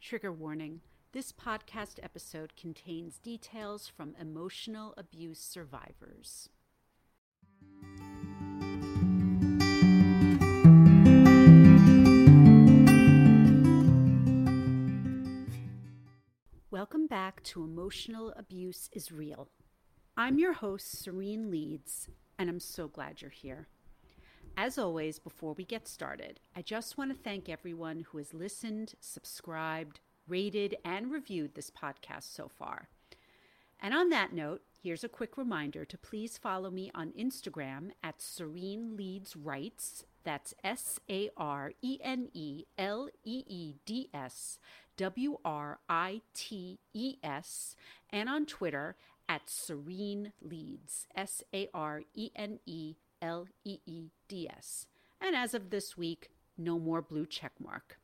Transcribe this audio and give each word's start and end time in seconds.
Trigger 0.00 0.32
warning 0.32 0.80
this 1.12 1.30
podcast 1.30 2.02
episode 2.02 2.56
contains 2.56 3.18
details 3.18 3.86
from 3.86 4.14
emotional 4.18 4.94
abuse 4.96 5.38
survivors. 5.38 6.48
Welcome 16.70 17.06
back 17.06 17.42
to 17.42 17.62
Emotional 17.62 18.32
Abuse 18.38 18.88
is 18.92 19.12
Real. 19.12 19.50
I'm 20.16 20.38
your 20.38 20.54
host, 20.54 21.04
Sarene 21.04 21.50
Leeds, 21.50 22.08
and 22.38 22.48
I'm 22.48 22.60
so 22.60 22.88
glad 22.88 23.20
you're 23.20 23.30
here. 23.30 23.68
As 24.62 24.76
always, 24.76 25.18
before 25.18 25.54
we 25.54 25.64
get 25.64 25.88
started, 25.88 26.38
I 26.54 26.60
just 26.60 26.98
want 26.98 27.10
to 27.10 27.16
thank 27.16 27.48
everyone 27.48 28.00
who 28.00 28.18
has 28.18 28.34
listened, 28.34 28.92
subscribed, 29.00 30.00
rated, 30.28 30.76
and 30.84 31.10
reviewed 31.10 31.54
this 31.54 31.70
podcast 31.70 32.24
so 32.24 32.46
far. 32.46 32.90
And 33.80 33.94
on 33.94 34.10
that 34.10 34.34
note, 34.34 34.60
here's 34.82 35.02
a 35.02 35.08
quick 35.08 35.38
reminder 35.38 35.86
to 35.86 35.96
please 35.96 36.36
follow 36.36 36.70
me 36.70 36.90
on 36.94 37.14
Instagram 37.18 37.92
at 38.02 38.18
Sarene 38.18 39.24
Writes. 39.34 40.04
That's 40.24 40.52
S 40.62 41.00
A 41.08 41.30
R 41.38 41.72
E 41.80 41.98
N 42.04 42.28
E 42.34 42.64
L 42.76 43.08
E 43.24 43.44
E 43.46 43.76
D 43.86 44.10
S 44.12 44.58
W 44.98 45.38
R 45.42 45.78
I 45.88 46.20
T 46.34 46.80
E 46.92 47.16
S, 47.22 47.76
and 48.10 48.28
on 48.28 48.44
Twitter 48.44 48.96
at 49.26 49.46
Sarene 49.46 50.32
Leeds, 50.42 51.06
S 51.16 51.42
A 51.54 51.70
R 51.72 52.02
E 52.12 52.30
N 52.36 52.58
E 52.66 52.96
L 53.22 53.46
E 53.64 53.78
E 53.86 54.10
D 54.28 54.48
S. 54.48 54.86
And 55.20 55.36
as 55.36 55.54
of 55.54 55.70
this 55.70 55.96
week, 55.96 56.30
no 56.56 56.78
more 56.78 57.02
blue 57.02 57.26
check 57.26 57.52
mark. 57.58 57.98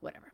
Whatever. 0.00 0.32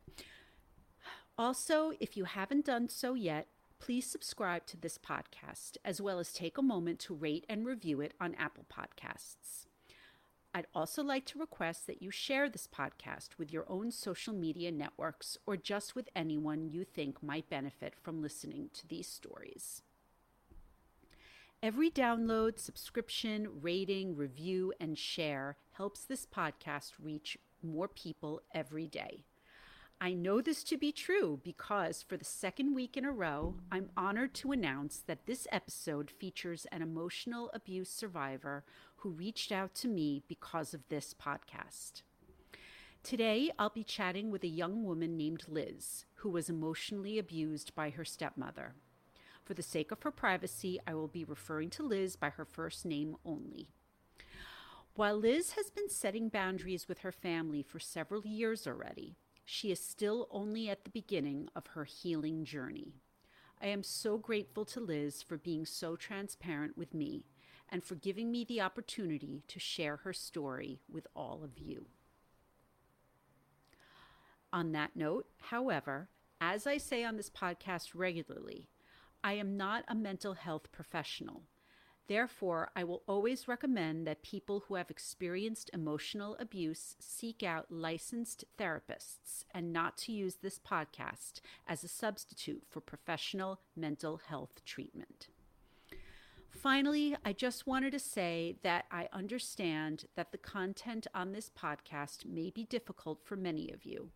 Also, 1.37 1.93
if 1.99 2.17
you 2.17 2.25
haven't 2.25 2.67
done 2.67 2.89
so 2.89 3.15
yet, 3.15 3.49
please 3.81 4.07
subscribe 4.07 4.67
to 4.67 4.77
this 4.77 4.99
podcast 4.99 5.77
as 5.85 6.01
well 6.01 6.19
as 6.19 6.33
take 6.33 6.57
a 6.57 6.63
moment 6.63 6.99
to 7.01 7.15
rate 7.15 7.45
and 7.49 7.67
review 7.67 8.01
it 8.01 8.15
on 8.21 8.35
Apple 8.37 8.65
Podcasts. 8.73 9.67
I'd 10.55 10.69
also 10.73 11.03
like 11.03 11.27
to 11.27 11.41
request 11.41 11.89
that 11.89 12.01
you 12.01 12.13
share 12.13 12.49
this 12.49 12.69
podcast 12.69 13.31
with 13.39 13.53
your 13.53 13.65
own 13.69 13.91
social 13.91 14.33
media 14.33 14.71
networks 14.71 15.37
or 15.47 15.57
just 15.57 15.97
with 15.97 16.09
anyone 16.15 16.71
you 16.71 16.85
think 16.85 17.21
might 17.21 17.51
benefit 17.51 17.95
from 18.01 18.23
listening 18.23 18.71
to 18.75 18.87
these 18.87 19.09
stories. 19.09 19.83
Every 21.65 21.91
download, 21.91 22.59
subscription, 22.59 23.49
rating, 23.63 24.17
review, 24.17 24.75
and 24.79 24.99
share 24.99 25.57
helps 25.71 26.05
this 26.05 26.27
podcast 26.27 26.93
reach 27.03 27.39
more 27.63 27.89
people 27.89 28.43
every 28.53 28.87
day. 28.87 29.25
I 29.99 30.13
know 30.13 30.43
this 30.43 30.63
to 30.65 30.77
be 30.77 30.93
true 30.93 31.41
because 31.43 32.03
for 32.03 32.19
the 32.19 32.25
second 32.27 32.75
week 32.75 32.99
in 32.99 33.07
a 33.07 33.11
row, 33.11 33.55
I'm 33.73 33.89
honored 33.97 34.35
to 34.35 34.53
announce 34.53 34.99
that 35.07 35.25
this 35.25 35.47
episode 35.51 36.11
features 36.11 36.67
an 36.71 36.83
emotional 36.83 37.51
abuse 37.55 37.89
survivor 37.89 38.63
who 38.97 39.09
reached 39.09 39.51
out 39.51 39.75
to 39.77 39.89
me 39.89 40.23
because 40.29 40.75
of 40.75 40.87
this 40.91 41.15
podcast. 41.15 42.03
Today, 43.03 43.51
I'll 43.59 43.71
be 43.71 43.85
chatting 43.85 44.31
with 44.31 44.45
a 44.45 44.49
young 44.49 44.85
woman 44.85 45.17
named 45.17 45.45
Liz 45.49 46.05
who 46.17 46.29
was 46.29 46.51
emotionally 46.51 47.19
abused 47.19 47.75
by 47.75 47.89
her 47.89 48.05
stepmother. 48.05 48.75
For 49.45 49.55
the 49.55 49.63
sake 49.63 49.93
of 49.93 50.03
her 50.03 50.11
privacy, 50.11 50.81
I 50.87 50.95
will 50.95 51.09
be 51.09 51.25
referring 51.25 51.71
to 51.71 51.83
Liz 51.83 52.17
by 52.17 52.31
her 52.31 52.47
first 52.47 52.87
name 52.87 53.17
only. 53.27 53.69
While 54.95 55.19
Liz 55.19 55.53
has 55.53 55.71
been 55.71 55.91
setting 55.91 56.29
boundaries 56.29 56.89
with 56.89 57.01
her 57.01 57.13
family 57.13 57.63
for 57.63 57.79
several 57.79 58.27
years 58.27 58.67
already, 58.67 59.17
she 59.45 59.71
is 59.71 59.81
still 59.81 60.29
only 60.31 60.71
at 60.71 60.85
the 60.85 60.91
beginning 60.91 61.49
of 61.55 61.69
her 61.69 61.85
healing 61.85 62.45
journey. 62.45 62.95
I 63.61 63.67
am 63.67 63.83
so 63.83 64.17
grateful 64.17 64.65
to 64.67 64.81
Liz 64.81 65.21
for 65.21 65.37
being 65.37 65.67
so 65.67 65.97
transparent 65.97 66.79
with 66.79 66.95
me 66.95 67.25
and 67.69 67.85
for 67.85 67.97
giving 67.97 68.31
me 68.31 68.45
the 68.45 68.61
opportunity 68.61 69.43
to 69.49 69.59
share 69.59 69.97
her 69.97 70.13
story 70.13 70.81
with 70.91 71.07
all 71.15 71.43
of 71.43 71.59
you. 71.59 71.87
On 74.53 74.73
that 74.73 74.95
note, 74.95 75.27
however, 75.51 76.09
as 76.41 76.67
I 76.67 76.79
say 76.79 77.05
on 77.05 77.17
this 77.17 77.31
podcast 77.31 77.91
regularly, 77.95 78.69
I 79.25 79.33
am 79.33 79.57
not 79.57 79.85
a 79.89 79.95
mental 79.95 80.35
health 80.35 80.71
professional. 80.71 81.45
Therefore, 82.09 82.71
I 82.77 82.85
will 82.85 83.03
always 83.09 83.49
recommend 83.49 84.07
that 84.07 84.23
people 84.23 84.65
who 84.69 84.75
have 84.75 84.91
experienced 84.91 85.71
emotional 85.73 86.37
abuse 86.39 86.95
seek 87.01 87.43
out 87.43 87.73
licensed 87.73 88.45
therapists 88.59 89.47
and 89.55 89.73
not 89.73 89.97
to 89.97 90.13
use 90.13 90.37
this 90.37 90.59
podcast 90.59 91.41
as 91.67 91.83
a 91.83 91.89
substitute 91.89 92.65
for 92.69 92.83
professional 92.83 93.61
mental 93.75 94.19
health 94.19 94.63
treatment. 94.67 95.29
Finally, 96.51 97.17
I 97.25 97.33
just 97.33 97.67
wanted 97.67 97.93
to 97.93 97.99
say 97.99 98.57
that 98.63 98.85
I 98.91 99.09
understand 99.11 100.05
that 100.17 100.33
the 100.33 100.39
content 100.39 101.07
on 101.15 101.33
this 101.33 101.51
podcast 101.51 102.27
may 102.27 102.51
be 102.51 102.65
difficult 102.65 103.23
for 103.25 103.37
many 103.37 103.71
of 103.71 103.87
you. 103.87 104.11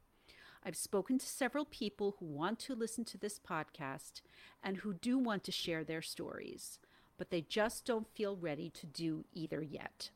I've 0.65 0.77
spoken 0.77 1.19
to 1.19 1.27
several 1.27 1.65
people 1.65 2.17
who 2.19 2.27
want 2.27 2.59
to 2.61 2.75
listen 2.75 3.05
to 3.07 3.19
this 3.19 3.39
podcast 3.39 4.21
and 4.63 4.79
who 4.79 4.95
do 4.95 5.19
want 5.19 5.45
to 5.45 5.53
share 5.53 5.85
their 5.85 6.03
stories 6.03 6.79
but 7.19 7.31
they 7.31 7.43
just 7.43 7.85
don't 7.85 8.15
feel 8.15 8.37
ready 8.37 8.71
to 8.71 8.87
do 8.87 9.25
either 9.35 9.61
yet. 9.61 10.11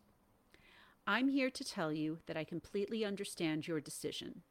I'm 1.07 1.29
here 1.29 1.51
to 1.51 1.65
tell 1.65 1.93
you 1.93 2.21
that 2.27 2.37
I 2.37 2.45
completely 2.45 3.05
understand 3.05 3.67
your 3.67 3.81
decision. 3.81 4.43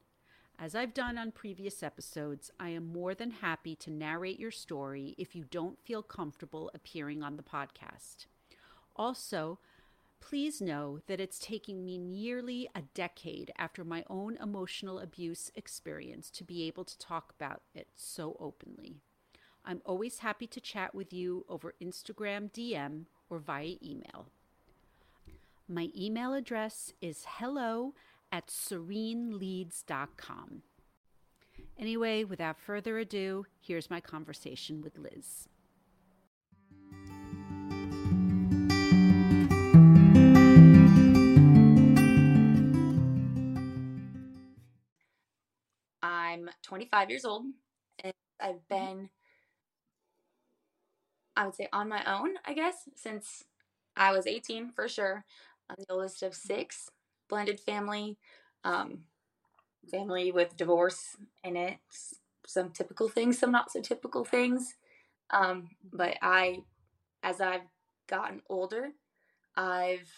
As 0.60 0.76
I've 0.76 0.94
done 0.94 1.18
on 1.18 1.32
previous 1.32 1.82
episodes, 1.82 2.52
I 2.60 2.70
am 2.70 2.92
more 2.92 3.16
than 3.16 3.32
happy 3.32 3.74
to 3.78 3.90
narrate 3.90 4.40
your 4.40 4.52
story 4.52 5.16
if 5.18 5.34
you 5.34 5.46
don't 5.50 5.80
feel 5.80 6.04
comfortable 6.04 6.70
appearing 6.76 7.24
on 7.24 7.38
the 7.38 7.42
podcast. 7.42 8.28
Also, 8.96 9.58
please 10.22 10.62
know 10.62 11.00
that 11.08 11.20
it's 11.20 11.40
taking 11.40 11.84
me 11.84 11.98
nearly 11.98 12.70
a 12.74 12.84
decade 12.94 13.52
after 13.58 13.84
my 13.84 14.06
own 14.10 14.38
emotional 14.42 15.00
abuse 15.00 15.52
experience 15.56 16.30
to 16.30 16.46
be 16.46 16.66
able 16.68 16.86
to 16.86 16.98
talk 16.98 17.34
about 17.38 17.64
it 17.76 17.90
so 17.96 18.38
openly. 18.40 19.02
I'm 19.66 19.82
always 19.86 20.20
happy 20.20 20.48
to 20.48 20.62
chat 20.62 20.96
with 20.96 21.12
you 21.12 21.46
over 21.50 21.74
Instagram 21.82 22.50
DM 22.52 23.08
or 23.30 23.40
via 23.40 23.76
email. 23.84 24.28
My 25.68 25.90
email 25.98 26.34
address 26.34 26.94
is 27.02 27.26
hello 27.28 27.94
at 28.32 28.48
sareneleeds.com. 28.48 30.62
Anyway, 31.78 32.24
without 32.24 32.60
further 32.60 32.98
ado, 32.98 33.46
here's 33.60 33.90
my 33.90 34.00
conversation 34.00 34.82
with 34.82 34.98
Liz. 34.98 35.50
I'm 46.32 46.50
25 46.64 47.10
years 47.10 47.26
old 47.26 47.46
and 48.04 48.14
I've 48.40 48.68
been 48.70 49.10
I 51.36 51.46
would 51.46 51.56
say 51.56 51.68
on 51.72 51.90
my 51.90 52.04
own, 52.06 52.36
I 52.46 52.54
guess, 52.54 52.76
since 52.96 53.44
I 53.96 54.12
was 54.12 54.28
18 54.28 54.72
for 54.72 54.88
sure. 54.88 55.26
I'm 55.70 55.78
the 55.80 55.94
oldest 55.94 56.24
of 56.24 56.36
six, 56.36 56.90
blended 57.30 57.60
family, 57.60 58.18
um, 58.64 59.00
family 59.92 60.32
with 60.32 60.58
divorce 60.58 61.18
in 61.44 61.58
it, 61.58 61.78
some 62.46 62.72
typical 62.72 63.10
things, 63.10 63.40
some 63.40 63.52
not 63.52 63.72
so 63.72 63.82
typical 63.82 64.26
things. 64.26 64.76
Um, 65.32 65.70
but 65.94 66.18
I, 66.22 66.64
as 67.24 67.42
I've 67.42 67.68
gotten 68.08 68.42
older, 68.50 68.90
I've 69.56 70.10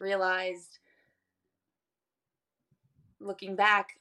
realized 0.00 0.78
looking 3.20 3.56
back 3.56 3.98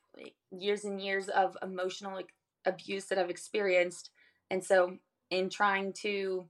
years 0.51 0.85
and 0.85 1.01
years 1.01 1.29
of 1.29 1.57
emotional 1.61 2.21
abuse 2.65 3.05
that 3.05 3.17
I've 3.17 3.29
experienced. 3.29 4.09
And 4.49 4.63
so 4.63 4.97
in 5.29 5.49
trying 5.49 5.93
to 5.93 6.45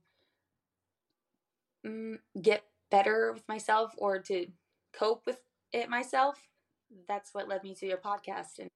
mm, 1.86 2.18
get 2.42 2.64
better 2.92 3.34
with 3.34 3.48
myself 3.48 3.94
or 3.98 4.20
to 4.20 4.48
cope 4.94 5.26
with 5.26 5.40
it 5.74 5.90
myself 5.90 6.40
that's 7.08 7.34
what 7.34 7.48
led 7.48 7.64
me 7.64 7.74
to 7.74 7.86
your 7.86 7.98
podcast 7.98 8.60
and 8.60 8.70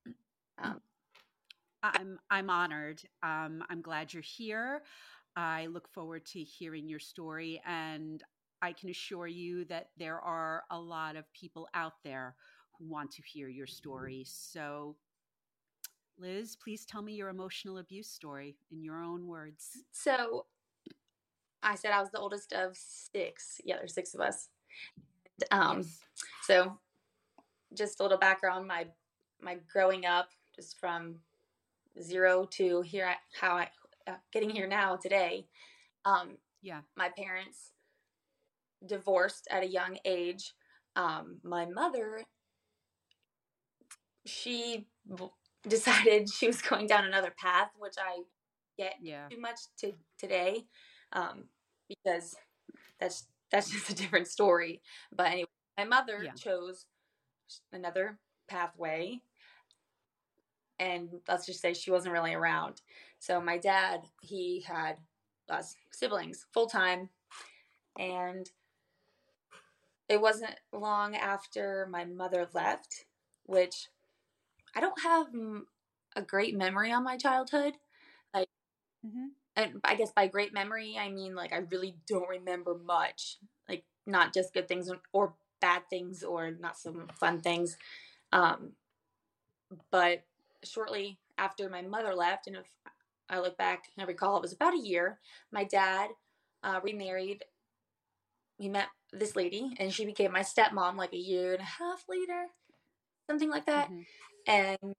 um, 0.62 0.81
i'm 1.83 2.19
i'm 2.30 2.50
honored 2.50 3.01
um, 3.24 3.63
i'm 3.69 3.81
glad 3.81 4.13
you're 4.13 4.21
here 4.21 4.81
i 5.35 5.68
look 5.68 5.88
forward 5.94 6.25
to 6.25 6.39
hearing 6.39 6.89
your 6.89 7.00
story 7.00 7.62
and 7.65 8.24
i 8.62 8.74
can 8.74 8.89
assure 8.89 9.27
you 9.27 9.63
that 9.65 9.89
there 9.97 10.19
are 10.19 10.63
a 10.71 10.80
lot 10.80 11.15
of 11.15 11.31
people 11.33 11.68
out 11.74 11.94
there 12.03 12.35
want 12.79 13.11
to 13.11 13.21
hear 13.23 13.47
your 13.49 13.67
story 13.67 14.23
so 14.25 14.95
Liz, 16.17 16.57
please 16.61 16.85
tell 16.85 17.01
me 17.01 17.13
your 17.13 17.29
emotional 17.29 17.77
abuse 17.77 18.09
story 18.09 18.57
in 18.71 18.83
your 18.83 19.01
own 19.01 19.25
words. 19.25 19.85
So, 19.93 20.47
I 21.63 21.75
said 21.75 21.91
I 21.91 22.01
was 22.01 22.11
the 22.11 22.19
oldest 22.19 22.51
of 22.51 22.75
six. 22.75 23.61
Yeah, 23.63 23.77
there's 23.77 23.93
six 23.93 24.13
of 24.13 24.19
us. 24.21 24.49
Um, 25.51 25.77
yes. 25.77 25.99
so 26.43 26.77
just 27.73 27.99
a 27.99 28.03
little 28.03 28.17
background. 28.17 28.67
My 28.67 28.87
my 29.41 29.57
growing 29.71 30.05
up, 30.05 30.29
just 30.53 30.77
from 30.77 31.15
zero 32.01 32.45
to 32.51 32.81
here, 32.81 33.05
I, 33.07 33.15
how 33.39 33.55
I 33.55 33.69
uh, 34.07 34.15
getting 34.33 34.49
here 34.49 34.67
now 34.67 34.97
today. 34.97 35.47
Um, 36.03 36.37
Yeah. 36.61 36.81
my 36.97 37.09
parents 37.17 37.71
divorced 38.85 39.47
at 39.49 39.63
a 39.63 39.67
young 39.67 39.97
age. 40.03 40.53
Um, 40.97 41.37
my 41.43 41.65
mother, 41.65 42.23
she 44.25 44.88
decided 45.68 46.30
she 46.30 46.48
was 46.48 46.62
going 46.62 46.88
down 46.88 47.06
another 47.06 47.33
path, 47.38 47.71
which 47.77 47.95
I 48.00 48.24
get 48.77 48.95
Yeah. 49.01 49.27
too 49.30 49.39
much 49.39 49.60
to 49.77 49.94
today, 50.18 50.68
um, 51.13 51.50
because 51.88 52.36
that's 53.00 53.27
that's 53.51 53.69
just 53.71 53.89
a 53.89 53.95
different 53.95 54.27
story. 54.27 54.81
But 55.12 55.27
anyway, 55.27 55.50
my 55.77 55.86
mother 55.86 56.24
Yeah. 56.24 56.33
chose 56.33 56.86
another 57.71 58.19
pathway, 58.48 59.21
and 60.80 61.21
let's 61.27 61.45
just 61.45 61.62
say 61.62 61.74
she 61.74 61.92
wasn't 61.92 62.13
really 62.13 62.33
around. 62.33 62.81
So 63.19 63.42
my 63.42 63.57
dad, 63.57 64.01
he 64.21 64.62
had 64.62 64.98
us 65.50 65.75
siblings 65.92 66.45
full 66.54 66.68
time, 66.68 67.10
and 67.98 68.50
it 70.07 70.19
wasn't 70.19 70.60
long 70.71 71.16
after 71.16 71.88
my 71.89 72.06
mother 72.06 72.50
left, 72.54 73.06
which 73.44 73.89
I 74.75 74.80
don't 74.81 75.01
have 75.01 75.27
a 76.16 76.21
great 76.21 76.56
memory 76.56 76.92
on 76.92 77.04
my 77.04 77.18
childhood. 77.18 77.75
Mm-hmm. 79.06 79.27
and 79.56 79.80
I 79.83 79.95
guess 79.95 80.12
by 80.12 80.27
great 80.27 80.54
memory, 80.54 80.98
I 81.00 81.10
mean 81.10 81.36
like 81.36 81.54
I 81.54 81.57
really 81.71 81.95
don't 82.07 82.27
remember 82.27 82.75
much. 82.77 83.38
Like 83.68 83.83
not 84.06 84.33
just 84.33 84.54
good 84.54 84.68
things 84.68 84.89
or 85.13 85.33
bad 85.62 85.83
things 85.89 86.24
or 86.24 86.51
not 86.51 86.77
some 86.77 87.07
fun 87.19 87.42
things. 87.42 87.77
Um, 88.31 88.74
but 89.92 90.24
shortly 90.63 91.19
after 91.38 91.69
my 91.69 91.81
mother 91.81 92.13
left, 92.13 92.48
and 92.48 92.56
if 92.57 92.66
I 93.30 93.39
look 93.39 93.57
back 93.57 93.86
and 93.95 94.04
I 94.04 94.07
recall, 94.07 94.38
it 94.38 94.42
was 94.42 94.54
about 94.54 94.74
a 94.74 94.80
year. 94.81 95.19
My 95.51 95.63
dad 95.63 96.10
uh, 96.63 96.80
remarried. 96.83 97.44
We 98.60 98.68
met 98.68 98.88
this 99.13 99.36
lady, 99.36 99.74
and 99.80 99.94
she 99.94 100.06
became 100.06 100.31
my 100.33 100.42
stepmom 100.42 100.98
like 100.98 101.13
a 101.13 101.18
year 101.18 101.54
and 101.54 101.62
a 101.62 101.66
half 101.66 102.04
later, 102.10 102.48
something 103.27 103.50
like 103.50 103.66
that. 103.68 103.89
Mhm. 103.89 104.06
And 104.49 104.95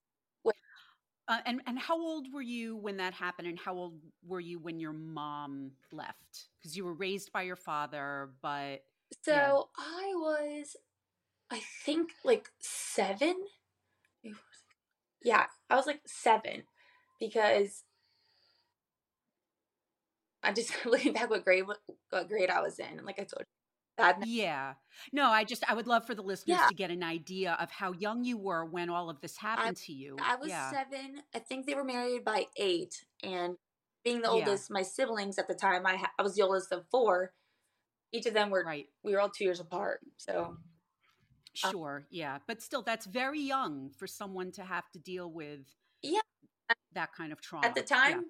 Uh, 1.28 1.38
and 1.46 1.60
and 1.66 1.78
how 1.78 1.96
old 2.00 2.26
were 2.32 2.42
you 2.42 2.76
when 2.76 2.96
that 2.96 3.14
happened, 3.14 3.46
and 3.46 3.58
how 3.58 3.74
old 3.74 3.94
were 4.26 4.40
you 4.40 4.58
when 4.58 4.80
your 4.80 4.92
mom 4.92 5.70
left? 5.92 6.48
Because 6.58 6.76
you 6.76 6.84
were 6.84 6.94
raised 6.94 7.32
by 7.32 7.42
your 7.42 7.56
father, 7.56 8.30
but 8.42 8.82
So 9.24 9.32
Yeah. 9.32 9.62
I 9.78 10.12
was, 10.16 10.76
I 11.50 11.60
think, 11.84 12.12
like 12.24 12.50
seven. 12.60 13.36
Yeah, 15.22 15.46
I 15.68 15.76
was 15.76 15.86
like 15.86 16.02
seven 16.06 16.64
because 17.18 17.84
I 20.42 20.52
just 20.52 20.72
looking 20.86 21.12
back 21.12 21.30
what 21.30 21.44
grade 21.44 21.66
what, 21.66 21.78
what 22.10 22.28
grade 22.28 22.50
I 22.50 22.60
was 22.62 22.78
in, 22.78 22.86
and 22.98 23.06
like 23.06 23.18
I 23.18 23.24
told 23.24 23.40
you, 23.40 23.59
yeah, 24.24 24.74
no, 25.12 25.30
I 25.30 25.44
just 25.44 25.62
I 25.70 25.74
would 25.74 25.86
love 25.86 26.06
for 26.06 26.14
the 26.14 26.22
listeners 26.22 26.58
Yeah. 26.60 26.68
to 26.68 26.74
get 26.74 26.90
an 26.90 27.02
idea 27.02 27.56
of 27.60 27.70
how 27.70 27.92
young 27.92 28.24
you 28.24 28.36
were 28.38 28.64
when 28.64 28.90
all 28.90 29.08
of 29.10 29.20
this 29.20 29.36
happened 29.36 29.76
to 29.78 29.92
you. 29.92 30.16
I 30.20 30.36
was 30.36 30.48
yeah. 30.48 30.70
seven. 30.70 31.22
I 31.34 31.38
think 31.38 31.66
they 31.66 31.74
were 31.74 31.84
married 31.84 32.24
by 32.24 32.46
eight, 32.56 33.04
and 33.22 33.56
being 34.04 34.22
the 34.22 34.28
Yeah. 34.28 34.34
oldest, 34.34 34.70
my 34.70 34.82
siblings 34.82 35.38
at 35.38 35.46
the 35.48 35.54
time, 35.54 35.86
I 35.86 35.96
ha- 35.96 36.12
I 36.18 36.22
was 36.22 36.34
the 36.34 36.42
oldest 36.42 36.72
of 36.72 36.86
four. 36.90 37.32
Each 38.12 38.26
of 38.26 38.34
them 38.34 38.50
were 38.50 38.64
right. 38.64 38.86
we 39.02 39.12
were 39.12 39.20
all 39.20 39.30
two 39.30 39.44
years 39.44 39.60
apart, 39.60 40.00
so 40.16 40.56
Uh 41.62 41.70
Sure, 41.72 42.06
yeah, 42.10 42.38
but 42.46 42.62
still, 42.62 42.82
that's 42.82 43.06
very 43.06 43.40
young 43.40 43.90
for 43.90 44.06
someone 44.06 44.52
to 44.52 44.62
have 44.64 44.88
to 44.92 44.98
deal 45.00 45.30
with. 45.30 45.66
Yeah. 46.02 46.20
that 46.92 47.12
kind 47.12 47.32
of 47.32 47.40
trauma 47.40 47.66
at 47.66 47.74
the 47.74 47.82
time 47.82 48.24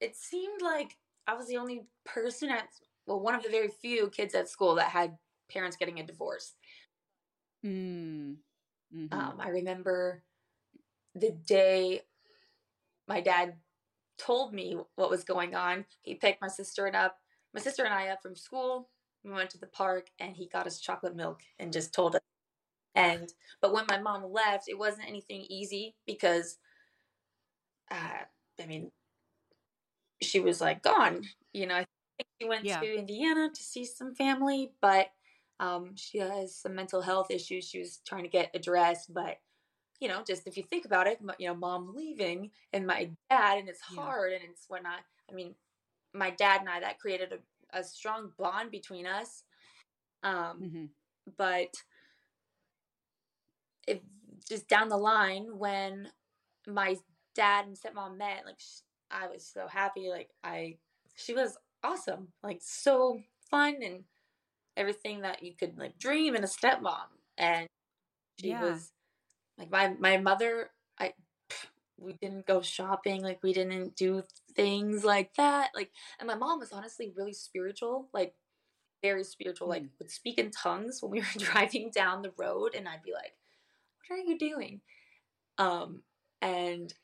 it 0.00 0.14
seemed 0.16 0.60
like 0.60 0.96
i 1.26 1.34
was 1.34 1.46
the 1.48 1.56
only 1.56 1.86
person 2.04 2.50
at 2.50 2.68
well 3.06 3.20
one 3.20 3.34
of 3.34 3.42
the 3.42 3.48
very 3.48 3.68
few 3.68 4.08
kids 4.10 4.34
at 4.34 4.48
school 4.48 4.74
that 4.74 4.90
had 4.90 5.16
parents 5.50 5.76
getting 5.76 6.00
a 6.00 6.06
divorce. 6.06 6.54
Mm. 7.64 8.36
mhm. 8.94 9.12
um, 9.12 9.40
i 9.40 9.48
remember 9.48 10.22
the 11.14 11.32
day 11.32 12.02
my 13.08 13.20
dad 13.20 13.54
told 14.18 14.52
me 14.52 14.78
what 14.94 15.10
was 15.10 15.24
going 15.24 15.54
on 15.54 15.84
he 16.02 16.14
picked 16.14 16.40
my 16.40 16.48
sister 16.48 16.86
and 16.86 16.94
up 16.94 17.18
my 17.52 17.60
sister 17.60 17.84
and 17.84 17.92
i 17.94 18.08
up 18.08 18.22
from 18.22 18.36
school 18.36 18.88
we 19.24 19.32
went 19.32 19.50
to 19.50 19.58
the 19.58 19.66
park 19.66 20.10
and 20.20 20.36
he 20.36 20.46
got 20.46 20.66
us 20.66 20.78
chocolate 20.78 21.16
milk 21.16 21.40
and 21.58 21.72
just 21.72 21.92
told 21.92 22.14
us 22.14 22.22
and 22.94 23.32
but 23.60 23.72
when 23.72 23.84
my 23.88 23.98
mom 23.98 24.24
left 24.30 24.68
it 24.68 24.78
wasn't 24.78 25.08
anything 25.08 25.44
easy 25.48 25.94
because 26.06 26.58
uh, 27.90 28.24
i 28.62 28.66
mean 28.66 28.90
she 30.22 30.40
was 30.40 30.60
like 30.60 30.82
gone 30.82 31.22
you 31.52 31.66
know 31.66 31.84
she 32.40 32.48
went 32.48 32.66
Yeah. 32.66 32.80
to 32.80 32.94
indiana 32.98 33.50
to 33.52 33.62
see 33.62 33.84
some 33.84 34.14
family 34.14 34.72
but 34.80 35.08
um, 35.58 35.96
she 35.96 36.18
has 36.18 36.54
some 36.54 36.74
mental 36.74 37.00
health 37.00 37.30
issues 37.30 37.66
she 37.66 37.78
was 37.78 38.00
trying 38.06 38.24
to 38.24 38.28
get 38.28 38.50
addressed 38.54 39.14
but 39.14 39.38
you 40.00 40.08
know 40.08 40.22
just 40.26 40.46
if 40.46 40.56
you 40.56 40.62
think 40.62 40.84
about 40.84 41.06
it 41.06 41.18
you 41.38 41.48
know 41.48 41.54
mom 41.54 41.94
leaving 41.94 42.50
and 42.72 42.86
my 42.86 43.10
dad 43.30 43.58
and 43.58 43.68
it's 43.68 43.80
Yeah. 43.88 44.02
hard 44.02 44.32
and 44.32 44.42
it's 44.44 44.66
whatnot 44.68 45.00
i 45.28 45.32
I 45.32 45.34
mean 45.34 45.54
my 46.14 46.30
dad 46.30 46.60
and 46.60 46.68
i 46.68 46.80
that 46.80 46.98
created 46.98 47.32
a, 47.32 47.78
a 47.78 47.84
strong 47.84 48.32
bond 48.38 48.70
between 48.70 49.06
us 49.06 49.44
um, 50.22 50.66
Mhm. 50.66 50.90
but 51.36 51.74
it 53.86 54.02
just 54.48 54.68
down 54.68 54.88
the 54.88 54.96
line 54.96 55.58
when 55.58 56.08
my 56.66 56.96
dad 57.34 57.66
and 57.66 57.76
stepmom 57.76 58.16
met 58.16 58.44
like 58.46 58.58
i 59.10 59.26
was 59.28 59.46
so 59.46 59.66
happy 59.68 60.08
like 60.10 60.30
i 60.44 60.76
she 61.16 61.34
was 61.34 61.56
awesome 61.86 62.28
like 62.42 62.58
so 62.62 63.20
fun 63.50 63.76
and 63.82 64.04
everything 64.76 65.22
that 65.22 65.42
you 65.42 65.52
could 65.58 65.78
like 65.78 65.98
dream 65.98 66.34
in 66.34 66.44
a 66.44 66.46
stepmom 66.46 67.08
and 67.38 67.66
she 68.40 68.50
Yeah. 68.50 68.62
was 68.62 68.92
like 69.58 69.70
my 69.70 69.94
my 69.98 70.16
mother 70.18 70.70
i 70.98 71.12
we 71.98 72.12
didn't 72.14 72.46
go 72.46 72.60
shopping 72.60 73.22
like 73.22 73.42
we 73.42 73.52
didn't 73.52 73.96
do 73.96 74.22
things 74.54 75.04
like 75.04 75.34
that 75.36 75.70
like 75.74 75.90
and 76.18 76.26
my 76.26 76.34
mom 76.34 76.58
was 76.58 76.72
honestly 76.72 77.12
really 77.16 77.32
spiritual 77.32 78.08
like 78.12 78.34
very 79.02 79.24
spiritual 79.24 79.68
like 79.68 79.82
Mm. 79.82 79.90
would 79.98 80.10
speak 80.10 80.38
in 80.38 80.50
tongues 80.50 81.02
when 81.02 81.12
we 81.12 81.20
were 81.20 81.38
driving 81.38 81.90
down 81.90 82.22
the 82.22 82.32
road 82.36 82.74
and 82.74 82.88
i'd 82.88 83.02
be 83.02 83.12
like 83.12 83.34
what 84.08 84.18
are 84.18 84.22
you 84.22 84.38
doing 84.38 84.80
um 85.58 86.02
and 86.42 86.94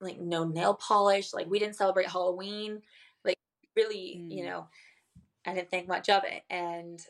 like 0.00 0.20
no 0.20 0.44
nail 0.44 0.74
polish 0.74 1.32
like 1.34 1.48
we 1.48 1.58
didn't 1.58 1.76
celebrate 1.76 2.08
halloween 2.08 2.82
really 3.78 4.24
you 4.28 4.42
Mm. 4.42 4.46
know 4.46 4.66
i 5.46 5.54
didn't 5.54 5.70
think 5.70 5.86
much 5.86 6.08
of 6.08 6.24
it 6.24 6.42
and 6.50 7.00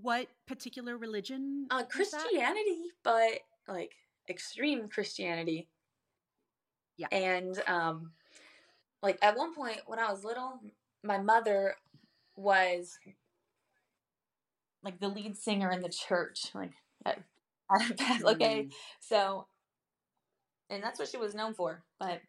What 0.00 0.26
particular 0.48 0.96
religion? 0.96 1.66
uh 1.70 1.84
christianity 1.84 2.90
but 3.04 3.40
like 3.68 3.92
extreme 4.28 4.88
christianity 4.88 5.68
Yeah. 6.96 7.06
and 7.12 7.54
um 7.68 8.12
like 9.02 9.18
at 9.22 9.36
one 9.36 9.54
point 9.54 9.80
when 9.86 9.98
i 10.00 10.10
was 10.10 10.24
little 10.24 10.58
my 11.04 11.18
mother 11.18 11.74
was 12.36 12.98
like 14.82 14.98
the 14.98 15.08
lead 15.08 15.36
singer 15.36 15.70
in 15.70 15.82
the 15.82 15.88
church 15.88 16.50
like 16.54 16.72
at, 17.06 17.18
at 18.00 18.22
okay 18.24 18.66
Mm. 18.68 18.72
so 19.00 19.46
and 20.70 20.82
that's 20.82 20.98
what 20.98 21.08
she 21.08 21.16
was 21.18 21.34
known 21.34 21.54
for 21.54 21.82
but 22.00 22.20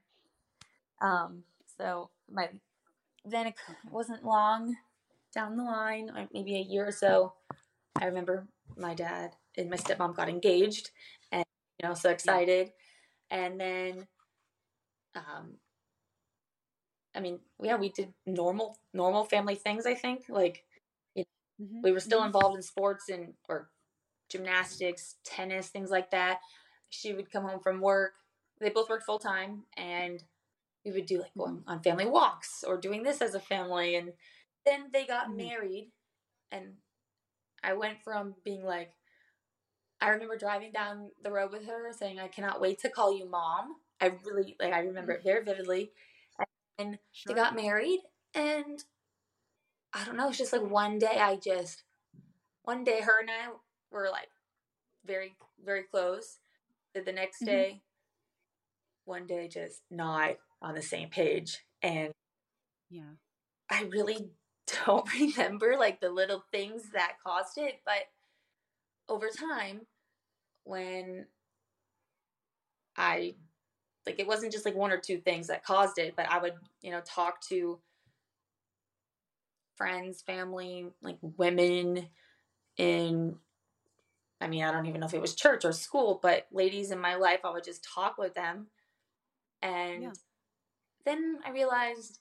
um 1.02 1.44
so 1.78 2.10
my 2.32 2.50
then 3.26 3.48
it 3.48 3.56
wasn't 3.92 4.24
long 4.24 4.76
down 5.34 5.56
the 5.58 5.64
line 5.64 6.12
maybe 6.34 6.56
a 6.56 6.62
year 6.62 6.88
or 6.88 6.92
so 6.92 7.34
i 8.00 8.06
remember 8.06 8.48
my 8.78 8.94
dad 8.94 9.36
and 9.58 9.70
my 9.70 9.78
stepmom 9.78 10.16
got 10.16 10.30
engaged 10.30 10.92
and 11.32 11.46
you 11.82 11.88
know 11.88 11.94
so 11.94 12.10
excited. 12.10 12.72
And 13.30 13.60
then 13.60 14.08
um 15.16 15.58
i 17.16 17.20
mean 17.20 17.40
yeah 17.62 17.76
we 17.76 17.90
did 17.90 18.14
normal 18.26 18.78
normal 18.94 19.24
family 19.24 19.56
things 19.56 19.86
i 19.86 19.94
think 19.94 20.26
like 20.30 20.66
Mhm. 21.62 21.84
we 21.84 21.92
were 21.92 22.00
still 22.00 22.22
Mhm. 22.22 22.28
involved 22.28 22.56
in 22.56 22.62
sports 22.64 23.10
and 23.10 23.36
or 23.48 23.70
gymnastics 24.30 25.18
tennis 25.24 25.70
things 25.70 25.92
like 25.92 26.10
that. 26.12 26.42
She 26.90 27.14
would 27.14 27.32
come 27.32 27.44
home 27.44 27.60
from 27.60 27.80
work. 27.80 28.16
They 28.60 28.70
both 28.70 28.90
worked 28.90 29.06
full 29.06 29.20
time 29.20 29.66
and 29.78 30.24
we 30.86 30.92
would 30.92 31.06
do 31.06 31.20
like 31.20 31.34
going 31.38 31.64
on 31.68 31.82
family 31.82 32.06
walks 32.06 32.64
or 32.64 32.78
doing 32.78 33.04
this 33.04 33.22
as 33.22 33.36
a 33.36 33.40
family 33.40 33.96
and 33.96 34.14
then 34.66 34.90
they 34.92 35.06
got 35.06 35.30
Mhm. 35.30 35.38
married 35.38 35.92
and 36.52 36.78
i 37.64 37.74
went 37.74 38.04
from 38.04 38.36
being 38.44 38.64
like 38.64 38.94
i 40.02 40.10
remember 40.10 40.38
driving 40.38 40.72
down 40.72 41.12
the 41.22 41.32
road 41.32 41.52
with 41.52 41.66
her 41.66 41.92
saying 41.94 42.20
i 42.20 42.28
cannot 42.28 42.62
wait 42.62 42.80
to 42.80 42.90
call 42.90 43.18
you 43.18 43.26
mom 43.30 43.76
i 44.02 44.08
really 44.26 44.56
like 44.60 44.74
i 44.74 44.80
remember 44.80 45.14
it 45.14 45.24
very 45.24 45.44
vividly 45.44 45.92
and 46.78 47.00
Sure. 47.12 47.34
they 47.34 47.42
got 47.42 47.56
married 47.56 48.02
and 48.34 48.84
i 49.94 50.04
don't 50.04 50.18
know 50.18 50.30
it's 50.30 50.38
just 50.38 50.54
like 50.54 50.64
one 50.64 50.98
day 50.98 51.18
i 51.20 51.36
just 51.36 51.84
one 52.64 52.84
day 52.84 53.02
her 53.02 53.20
and 53.22 53.30
i 53.30 53.50
were 53.92 54.10
like 54.10 54.30
very 55.06 55.36
very 55.64 55.84
close 55.84 56.40
the 56.94 57.12
next 57.12 57.42
Mhm. 57.42 57.46
day 57.46 57.82
one 59.06 59.28
day 59.28 59.48
just 59.48 59.82
not 59.90 60.38
on 60.64 60.74
the 60.74 60.82
same 60.82 61.10
page. 61.10 61.60
And 61.84 62.12
yeah, 62.90 63.14
I 63.70 63.84
really 63.84 64.30
don't 64.86 65.12
remember 65.14 65.76
like 65.78 66.00
the 66.00 66.10
little 66.10 66.44
things 66.52 66.92
that 66.94 67.18
caused 67.24 67.58
it, 67.58 67.82
but 67.86 68.08
over 69.10 69.28
time, 69.30 69.82
when 70.64 71.26
I 72.96 73.36
like 74.06 74.20
it 74.20 74.28
wasn't 74.28 74.54
just 74.54 74.66
like 74.66 74.76
one 74.76 74.92
or 74.92 74.98
two 74.98 75.18
things 75.18 75.48
that 75.48 75.66
caused 75.66 75.98
it, 75.98 76.14
but 76.16 76.30
I 76.30 76.40
would, 76.40 76.54
you 76.82 76.92
know, 76.92 77.02
talk 77.02 77.42
to 77.50 77.80
friends, 79.76 80.22
family, 80.22 80.88
like 81.02 81.18
women 81.22 82.08
in 82.78 83.36
I 84.40 84.48
mean, 84.48 84.64
I 84.64 84.72
don't 84.72 84.88
even 84.88 85.00
know 85.00 85.08
if 85.08 85.14
it 85.14 85.22
was 85.22 85.36
church 85.36 85.64
or 85.64 85.72
school, 85.72 86.20
but 86.22 86.48
ladies 86.52 86.92
in 86.92 87.00
my 87.00 87.16
life, 87.16 87.40
I 87.46 87.52
would 87.52 87.64
just 87.64 87.84
talk 87.84 88.18
with 88.18 88.34
them. 88.34 88.68
And 89.62 90.04
yeah. 90.04 90.12
Then 91.06 91.40
I 91.46 91.52
realized 91.52 92.20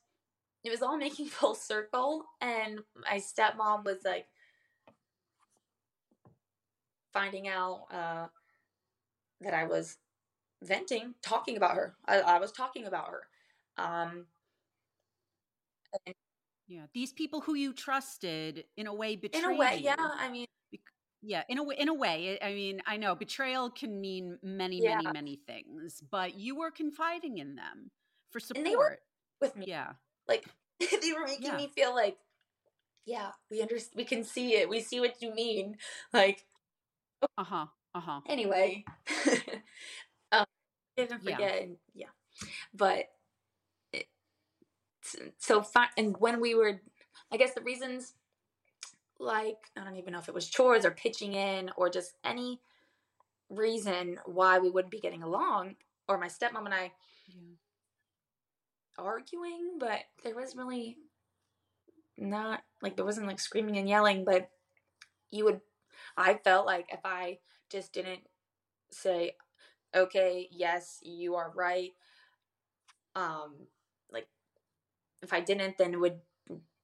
it 0.64 0.70
was 0.70 0.82
all 0.82 0.96
making 1.06 1.26
full 1.26 1.54
circle. 1.54 2.24
And 2.40 2.80
my 3.10 3.18
stepmom 3.18 3.84
was 3.84 3.98
like 4.04 4.26
finding 7.12 7.48
out 7.48 7.86
uh, 7.92 8.26
that 9.40 9.54
I 9.54 9.64
was 9.64 9.98
venting, 10.62 11.14
talking 11.22 11.56
about 11.56 11.76
her. 11.76 11.94
I, 12.06 12.20
I 12.20 12.38
was 12.38 12.52
talking 12.52 12.86
about 12.86 13.08
her. 13.08 13.22
Um, 13.78 14.26
and, 16.06 16.14
yeah, 16.68 16.84
these 16.94 17.12
people 17.12 17.40
who 17.40 17.54
you 17.54 17.72
trusted 17.72 18.64
in 18.76 18.86
a 18.86 18.94
way 18.94 19.16
betrayed. 19.16 19.44
In 19.44 19.50
a 19.50 19.56
way, 19.56 19.80
yeah. 19.82 19.94
I 19.98 20.30
mean, 20.30 20.46
yeah, 21.20 21.42
in 21.48 21.58
a 21.58 21.62
way, 21.62 21.74
in 21.78 21.88
a 21.88 21.94
way. 21.94 22.38
I 22.40 22.54
mean, 22.54 22.80
I 22.86 22.96
know 22.96 23.14
betrayal 23.14 23.70
can 23.70 24.00
mean 24.00 24.38
many, 24.42 24.82
yeah. 24.82 24.96
many, 24.96 25.12
many 25.12 25.40
things, 25.46 26.02
but 26.10 26.34
you 26.34 26.56
were 26.56 26.70
confiding 26.70 27.38
in 27.38 27.56
them 27.56 27.90
for 28.32 28.40
support. 28.40 28.64
And 28.64 28.66
they 28.66 28.76
were 28.76 28.98
with 29.40 29.56
me. 29.56 29.66
Yeah, 29.68 29.92
like 30.28 30.44
they 30.80 31.12
were 31.12 31.26
making 31.26 31.46
yeah. 31.46 31.56
me 31.56 31.70
feel 31.74 31.94
like, 31.94 32.16
yeah, 33.04 33.30
we 33.50 33.62
understand. 33.62 33.96
We 33.96 34.04
can 34.04 34.24
see 34.24 34.54
it. 34.54 34.68
We 34.68 34.80
see 34.80 35.00
what 35.00 35.20
you 35.20 35.34
mean. 35.34 35.76
Like, 36.12 36.44
uh 37.38 37.44
huh, 37.44 37.66
uh 37.94 38.00
huh. 38.00 38.20
Anyway, 38.28 38.84
um, 40.32 40.46
didn't 40.96 41.20
forget. 41.20 41.68
Yeah, 41.94 42.06
yeah. 42.06 42.46
but 42.74 43.06
it, 43.92 44.06
so 45.38 45.62
fine. 45.62 45.88
And 45.96 46.16
when 46.18 46.40
we 46.40 46.54
were, 46.54 46.80
I 47.32 47.36
guess 47.36 47.54
the 47.54 47.62
reasons 47.62 48.14
like 49.22 49.70
I 49.76 49.84
don't 49.84 49.96
even 49.96 50.12
know 50.12 50.18
if 50.18 50.28
it 50.28 50.34
was 50.34 50.48
chores 50.48 50.84
or 50.84 50.90
pitching 50.90 51.32
in 51.34 51.70
or 51.76 51.88
just 51.88 52.14
any 52.24 52.60
reason 53.48 54.18
why 54.26 54.58
we 54.58 54.68
wouldn't 54.70 54.90
be 54.90 55.00
getting 55.00 55.22
along 55.22 55.76
or 56.08 56.18
my 56.18 56.26
stepmom 56.26 56.64
and 56.64 56.74
I 56.74 56.92
yeah. 57.28 57.54
Arguing, 58.98 59.78
but 59.78 60.00
there 60.22 60.34
was 60.34 60.56
really 60.56 60.96
not 62.18 62.62
like 62.82 62.96
there 62.96 63.04
wasn't 63.04 63.26
like 63.26 63.40
screaming 63.40 63.78
and 63.78 63.88
yelling, 63.88 64.24
but 64.24 64.50
you 65.30 65.44
would 65.44 65.60
I 66.16 66.34
felt 66.34 66.66
like 66.66 66.86
if 66.92 67.00
I 67.04 67.38
just 67.70 67.92
didn't 67.92 68.22
say 68.90 69.32
okay, 69.94 70.48
yes, 70.50 70.98
you 71.02 71.34
are 71.34 71.52
right 71.54 71.90
um 73.14 73.54
like 74.10 74.26
if 75.22 75.32
I 75.32 75.40
didn't 75.40 75.78
then 75.78 75.94
it 75.94 76.00
would 76.00 76.20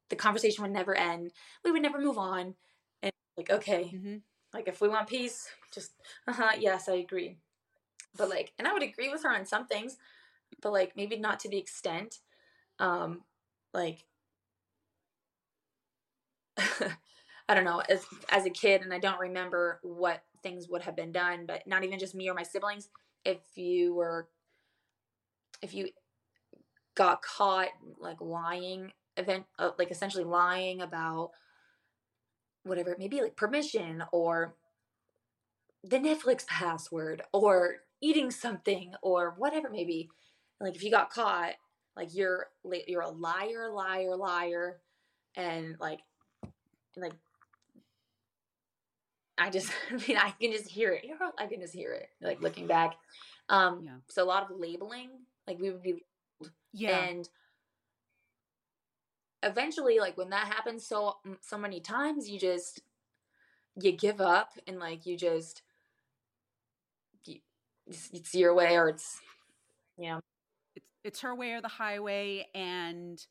the 0.08 0.16
conversation 0.16 0.62
would 0.62 0.72
never 0.72 0.94
end. 0.94 1.32
We 1.64 1.72
would 1.72 1.82
never 1.82 2.00
move 2.00 2.18
on. 2.18 2.54
And 3.02 3.12
like, 3.36 3.50
okay, 3.50 3.92
mm-hmm. 3.94 4.16
like 4.52 4.68
if 4.68 4.80
we 4.80 4.88
want 4.88 5.08
peace, 5.08 5.48
just 5.72 5.92
uh 6.26 6.32
huh, 6.32 6.52
yes, 6.58 6.88
I 6.88 6.94
agree. 6.94 7.36
But 8.16 8.30
like, 8.30 8.52
and 8.58 8.66
I 8.66 8.72
would 8.72 8.82
agree 8.82 9.10
with 9.10 9.22
her 9.22 9.30
on 9.30 9.44
some 9.44 9.66
things, 9.66 9.96
but 10.62 10.72
like 10.72 10.92
maybe 10.96 11.18
not 11.18 11.40
to 11.40 11.48
the 11.48 11.58
extent. 11.58 12.16
Um, 12.78 13.22
like 13.74 14.04
I 16.58 17.54
don't 17.54 17.64
know, 17.64 17.82
as 17.88 18.04
as 18.30 18.46
a 18.46 18.50
kid, 18.50 18.82
and 18.82 18.92
I 18.92 18.98
don't 18.98 19.20
remember 19.20 19.80
what 19.82 20.22
things 20.42 20.68
would 20.68 20.82
have 20.82 20.96
been 20.96 21.12
done, 21.12 21.46
but 21.46 21.66
not 21.66 21.84
even 21.84 21.98
just 21.98 22.14
me 22.14 22.28
or 22.28 22.34
my 22.34 22.42
siblings. 22.42 22.88
If 23.24 23.38
you 23.56 23.94
were, 23.94 24.28
if 25.62 25.74
you 25.74 25.88
got 26.98 27.22
caught 27.22 27.68
like 28.00 28.20
lying 28.20 28.90
event 29.16 29.44
uh, 29.58 29.70
like 29.78 29.92
essentially 29.92 30.24
lying 30.24 30.80
about 30.80 31.30
whatever 32.64 32.90
it 32.90 32.98
may 32.98 33.06
be 33.06 33.22
like 33.22 33.36
permission 33.36 34.02
or 34.12 34.56
the 35.84 35.98
netflix 35.98 36.44
password 36.48 37.22
or 37.32 37.76
eating 38.00 38.32
something 38.32 38.92
or 39.00 39.34
whatever 39.38 39.70
maybe 39.70 40.08
like 40.60 40.74
if 40.74 40.82
you 40.82 40.90
got 40.90 41.10
caught 41.10 41.54
like 41.96 42.14
you're 42.14 42.46
you're 42.86 43.02
a 43.02 43.10
liar 43.10 43.70
liar 43.70 44.16
liar. 44.16 44.80
And 45.36 45.76
like 45.78 46.00
like 46.96 47.12
i 49.36 49.50
just 49.50 49.70
i 49.90 49.94
mean 49.94 50.16
i 50.16 50.30
can 50.40 50.52
just 50.52 50.68
hear 50.68 50.92
it. 50.92 51.04
I 51.38 51.46
can 51.46 51.60
just 51.60 51.74
hear 51.74 51.92
it 51.92 52.08
like 52.20 52.40
looking 52.40 52.66
back. 52.66 52.94
Um 53.48 53.82
yeah. 53.84 53.96
so 54.08 54.22
a 54.22 54.24
lot 54.24 54.50
of 54.50 54.58
labeling 54.58 55.10
like 55.46 55.58
we 55.58 55.70
would 55.70 55.82
be 55.82 56.02
yeah. 56.72 56.98
and 56.98 57.28
eventually 59.42 59.98
like 59.98 60.16
when 60.16 60.30
that 60.30 60.46
happens 60.46 60.86
so 60.86 61.16
so 61.40 61.56
many 61.56 61.80
times 61.80 62.28
you 62.28 62.38
just 62.38 62.82
you 63.80 63.92
give 63.92 64.20
up 64.20 64.50
and 64.66 64.78
like 64.78 65.06
you 65.06 65.16
just 65.16 65.62
you, 67.24 67.38
it's, 67.86 68.10
it's 68.12 68.34
your 68.34 68.54
way 68.54 68.76
or 68.76 68.88
it's 68.88 69.20
you 69.96 70.08
know 70.08 70.20
it's 71.04 71.20
her 71.20 71.34
way 71.34 71.52
or 71.52 71.60
the 71.60 71.68
highway 71.68 72.46
and 72.54 73.18
it 73.18 73.26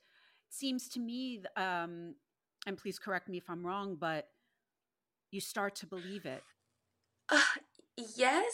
seems 0.50 0.88
to 0.90 1.00
me 1.00 1.42
um 1.56 2.16
and 2.66 2.78
please 2.78 3.00
correct 3.00 3.30
me 3.30 3.38
if 3.38 3.50
i'm 3.50 3.66
wrong 3.66 3.96
but 4.00 4.28
you 5.32 5.42
start 5.42 5.76
to 5.76 5.86
believe 5.86 6.26
it 6.26 6.44
uh, 7.30 7.40
yes 8.16 8.54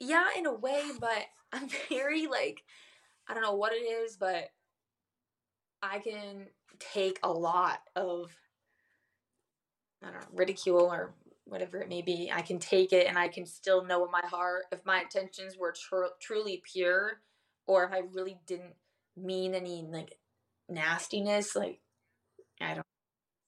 yeah 0.00 0.26
in 0.36 0.46
a 0.46 0.54
way 0.54 0.82
but 1.00 1.26
i'm 1.52 1.68
very 1.88 2.26
like 2.26 2.62
i 3.28 3.34
don't 3.34 3.42
know 3.42 3.54
what 3.54 3.72
it 3.72 3.84
is 3.84 4.16
but 4.16 4.50
I 5.82 5.98
can 5.98 6.46
take 6.78 7.18
a 7.22 7.32
lot 7.32 7.80
of 7.96 8.30
I 10.02 10.10
don't 10.10 10.20
know, 10.20 10.26
ridicule 10.32 10.92
or 10.92 11.14
whatever 11.44 11.80
it 11.80 11.88
may 11.88 12.02
be. 12.02 12.30
I 12.32 12.42
can 12.42 12.58
take 12.58 12.92
it 12.92 13.06
and 13.06 13.18
I 13.18 13.28
can 13.28 13.46
still 13.46 13.84
know 13.84 14.04
in 14.04 14.10
my 14.10 14.24
heart 14.24 14.64
if 14.72 14.84
my 14.84 15.02
intentions 15.02 15.56
were 15.56 15.72
tr- 15.72 16.14
truly 16.20 16.62
pure 16.64 17.20
or 17.66 17.84
if 17.84 17.92
I 17.92 18.02
really 18.12 18.38
didn't 18.46 18.74
mean 19.16 19.54
any 19.54 19.86
like 19.90 20.18
nastiness. 20.68 21.54
Like, 21.54 21.80
I 22.60 22.74
don't. 22.74 22.86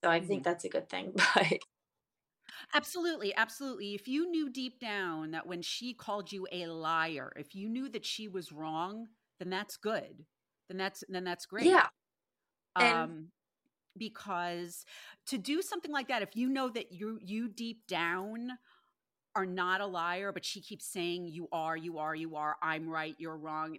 So 0.03 0.11
I 0.11 0.21
think 0.21 0.43
mm-hmm. 0.43 0.51
that's 0.51 0.65
a 0.65 0.69
good 0.69 0.89
thing. 0.89 1.15
But 1.35 1.59
Absolutely, 2.75 3.35
absolutely. 3.35 3.95
If 3.95 4.09
you 4.09 4.31
knew 4.31 4.51
deep 4.51 4.81
down 4.81 5.33
that 5.33 5.47
when 5.47 5.63
she 5.63 5.93
called 5.93 6.33
you 6.33 6.47
a 6.51 6.67
liar, 6.67 7.33
if 7.37 7.55
you 7.55 7.69
knew 7.69 7.89
that 7.91 8.05
she 8.05 8.27
was 8.27 8.53
wrong, 8.53 9.09
then 9.39 9.51
that's 9.51 9.77
good. 9.77 10.25
Then 10.69 10.79
that's 10.79 11.05
then 11.09 11.25
that's 11.25 11.47
great. 11.47 11.67
Yeah. 11.67 11.87
And- 12.77 12.97
um, 12.97 13.29
because 13.97 14.85
to 15.27 15.39
do 15.39 15.63
something 15.63 15.93
like 15.93 16.09
that, 16.09 16.23
if 16.23 16.35
you 16.35 16.49
know 16.49 16.69
that 16.69 16.93
you 16.93 17.19
you 17.23 17.49
deep 17.49 17.87
down 17.87 18.59
are 19.37 19.47
not 19.47 19.81
a 19.81 19.87
liar, 19.87 20.33
but 20.33 20.45
she 20.45 20.61
keeps 20.61 20.87
saying 20.87 21.27
you 21.27 21.49
are, 21.53 21.77
you 21.77 21.99
are, 21.99 22.15
you 22.15 22.37
are, 22.37 22.57
I'm 22.63 22.89
right, 22.89 23.15
you're 23.19 23.37
wrong. 23.37 23.79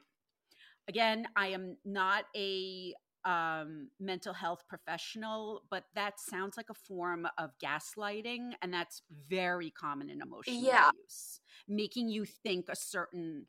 Again, 0.87 1.27
I 1.35 1.47
am 1.47 1.77
not 1.83 2.25
a 2.35 2.93
um, 3.25 3.89
mental 3.99 4.33
health 4.33 4.63
professional, 4.69 5.63
but 5.71 5.85
that 5.95 6.19
sounds 6.19 6.57
like 6.57 6.69
a 6.69 6.75
form 6.75 7.27
of 7.37 7.51
gaslighting, 7.63 8.51
and 8.61 8.71
that's 8.71 9.01
very 9.27 9.71
common 9.71 10.09
in 10.09 10.21
emotional 10.21 10.61
yeah. 10.61 10.89
abuse, 10.89 11.41
making 11.67 12.09
you 12.09 12.23
think 12.23 12.67
a 12.69 12.75
certain 12.75 13.47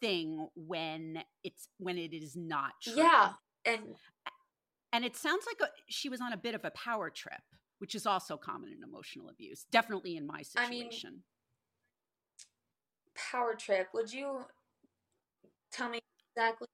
thing 0.00 0.48
when 0.56 1.22
it's 1.44 1.68
when 1.78 1.96
it 1.96 2.12
is 2.12 2.34
not 2.34 2.72
true. 2.82 2.94
Yeah, 2.96 3.32
and 3.64 3.94
and 4.92 5.04
it 5.04 5.16
sounds 5.16 5.44
like 5.46 5.68
a, 5.68 5.72
she 5.88 6.08
was 6.08 6.20
on 6.20 6.32
a 6.32 6.36
bit 6.36 6.56
of 6.56 6.64
a 6.64 6.72
power 6.72 7.08
trip, 7.08 7.42
which 7.78 7.94
is 7.94 8.06
also 8.06 8.36
common 8.36 8.72
in 8.76 8.82
emotional 8.82 9.28
abuse. 9.28 9.64
Definitely 9.70 10.16
in 10.16 10.26
my 10.26 10.42
situation. 10.42 11.08
I 11.08 11.12
mean, 11.12 11.22
power 13.30 13.54
trip. 13.54 13.88
Would 13.94 14.12
you 14.12 14.40
tell 15.70 15.88
me 15.88 16.00
exactly? 16.36 16.68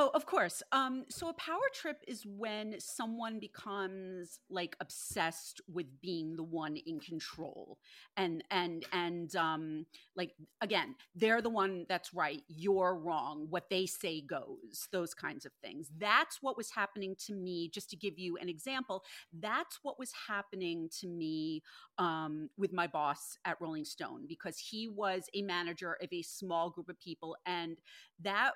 Oh, 0.00 0.10
of 0.14 0.26
course. 0.26 0.62
Um, 0.72 1.04
so 1.10 1.28
a 1.28 1.34
power 1.34 1.68
trip 1.74 1.98
is 2.08 2.24
when 2.24 2.76
someone 2.80 3.40
becomes 3.40 4.40
like 4.48 4.76
obsessed 4.80 5.60
with 5.72 5.86
being 6.00 6.36
the 6.36 6.44
one 6.44 6.76
in 6.76 7.00
control, 7.00 7.78
and 8.16 8.44
and 8.50 8.86
and 8.92 9.34
um, 9.36 9.86
like 10.16 10.32
again, 10.62 10.94
they're 11.16 11.42
the 11.42 11.50
one 11.50 11.86
that's 11.88 12.14
right. 12.14 12.42
You're 12.48 12.96
wrong. 12.96 13.48
What 13.50 13.70
they 13.70 13.86
say 13.86 14.20
goes. 14.22 14.88
Those 14.92 15.14
kinds 15.14 15.46
of 15.46 15.52
things. 15.64 15.90
That's 15.98 16.38
what 16.42 16.56
was 16.56 16.70
happening 16.70 17.16
to 17.26 17.34
me. 17.34 17.68
Just 17.74 17.90
to 17.90 17.96
give 17.96 18.18
you 18.18 18.38
an 18.38 18.48
example, 18.48 19.02
that's 19.40 19.80
what 19.82 19.98
was 19.98 20.12
happening 20.28 20.88
to 21.00 21.08
me 21.08 21.62
um, 21.98 22.50
with 22.56 22.72
my 22.72 22.86
boss 22.86 23.36
at 23.44 23.60
Rolling 23.60 23.84
Stone 23.84 24.26
because 24.28 24.58
he 24.58 24.88
was 24.88 25.24
a 25.34 25.42
manager 25.42 25.96
of 26.02 26.08
a 26.12 26.22
small 26.22 26.70
group 26.70 26.88
of 26.88 27.00
people, 27.00 27.36
and 27.46 27.78
that 28.22 28.52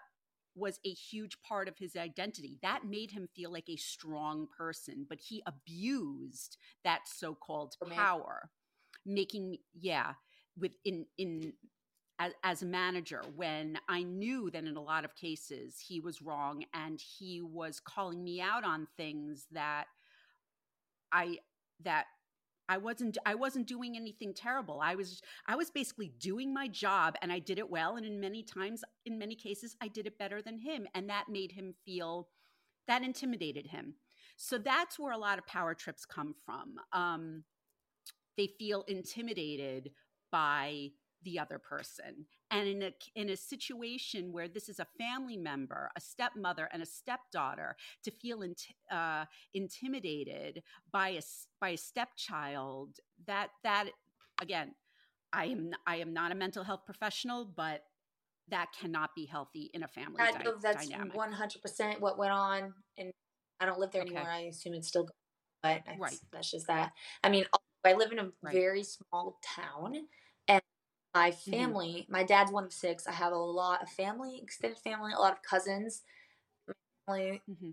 was 0.55 0.79
a 0.85 0.91
huge 0.91 1.41
part 1.43 1.69
of 1.69 1.79
his 1.79 1.97
identity. 1.97 2.59
That 2.63 2.85
made 2.85 3.11
him 3.11 3.29
feel 3.35 3.53
like 3.53 3.69
a 3.69 3.77
strong 3.77 4.47
person, 4.57 5.07
but 5.09 5.21
he 5.21 5.43
abused 5.47 6.57
that 6.85 7.03
so-called 7.07 7.75
power, 7.91 8.51
making 9.07 9.59
yeah, 9.75 10.15
with 10.59 10.73
in 10.85 11.07
in 11.19 11.53
as, 12.19 12.33
as 12.45 12.63
a 12.63 12.67
manager 12.67 13.23
when 13.35 13.79
I 13.89 14.03
knew 14.03 14.51
that 14.51 14.65
in 14.65 14.77
a 14.77 14.83
lot 14.83 15.05
of 15.05 15.17
cases 15.17 15.79
he 15.79 16.01
was 16.01 16.23
wrong 16.23 16.65
and 16.75 17.01
he 17.01 17.41
was 17.41 17.81
calling 17.81 18.23
me 18.23 18.41
out 18.41 18.65
on 18.65 18.87
things 18.97 19.47
that 19.53 19.87
I 21.11 21.39
that 21.85 22.07
I 22.69 22.79
wasn't 22.79 23.19
I 23.27 23.35
wasn't 23.35 23.67
doing 23.67 23.97
anything 23.97 24.33
terrible. 24.35 24.81
I 24.83 24.95
was 24.95 25.21
I 25.47 25.57
was 25.57 25.71
basically 25.71 26.13
doing 26.19 26.55
my 26.55 26.69
job 26.69 27.17
and 27.23 27.33
I 27.33 27.39
did 27.39 27.59
it 27.59 27.71
well 27.71 27.97
and 27.97 28.07
in 28.07 28.21
many 28.21 28.43
times 28.43 28.85
in 29.05 29.19
many 29.19 29.35
cases 29.35 29.77
I 29.83 29.89
did 29.89 30.07
it 30.07 30.19
better 30.19 30.41
than 30.41 30.59
him 30.59 30.87
and 30.95 31.09
that 31.11 31.29
made 31.29 31.53
him 31.53 31.75
feel 31.85 32.29
that 32.89 33.03
intimidated 33.03 33.67
him. 33.67 33.95
So 34.37 34.59
that's 34.59 34.99
where 34.99 35.13
a 35.13 35.19
lot 35.19 35.39
of 35.39 35.47
power 35.47 35.75
trips 35.75 36.05
come 36.05 36.35
from. 36.45 36.77
Um, 36.93 37.45
they 38.37 38.49
feel 38.59 38.85
intimidated 38.89 39.91
by 40.31 40.91
the 41.25 41.39
other 41.39 41.59
person. 41.59 42.27
And 42.51 42.69
in 42.69 42.83
a 42.83 42.93
in 43.15 43.31
a 43.31 43.37
situation 43.37 44.33
where 44.33 44.49
this 44.49 44.69
is 44.69 44.79
a 44.79 44.87
family 44.99 45.37
member, 45.37 45.91
a 45.97 46.01
stepmother 46.01 46.69
and 46.73 46.83
a 46.83 46.87
stepdaughter, 46.87 47.77
to 48.05 48.11
feel 48.11 48.43
in, 48.43 48.55
uh, 48.91 49.25
intimidated 49.55 50.63
by 50.93 51.11
a 51.11 51.23
by 51.61 51.71
a 51.71 51.77
stepchild, 51.77 52.99
that 53.27 53.49
that 53.63 53.87
again, 54.41 54.75
I 55.33 55.47
am 55.47 55.71
I 55.87 55.97
am 55.97 56.13
not 56.13 56.33
a 56.33 56.35
mental 56.35 56.65
health 56.65 56.85
professional, 56.85 57.45
but 57.45 57.85
that 58.49 58.69
cannot 58.79 59.15
be 59.15 59.25
healthy 59.25 59.71
in 59.73 59.83
a 59.85 59.89
family. 59.89 60.17
Di- 60.19 60.53
that's 60.61 60.91
one 61.15 61.33
hundred 61.33 61.63
percent 61.63 62.01
what 62.01 62.19
went 62.19 62.33
on, 62.33 62.75
and 62.99 63.13
I 63.61 63.67
don't 63.67 63.79
live 63.79 63.93
there 63.93 64.03
okay. 64.03 64.17
anymore. 64.17 64.31
I 64.31 64.41
assume 64.41 64.75
it's 64.75 64.89
still, 64.89 65.09
but 65.63 65.83
that's, 65.87 65.99
right. 65.99 66.19
That's 66.33 66.51
just 66.51 66.67
that. 66.67 66.93
I 67.23 67.31
mean, 67.31 67.47
I 67.85 67.95
live 67.95 68.13
in 68.13 68.19
a 68.19 68.31
right. 68.43 68.53
very 68.53 68.83
small 68.83 69.39
town, 69.45 70.07
my 71.15 71.31
mm-hmm. 71.31 71.51
family, 71.51 72.03
mm-hmm. 72.03 72.13
my 72.13 72.23
dad's 72.25 72.53
one 72.53 72.65
of 72.65 72.73
six. 72.73 73.07
I 73.07 73.13
have 73.13 73.33
a 73.33 73.37
lot 73.37 73.83
of 73.83 73.89
family, 73.89 74.41
extended 74.43 74.79
family, 74.79 75.13
a 75.13 75.21
lot 75.21 75.33
of 75.33 75.43
cousins. 75.43 76.03
My 76.67 76.75
family, 77.07 77.43
mm-hmm. 77.51 77.71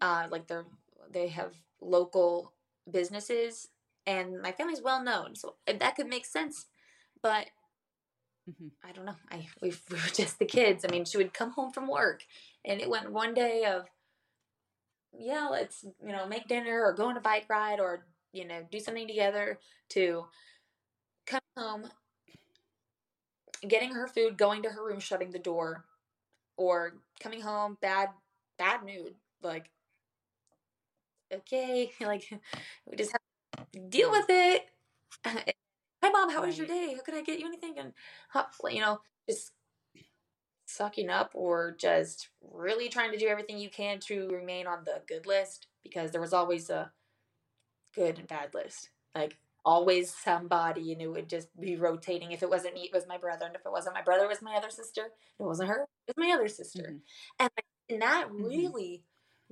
uh, 0.00 0.26
like 0.30 0.46
they're 0.46 0.66
they 1.10 1.28
have 1.28 1.52
local 1.80 2.52
businesses, 2.90 3.68
and 4.06 4.40
my 4.42 4.52
family's 4.52 4.82
well 4.82 5.02
known, 5.02 5.34
so 5.34 5.54
that 5.66 5.96
could 5.96 6.08
make 6.08 6.26
sense. 6.26 6.66
But 7.22 7.46
mm-hmm. 8.50 8.68
I 8.84 8.92
don't 8.92 9.06
know. 9.06 9.16
I 9.30 9.46
we, 9.62 9.72
we 9.90 9.96
were 9.96 10.12
just 10.12 10.38
the 10.38 10.44
kids. 10.44 10.84
I 10.84 10.90
mean, 10.90 11.04
she 11.04 11.16
would 11.16 11.34
come 11.34 11.52
home 11.52 11.72
from 11.72 11.88
work, 11.88 12.22
and 12.64 12.80
it 12.80 12.90
went 12.90 13.12
one 13.12 13.34
day 13.34 13.64
of 13.64 13.86
yeah, 15.16 15.48
let's 15.50 15.84
you 16.04 16.12
know 16.12 16.26
make 16.26 16.48
dinner 16.48 16.82
or 16.84 16.92
go 16.92 17.08
on 17.08 17.16
a 17.16 17.20
bike 17.20 17.46
ride 17.48 17.80
or 17.80 18.06
you 18.32 18.46
know 18.46 18.66
do 18.70 18.80
something 18.80 19.06
together 19.06 19.58
to 19.90 20.26
come 21.26 21.40
home 21.56 21.88
getting 23.66 23.94
her 23.94 24.06
food, 24.06 24.36
going 24.36 24.62
to 24.62 24.70
her 24.70 24.86
room, 24.86 25.00
shutting 25.00 25.30
the 25.30 25.38
door, 25.38 25.84
or 26.56 26.94
coming 27.20 27.40
home 27.40 27.78
bad 27.80 28.10
bad 28.58 28.84
mood. 28.84 29.14
Like, 29.42 29.70
okay, 31.32 31.90
like 32.00 32.28
we 32.86 32.96
just 32.96 33.12
have 33.12 33.66
to 33.72 33.80
deal 33.80 34.10
with 34.10 34.26
it. 34.28 34.66
Hi, 35.24 36.10
mom. 36.10 36.30
How 36.30 36.44
was 36.44 36.56
your 36.56 36.66
day? 36.66 36.94
How 36.94 37.02
could 37.02 37.14
I 37.14 37.22
get 37.22 37.40
you 37.40 37.46
anything? 37.46 37.74
And 37.78 37.92
you 38.70 38.80
know, 38.80 39.00
just 39.28 39.52
sucking 40.66 41.08
up 41.08 41.30
or 41.34 41.74
just 41.78 42.28
really 42.52 42.88
trying 42.88 43.10
to 43.10 43.18
do 43.18 43.26
everything 43.26 43.58
you 43.58 43.70
can 43.70 43.98
to 43.98 44.28
remain 44.28 44.66
on 44.66 44.84
the 44.84 45.00
good 45.08 45.26
list 45.26 45.66
because 45.82 46.12
there 46.12 46.20
was 46.20 46.32
always 46.32 46.70
a 46.70 46.92
good 47.94 48.18
and 48.18 48.28
bad 48.28 48.54
list. 48.54 48.90
Like 49.14 49.36
always 49.64 50.14
somebody 50.14 50.92
and 50.92 51.02
it 51.02 51.08
would 51.08 51.28
just 51.28 51.48
be 51.60 51.76
rotating. 51.76 52.32
If 52.32 52.42
it 52.42 52.50
wasn't 52.50 52.74
me, 52.74 52.82
it 52.82 52.94
was 52.94 53.06
my 53.06 53.18
brother. 53.18 53.46
And 53.46 53.54
if 53.54 53.62
it 53.64 53.72
wasn't 53.72 53.94
my 53.94 54.02
brother, 54.02 54.24
it 54.24 54.28
was 54.28 54.42
my 54.42 54.54
other 54.54 54.70
sister. 54.70 55.02
If 55.02 55.40
it 55.40 55.44
wasn't 55.44 55.68
her, 55.68 55.86
it 56.06 56.16
was 56.16 56.26
my 56.26 56.32
other 56.34 56.48
sister. 56.48 56.82
Mm-hmm. 56.82 56.96
And, 57.40 57.50
and 57.90 58.02
that 58.02 58.28
mm-hmm. 58.28 58.44
really, 58.44 59.04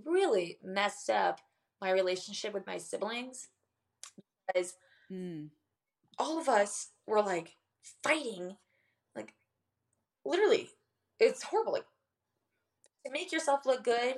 really 0.05 0.59
messed 0.63 1.11
up 1.11 1.41
my 1.81 1.91
relationship 1.91 2.55
with 2.55 2.67
my 2.67 2.79
siblings 2.79 3.49
because 4.47 4.75
mm. 5.11 5.49
all 6.19 6.39
of 6.39 6.49
us 6.49 6.91
were 7.07 7.23
like 7.23 7.57
fighting, 8.03 8.57
like 9.15 9.35
literally, 10.25 10.71
it's 11.21 11.43
horrible. 11.43 11.73
Like 11.73 11.87
to 13.05 13.13
make 13.13 13.33
yourself 13.33 13.67
look 13.67 13.85
good, 13.85 14.17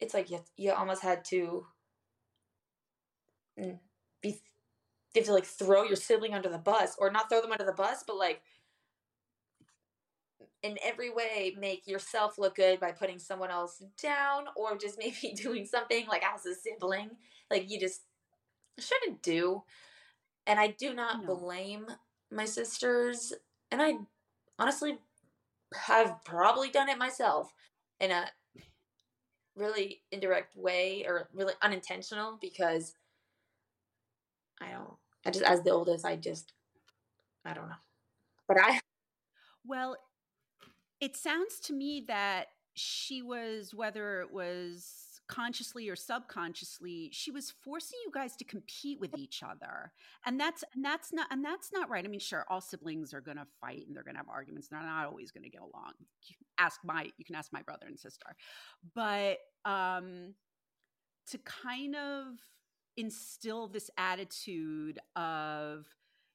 it's 0.00 0.14
like 0.14 0.30
you, 0.30 0.40
you 0.56 0.72
almost 0.72 1.02
had 1.02 1.24
to 1.26 1.66
mm, 3.58 3.78
be 4.20 4.40
you 5.14 5.20
have 5.20 5.26
to 5.26 5.32
like 5.32 5.44
throw 5.44 5.82
your 5.84 5.96
sibling 5.96 6.34
under 6.34 6.48
the 6.48 6.58
bus 6.58 6.96
or 6.98 7.10
not 7.10 7.28
throw 7.28 7.40
them 7.40 7.52
under 7.52 7.64
the 7.64 7.72
bus 7.72 8.04
but 8.06 8.16
like 8.16 8.42
in 10.62 10.78
every 10.82 11.10
way 11.10 11.54
make 11.58 11.86
yourself 11.86 12.38
look 12.38 12.54
good 12.54 12.78
by 12.78 12.92
putting 12.92 13.18
someone 13.18 13.50
else 13.50 13.82
down 14.00 14.44
or 14.56 14.76
just 14.76 14.98
maybe 14.98 15.34
doing 15.34 15.66
something 15.66 16.06
like 16.06 16.22
as 16.24 16.46
a 16.46 16.54
sibling 16.54 17.10
like 17.50 17.70
you 17.70 17.78
just 17.78 18.02
shouldn't 18.78 19.22
do 19.22 19.62
and 20.46 20.58
i 20.58 20.68
do 20.68 20.94
not 20.94 21.24
no. 21.24 21.36
blame 21.36 21.86
my 22.30 22.44
sisters 22.44 23.32
and 23.70 23.82
i 23.82 23.94
honestly 24.58 24.98
have 25.74 26.16
probably 26.24 26.70
done 26.70 26.88
it 26.88 26.98
myself 26.98 27.52
in 28.00 28.10
a 28.10 28.26
really 29.56 30.02
indirect 30.10 30.56
way 30.56 31.04
or 31.06 31.28
really 31.34 31.54
unintentional 31.62 32.38
because 32.40 32.94
I 34.60 34.70
don't 34.70 34.94
I 35.26 35.30
just 35.30 35.44
as 35.44 35.62
the 35.62 35.70
oldest, 35.70 36.04
I 36.04 36.16
just 36.16 36.52
I 37.44 37.54
don't 37.54 37.68
know. 37.68 37.74
But 38.48 38.58
I 38.60 38.80
Well, 39.64 39.96
it 41.00 41.16
sounds 41.16 41.58
to 41.64 41.72
me 41.72 42.04
that 42.08 42.46
she 42.74 43.22
was 43.22 43.74
whether 43.74 44.20
it 44.20 44.32
was 44.32 45.12
consciously 45.28 45.88
or 45.88 45.96
subconsciously 45.96 47.08
she 47.12 47.30
was 47.30 47.50
forcing 47.50 47.98
you 48.04 48.10
guys 48.12 48.36
to 48.36 48.44
compete 48.44 49.00
with 49.00 49.16
each 49.16 49.42
other. 49.42 49.92
And 50.26 50.38
that's 50.38 50.62
and 50.74 50.84
that's 50.84 51.12
not 51.12 51.26
and 51.30 51.44
that's 51.44 51.72
not 51.72 51.88
right. 51.88 52.04
I 52.04 52.08
mean 52.08 52.20
sure 52.20 52.44
all 52.50 52.60
siblings 52.60 53.14
are 53.14 53.20
going 53.20 53.38
to 53.38 53.46
fight 53.60 53.86
and 53.86 53.96
they're 53.96 54.02
going 54.02 54.14
to 54.14 54.18
have 54.18 54.28
arguments. 54.28 54.68
They're 54.68 54.82
not 54.82 55.06
always 55.06 55.30
going 55.30 55.44
to 55.44 55.50
get 55.50 55.62
along. 55.62 55.92
Ask 56.58 56.80
my 56.84 57.10
you 57.16 57.24
can 57.24 57.34
ask 57.34 57.52
my 57.52 57.62
brother 57.62 57.86
and 57.86 57.98
sister. 57.98 58.26
But 58.94 59.38
um 59.64 60.34
to 61.30 61.38
kind 61.38 61.96
of 61.96 62.26
instill 62.96 63.68
this 63.68 63.90
attitude 63.96 64.98
of 65.16 65.86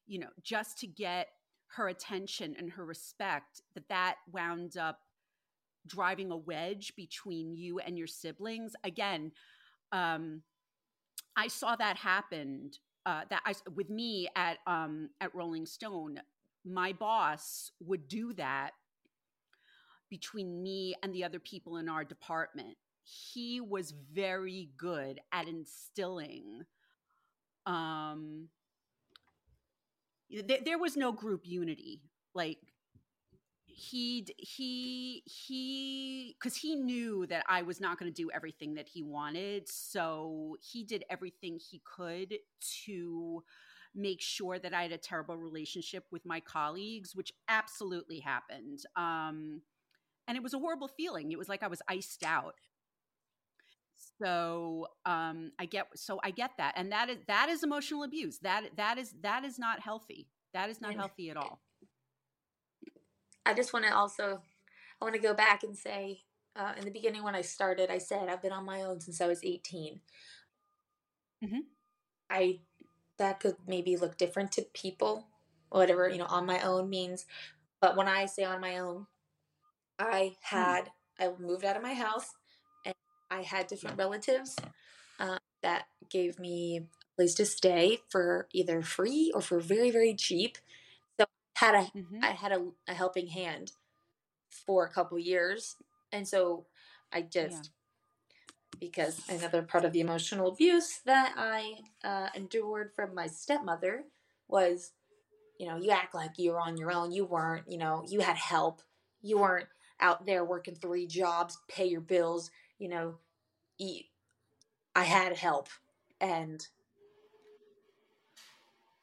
you 0.08 0.20
know 0.20 0.30
just 0.42 0.80
to 0.80 0.88
get 0.88 1.28
her 1.76 1.90
attention 1.90 2.56
and 2.58 2.72
her 2.72 2.86
respect 2.86 3.62
that 3.76 3.88
that 3.90 4.16
wound 4.32 4.78
up 4.78 5.00
driving 5.86 6.32
a 6.32 6.38
wedge 6.38 6.94
between 6.96 7.56
you 7.56 7.80
and 7.80 7.98
your 7.98 8.08
siblings. 8.08 8.76
Again 8.84 9.32
um 9.92 10.42
i 11.36 11.48
saw 11.48 11.76
that 11.76 11.98
happen 11.98 12.70
uh 13.06 13.22
that 13.30 13.42
i 13.46 13.54
with 13.76 13.90
me 13.90 14.28
at 14.36 14.58
um 14.68 15.10
at 15.22 15.34
rolling 15.34 15.66
stone 15.66 16.20
my 16.66 16.92
boss 16.92 17.72
would 17.80 18.08
do 18.08 18.34
that 18.34 18.72
between 20.10 20.62
me 20.62 20.96
and 21.04 21.14
the 21.14 21.24
other 21.24 21.40
people 21.40 21.78
in 21.78 21.88
our 21.88 22.04
department 22.04 22.76
he 23.08 23.62
was 23.62 23.94
very 24.14 24.70
good 24.78 25.20
at 25.32 25.48
instilling 25.48 26.64
um 27.66 28.50
there, 30.46 30.60
there 30.64 30.78
was 30.78 30.98
no 30.98 31.12
group 31.12 31.42
unity 31.46 32.02
like 32.34 32.58
he 33.66 34.28
he 34.38 35.24
he 35.26 36.36
because 36.38 36.58
he 36.58 36.76
knew 36.76 37.26
that 37.28 37.46
i 37.48 37.62
was 37.62 37.80
not 37.80 37.98
going 37.98 38.12
to 38.12 38.22
do 38.22 38.30
everything 38.34 38.74
that 38.74 38.88
he 38.88 39.04
wanted 39.04 39.70
so 39.70 40.58
he 40.60 40.84
did 40.84 41.04
everything 41.10 41.60
he 41.60 41.82
could 41.86 42.36
to 42.60 43.42
make 43.96 44.20
sure 44.22 44.60
that 44.60 44.74
i 44.74 44.82
had 44.82 44.92
a 44.92 44.98
terrible 44.98 45.38
relationship 45.38 46.06
with 46.12 46.26
my 46.26 46.40
colleagues 46.40 47.16
which 47.16 47.32
absolutely 47.48 48.20
happened 48.20 48.80
um 48.98 49.62
and 50.28 50.36
it 50.36 50.44
was 50.44 50.54
a 50.54 50.60
horrible 50.60 50.90
feeling. 50.90 51.32
It 51.32 51.38
was 51.38 51.50
like 51.50 51.64
I 51.64 51.68
was 51.68 51.82
iced 51.88 52.24
out. 52.24 52.56
So 54.22 54.88
um, 55.06 55.52
I 55.60 55.66
get 55.66 55.88
so 55.96 56.20
I 56.24 56.32
get 56.32 56.52
that, 56.58 56.74
and 56.76 56.92
that 56.92 57.10
is 57.10 57.18
that 57.28 57.50
is 57.50 57.64
emotional 57.64 58.04
abuse. 58.04 58.40
That 58.40 58.64
that 58.78 58.98
is 58.98 59.14
that 59.22 59.44
is 59.44 59.60
not 59.60 59.80
healthy. 59.80 60.28
That 60.54 60.70
is 60.70 60.82
not 60.82 60.96
healthy 60.96 61.30
at 61.30 61.38
all. 61.38 61.62
I 63.46 63.54
just 63.54 63.74
want 63.74 63.86
to 63.86 63.96
also 63.96 64.42
I 65.02 65.06
want 65.06 65.16
to 65.16 65.22
go 65.22 65.34
back 65.34 65.64
and 65.64 65.76
say 65.76 66.22
uh, 66.56 66.74
in 66.78 66.86
the 66.86 66.92
beginning 66.92 67.24
when 67.24 67.36
I 67.36 67.42
started, 67.42 67.90
I 67.90 68.00
said 68.00 68.30
I've 68.30 68.42
been 68.42 68.52
on 68.52 68.66
my 68.66 68.82
own 68.82 69.00
since 69.00 69.22
I 69.22 69.28
was 69.28 69.44
18. 69.44 70.02
Mm-hmm. 71.44 71.60
I 72.30 72.60
that 73.18 73.40
could 73.40 73.56
maybe 73.68 73.96
look 73.96 74.18
different 74.18 74.52
to 74.54 74.66
people, 74.74 75.28
whatever 75.70 76.10
you 76.10 76.18
know, 76.18 76.26
on 76.26 76.46
my 76.46 76.60
own 76.62 76.90
means. 76.90 77.26
But 77.80 77.96
when 77.96 78.08
I 78.08 78.26
say 78.26 78.44
on 78.44 78.62
my 78.62 78.80
own, 78.80 79.06
I 80.00 80.36
hmm. 80.42 80.56
had 80.56 80.90
mm-hmm. 81.20 81.36
I 81.40 81.42
moved 81.42 81.66
out 81.66 81.78
of 81.78 81.84
my 81.84 81.94
house, 81.94 82.32
and 82.34 82.37
I 83.30 83.42
had 83.42 83.68
different 83.68 83.98
relatives 83.98 84.56
uh, 85.20 85.40
that 85.62 85.88
gave 86.10 86.40
me 86.40 86.78
a 86.78 87.16
place 87.16 87.36
to 87.36 87.46
stay 87.46 88.00
for 88.10 88.48
either 88.54 88.82
free 88.82 89.32
or 89.34 89.42
for 89.42 89.60
very 89.60 89.92
very 89.92 90.14
cheap. 90.16 90.58
So 91.20 91.26
I 91.62 91.66
had 91.66 91.76
a 91.76 91.98
mm-hmm. 91.98 92.24
I 92.24 92.32
had 92.32 92.52
a, 92.52 92.68
a 92.88 92.94
helping 92.94 93.28
hand 93.28 93.72
for 94.66 94.86
a 94.86 94.90
couple 94.90 95.20
years. 95.20 95.76
And 96.12 96.28
so 96.28 96.66
I 97.12 97.22
just, 97.22 97.72
yeah. 98.74 98.80
because 98.80 99.22
another 99.30 99.62
part 99.62 99.86
of 99.86 99.94
the 99.94 100.00
emotional 100.00 100.50
abuse 100.50 101.00
that 101.06 101.34
I 101.38 101.76
uh, 102.04 102.30
endured 102.36 102.92
from 102.96 103.14
my 103.14 103.28
stepmother 103.28 104.04
was, 104.48 104.92
you 105.60 105.68
know, 105.68 105.78
you 105.78 105.92
act 105.92 106.14
like 106.16 106.38
you 106.38 106.52
were 106.52 106.60
on 106.60 106.78
your 106.78 106.92
own. 106.92 107.12
You 107.12 107.26
weren't, 107.26 107.70
you 107.70 107.78
know, 107.78 108.04
you 108.08 108.22
had 108.22 108.38
help. 108.38 108.82
You 109.22 109.40
weren't 109.40 109.68
out 110.00 110.26
there 110.26 110.46
working 110.46 110.76
three 110.76 111.08
jobs, 111.08 111.58
pay 111.68 111.86
your 111.86 112.02
bills, 112.02 112.52
you 112.80 112.90
know. 112.90 113.16
I 114.96 115.04
had 115.04 115.36
help. 115.38 115.70
And. 116.20 116.66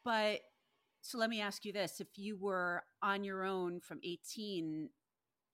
But 0.04 0.40
so 1.00 1.18
let 1.18 1.30
me 1.30 1.40
ask 1.40 1.64
you 1.64 1.72
this 1.72 2.00
if 2.00 2.08
you 2.16 2.36
were 2.36 2.82
on 3.02 3.24
your 3.24 3.44
own 3.44 3.80
from 3.80 4.00
18 4.02 4.90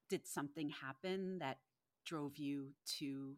did 0.09 0.27
something 0.27 0.71
happen 0.71 1.39
that 1.39 1.59
drove 2.05 2.37
you 2.37 2.71
to 2.99 3.35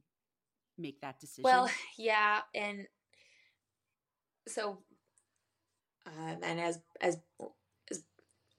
make 0.79 1.01
that 1.03 1.21
decision? 1.21 1.45
Well, 1.45 1.71
yeah, 1.99 2.40
and 2.55 2.87
so 4.49 4.79
um, 6.07 6.38
and 6.42 6.61
as 6.61 6.81
as 7.01 7.18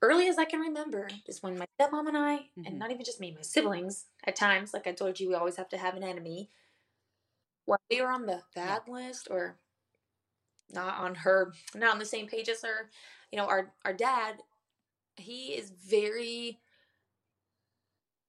early 0.04 0.28
as 0.28 0.38
I 0.38 0.44
can 0.44 0.60
remember, 0.60 1.08
is 1.26 1.42
when 1.42 1.58
my 1.58 1.66
stepmom 1.80 2.08
and 2.08 2.16
I, 2.16 2.36
mm-hmm. 2.36 2.66
and 2.66 2.78
not 2.78 2.90
even 2.90 3.04
just 3.04 3.20
me, 3.20 3.32
my 3.32 3.42
siblings, 3.42 4.06
at 4.26 4.36
times, 4.36 4.72
like 4.72 4.86
I 4.86 4.92
told 4.92 5.18
you, 5.18 5.28
we 5.28 5.34
always 5.34 5.56
have 5.56 5.68
to 5.70 5.78
have 5.78 5.94
an 5.94 6.04
enemy. 6.04 6.50
When 7.64 7.78
we 7.90 8.00
were 8.00 8.10
on 8.10 8.26
the 8.26 8.42
bad 8.54 8.82
yeah. 8.86 8.92
list, 8.92 9.28
or 9.30 9.56
not 10.70 10.98
on 10.98 11.14
her, 11.16 11.52
not 11.74 11.92
on 11.92 11.98
the 11.98 12.04
same 12.04 12.26
page 12.26 12.48
as 12.48 12.62
her, 12.62 12.90
you 13.32 13.38
know, 13.38 13.46
our 13.46 13.72
our 13.84 13.94
dad, 13.94 14.36
he 15.16 15.54
is 15.54 15.72
very 15.88 16.58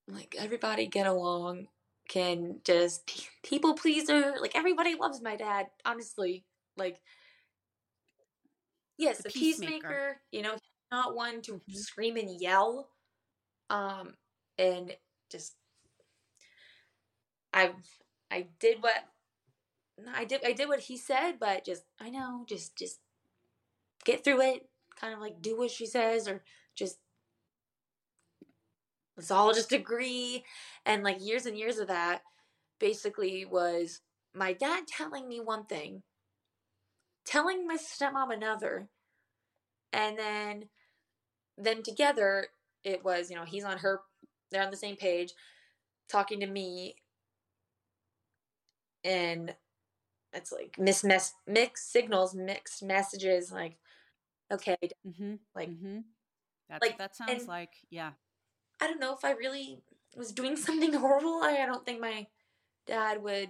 like 0.07 0.35
everybody 0.37 0.87
get 0.87 1.07
along 1.07 1.67
can 2.07 2.59
just 2.63 3.27
people 3.43 3.73
pleaser 3.73 4.35
like 4.39 4.55
everybody 4.55 4.95
loves 4.95 5.21
my 5.21 5.35
dad 5.35 5.67
honestly 5.85 6.45
like 6.77 7.01
yes 8.97 9.17
the, 9.19 9.29
peacemaker. 9.29 9.71
peacemaker. 9.71 10.21
you 10.31 10.41
know 10.41 10.55
not 10.95 11.15
one 11.15 11.41
to 11.41 11.53
mm-hmm. 11.53 11.73
scream 11.73 12.15
and 12.17 12.41
yell 12.41 12.89
um 13.69 14.13
and 14.57 14.95
just 15.31 15.55
i 17.53 17.71
i 18.31 18.47
did 18.59 18.77
what 18.81 19.05
i 20.15 20.23
did 20.25 20.41
i 20.45 20.51
did 20.51 20.67
what 20.67 20.81
he 20.81 20.97
said 20.97 21.33
but 21.39 21.65
just 21.65 21.83
i 21.99 22.09
know 22.09 22.45
just 22.47 22.77
just 22.77 22.99
get 24.03 24.23
through 24.23 24.41
it 24.41 24.67
kind 24.99 25.13
of 25.13 25.19
like 25.19 25.41
do 25.41 25.57
what 25.57 25.71
she 25.71 25.85
says 25.85 26.27
or 26.27 26.43
just 26.75 26.99
let's 29.17 29.31
all 29.31 29.53
just 29.53 29.71
agree. 29.71 30.43
And 30.85 31.03
like 31.03 31.25
years 31.25 31.45
and 31.45 31.57
years 31.57 31.79
of 31.79 31.87
that 31.87 32.21
basically 32.79 33.45
was 33.45 34.01
my 34.33 34.53
dad 34.53 34.87
telling 34.87 35.27
me 35.27 35.39
one 35.39 35.65
thing, 35.65 36.03
telling 37.25 37.65
my 37.65 37.77
stepmom 37.77 38.33
another, 38.33 38.89
and 39.93 40.17
then 40.17 40.65
then 41.57 41.83
together 41.83 42.47
it 42.83 43.03
was, 43.03 43.29
you 43.29 43.35
know, 43.35 43.45
he's 43.45 43.63
on 43.63 43.79
her 43.79 44.01
they're 44.51 44.63
on 44.63 44.71
the 44.71 44.77
same 44.77 44.95
page, 44.95 45.33
talking 46.09 46.39
to 46.39 46.47
me 46.47 46.95
and 49.03 49.55
it's 50.33 50.51
like 50.51 50.77
mis- 50.77 51.33
mixed 51.47 51.91
signals, 51.91 52.35
mixed 52.35 52.83
messages, 52.83 53.51
like 53.51 53.77
okay, 54.51 54.77
mm-hmm. 55.07 55.35
like 55.55 55.69
mm-hmm. 55.69 55.99
That's, 56.69 56.85
like 56.85 56.97
that 56.97 57.15
sounds 57.15 57.31
and, 57.31 57.47
like 57.47 57.71
yeah 57.89 58.11
I 58.81 58.87
don't 58.87 58.99
know 58.99 59.13
if 59.13 59.23
I 59.23 59.31
really 59.31 59.79
was 60.15 60.31
doing 60.31 60.55
something 60.57 60.93
horrible. 60.93 61.39
I, 61.41 61.59
I 61.61 61.65
don't 61.65 61.85
think 61.85 62.01
my 62.01 62.27
dad 62.85 63.23
would 63.23 63.49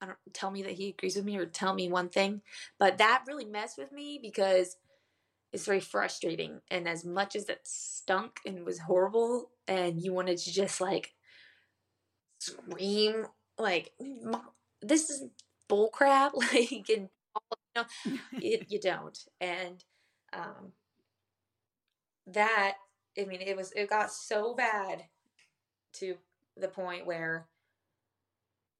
I 0.00 0.06
don't 0.06 0.18
tell 0.32 0.50
me 0.50 0.62
that 0.62 0.72
he 0.72 0.88
agrees 0.88 1.16
with 1.16 1.26
me 1.26 1.36
or 1.36 1.44
tell 1.44 1.74
me 1.74 1.88
one 1.88 2.08
thing, 2.08 2.40
but 2.78 2.98
that 2.98 3.24
really 3.26 3.44
messed 3.44 3.76
with 3.76 3.92
me 3.92 4.18
because 4.20 4.76
it's 5.52 5.66
very 5.66 5.80
frustrating. 5.80 6.60
And 6.70 6.88
as 6.88 7.04
much 7.04 7.34
as 7.36 7.48
it 7.48 7.60
stunk 7.64 8.38
and 8.46 8.64
was 8.64 8.80
horrible, 8.80 9.50
and 9.66 10.00
you 10.00 10.12
wanted 10.12 10.38
to 10.38 10.52
just 10.52 10.80
like 10.80 11.12
scream, 12.38 13.26
like 13.58 13.92
this 14.82 15.10
is 15.10 15.24
bullcrap, 15.68 16.32
like 16.34 16.88
and 16.88 17.08
you 17.08 17.76
know, 17.76 17.84
it, 18.32 18.66
you 18.68 18.80
don't. 18.80 19.18
And 19.40 19.84
um, 20.32 20.72
that 22.26 22.74
I 23.18 23.24
mean, 23.24 23.40
it 23.40 23.56
was 23.56 23.72
it 23.72 23.90
got 23.90 24.12
so 24.12 24.54
bad 24.54 25.04
to 25.94 26.16
the 26.56 26.68
point 26.68 27.06
where 27.06 27.46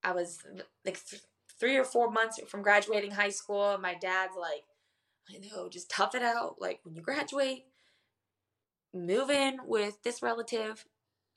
I 0.03 0.13
was 0.13 0.39
like 0.85 1.05
th- 1.05 1.23
three 1.59 1.77
or 1.77 1.85
four 1.85 2.11
months 2.11 2.41
from 2.49 2.63
graduating 2.63 3.13
high 3.13 3.31
school. 3.31 3.73
And 3.73 3.83
my 3.83 3.95
dad's 3.95 4.37
like, 4.39 4.65
I 5.35 5.39
know, 5.39 5.69
just 5.69 5.91
tough 5.91 6.15
it 6.15 6.23
out. 6.23 6.57
Like 6.61 6.81
when 6.83 6.95
you 6.95 7.03
graduate, 7.03 7.67
move 8.93 9.31
in 9.31 9.59
with 9.65 10.03
this 10.03 10.23
relative. 10.23 10.85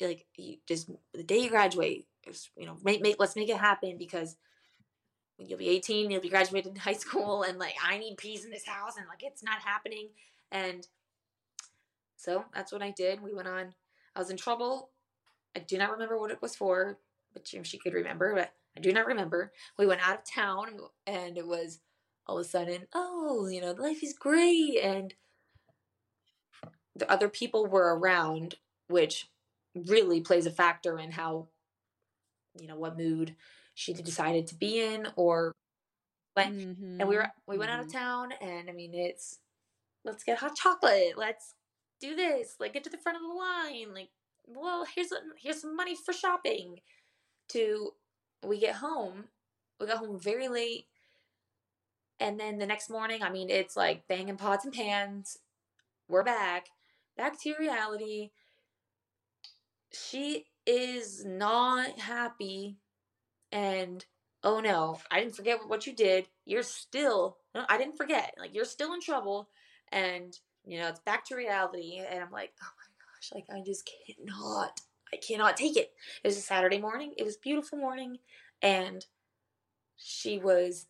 Like 0.01 0.25
you 0.35 0.57
just 0.67 0.89
the 1.13 1.23
day 1.23 1.39
you 1.39 1.49
graduate, 1.49 2.07
you 2.57 2.65
know, 2.65 2.77
make 2.83 3.01
make 3.01 3.17
let's 3.19 3.35
make 3.35 3.49
it 3.49 3.57
happen 3.57 3.97
because 3.97 4.35
when 5.37 5.47
you'll 5.47 5.59
be 5.59 5.69
18, 5.69 6.11
you'll 6.11 6.21
be 6.21 6.29
graduated 6.29 6.77
high 6.79 6.93
school, 6.93 7.43
and 7.43 7.57
like 7.59 7.75
I 7.83 7.97
need 7.97 8.17
peace 8.17 8.43
in 8.43 8.51
this 8.51 8.67
house, 8.67 8.97
and 8.97 9.07
like 9.07 9.23
it's 9.23 9.43
not 9.43 9.59
happening. 9.59 10.09
And 10.51 10.87
so 12.17 12.45
that's 12.53 12.71
what 12.71 12.81
I 12.81 12.91
did. 12.91 13.21
We 13.21 13.33
went 13.33 13.47
on. 13.47 13.73
I 14.15 14.19
was 14.19 14.29
in 14.29 14.37
trouble. 14.37 14.89
I 15.55 15.59
do 15.59 15.77
not 15.77 15.91
remember 15.91 16.19
what 16.19 16.31
it 16.31 16.41
was 16.41 16.55
for, 16.55 16.97
but 17.33 17.47
she 17.47 17.77
could 17.77 17.93
remember, 17.93 18.33
but 18.35 18.53
I 18.77 18.79
do 18.79 18.91
not 18.91 19.05
remember. 19.05 19.51
We 19.77 19.85
went 19.85 20.07
out 20.07 20.19
of 20.19 20.23
town 20.25 20.77
and 21.05 21.37
it 21.37 21.45
was 21.45 21.79
all 22.27 22.37
of 22.37 22.45
a 22.45 22.49
sudden, 22.49 22.87
oh, 22.93 23.47
you 23.47 23.61
know, 23.61 23.71
life 23.71 24.03
is 24.03 24.13
great. 24.13 24.79
And 24.81 25.13
the 26.95 27.09
other 27.11 27.29
people 27.29 27.67
were 27.67 27.97
around, 27.97 28.55
which 28.87 29.29
really 29.75 30.21
plays 30.21 30.45
a 30.45 30.51
factor 30.51 30.97
in 30.99 31.11
how, 31.11 31.47
you 32.59 32.67
know, 32.67 32.77
what 32.77 32.97
mood 32.97 33.35
she 33.73 33.93
decided 33.93 34.47
to 34.47 34.55
be 34.55 34.81
in 34.81 35.07
or 35.15 35.53
went. 36.35 36.57
Mm-hmm. 36.57 37.01
And 37.01 37.09
we 37.09 37.15
were, 37.15 37.27
we 37.47 37.57
went 37.57 37.71
mm-hmm. 37.71 37.79
out 37.79 37.85
of 37.85 37.91
mm-hmm. 37.91 37.97
town 37.97 38.33
and 38.41 38.69
I 38.69 38.73
mean, 38.73 38.93
it's, 38.93 39.39
let's 40.05 40.23
get 40.23 40.37
hot 40.37 40.55
chocolate. 40.55 41.13
Let's 41.17 41.55
do 41.99 42.15
this, 42.15 42.55
like 42.59 42.73
get 42.73 42.83
to 42.83 42.89
the 42.89 42.97
front 42.97 43.17
of 43.17 43.21
the 43.21 43.33
line, 43.33 43.93
like, 43.93 44.09
well, 44.45 44.85
here's 44.93 45.11
a, 45.11 45.17
here's 45.41 45.61
some 45.61 45.75
money 45.75 45.95
for 45.95 46.13
shopping. 46.13 46.79
To 47.49 47.91
we 48.45 48.59
get 48.59 48.75
home, 48.75 49.25
we 49.79 49.87
got 49.87 49.97
home 49.97 50.19
very 50.19 50.47
late, 50.47 50.85
and 52.23 52.39
then 52.39 52.57
the 52.57 52.65
next 52.65 52.89
morning, 52.89 53.21
I 53.21 53.29
mean, 53.29 53.49
it's 53.49 53.75
like 53.75 54.07
banging 54.07 54.37
pots 54.37 54.63
and 54.63 54.73
pans. 54.73 55.39
We're 56.07 56.23
back, 56.23 56.67
back 57.17 57.39
to 57.41 57.53
reality. 57.59 58.31
She 59.91 60.45
is 60.65 61.25
not 61.25 61.99
happy, 61.99 62.77
and 63.51 64.05
oh 64.41 64.61
no, 64.61 64.99
I 65.11 65.19
didn't 65.19 65.35
forget 65.35 65.59
what 65.67 65.85
you 65.85 65.93
did. 65.93 66.29
You're 66.45 66.63
still, 66.63 67.37
no, 67.53 67.65
I 67.67 67.77
didn't 67.77 67.97
forget. 67.97 68.33
Like 68.39 68.55
you're 68.55 68.63
still 68.63 68.93
in 68.93 69.01
trouble, 69.01 69.49
and 69.91 70.33
you 70.65 70.79
know, 70.79 70.87
it's 70.87 71.01
back 71.01 71.25
to 71.25 71.35
reality. 71.35 71.99
And 72.09 72.23
I'm 72.23 72.31
like, 72.31 72.53
oh 72.63 72.71
my 72.77 72.87
gosh, 73.03 73.31
like 73.33 73.45
I 73.53 73.61
just 73.65 73.89
cannot, 74.07 74.79
I 75.13 75.17
cannot 75.17 75.57
take 75.57 75.75
it. 75.75 75.91
It 76.23 76.27
was 76.27 76.37
a 76.37 76.41
Saturday 76.41 76.79
morning. 76.79 77.13
It 77.17 77.25
was 77.25 77.35
beautiful 77.35 77.77
morning. 77.77 78.19
And 78.61 79.05
she 79.97 80.39
was, 80.39 80.87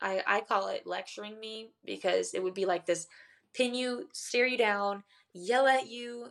I, 0.00 0.22
I 0.26 0.40
call 0.42 0.68
it 0.68 0.86
lecturing 0.86 1.38
me 1.40 1.70
because 1.84 2.34
it 2.34 2.42
would 2.42 2.54
be 2.54 2.66
like 2.66 2.86
this 2.86 3.06
pin 3.54 3.74
you, 3.74 4.08
stare 4.12 4.46
you 4.46 4.58
down, 4.58 5.02
yell 5.34 5.66
at 5.66 5.88
you, 5.88 6.28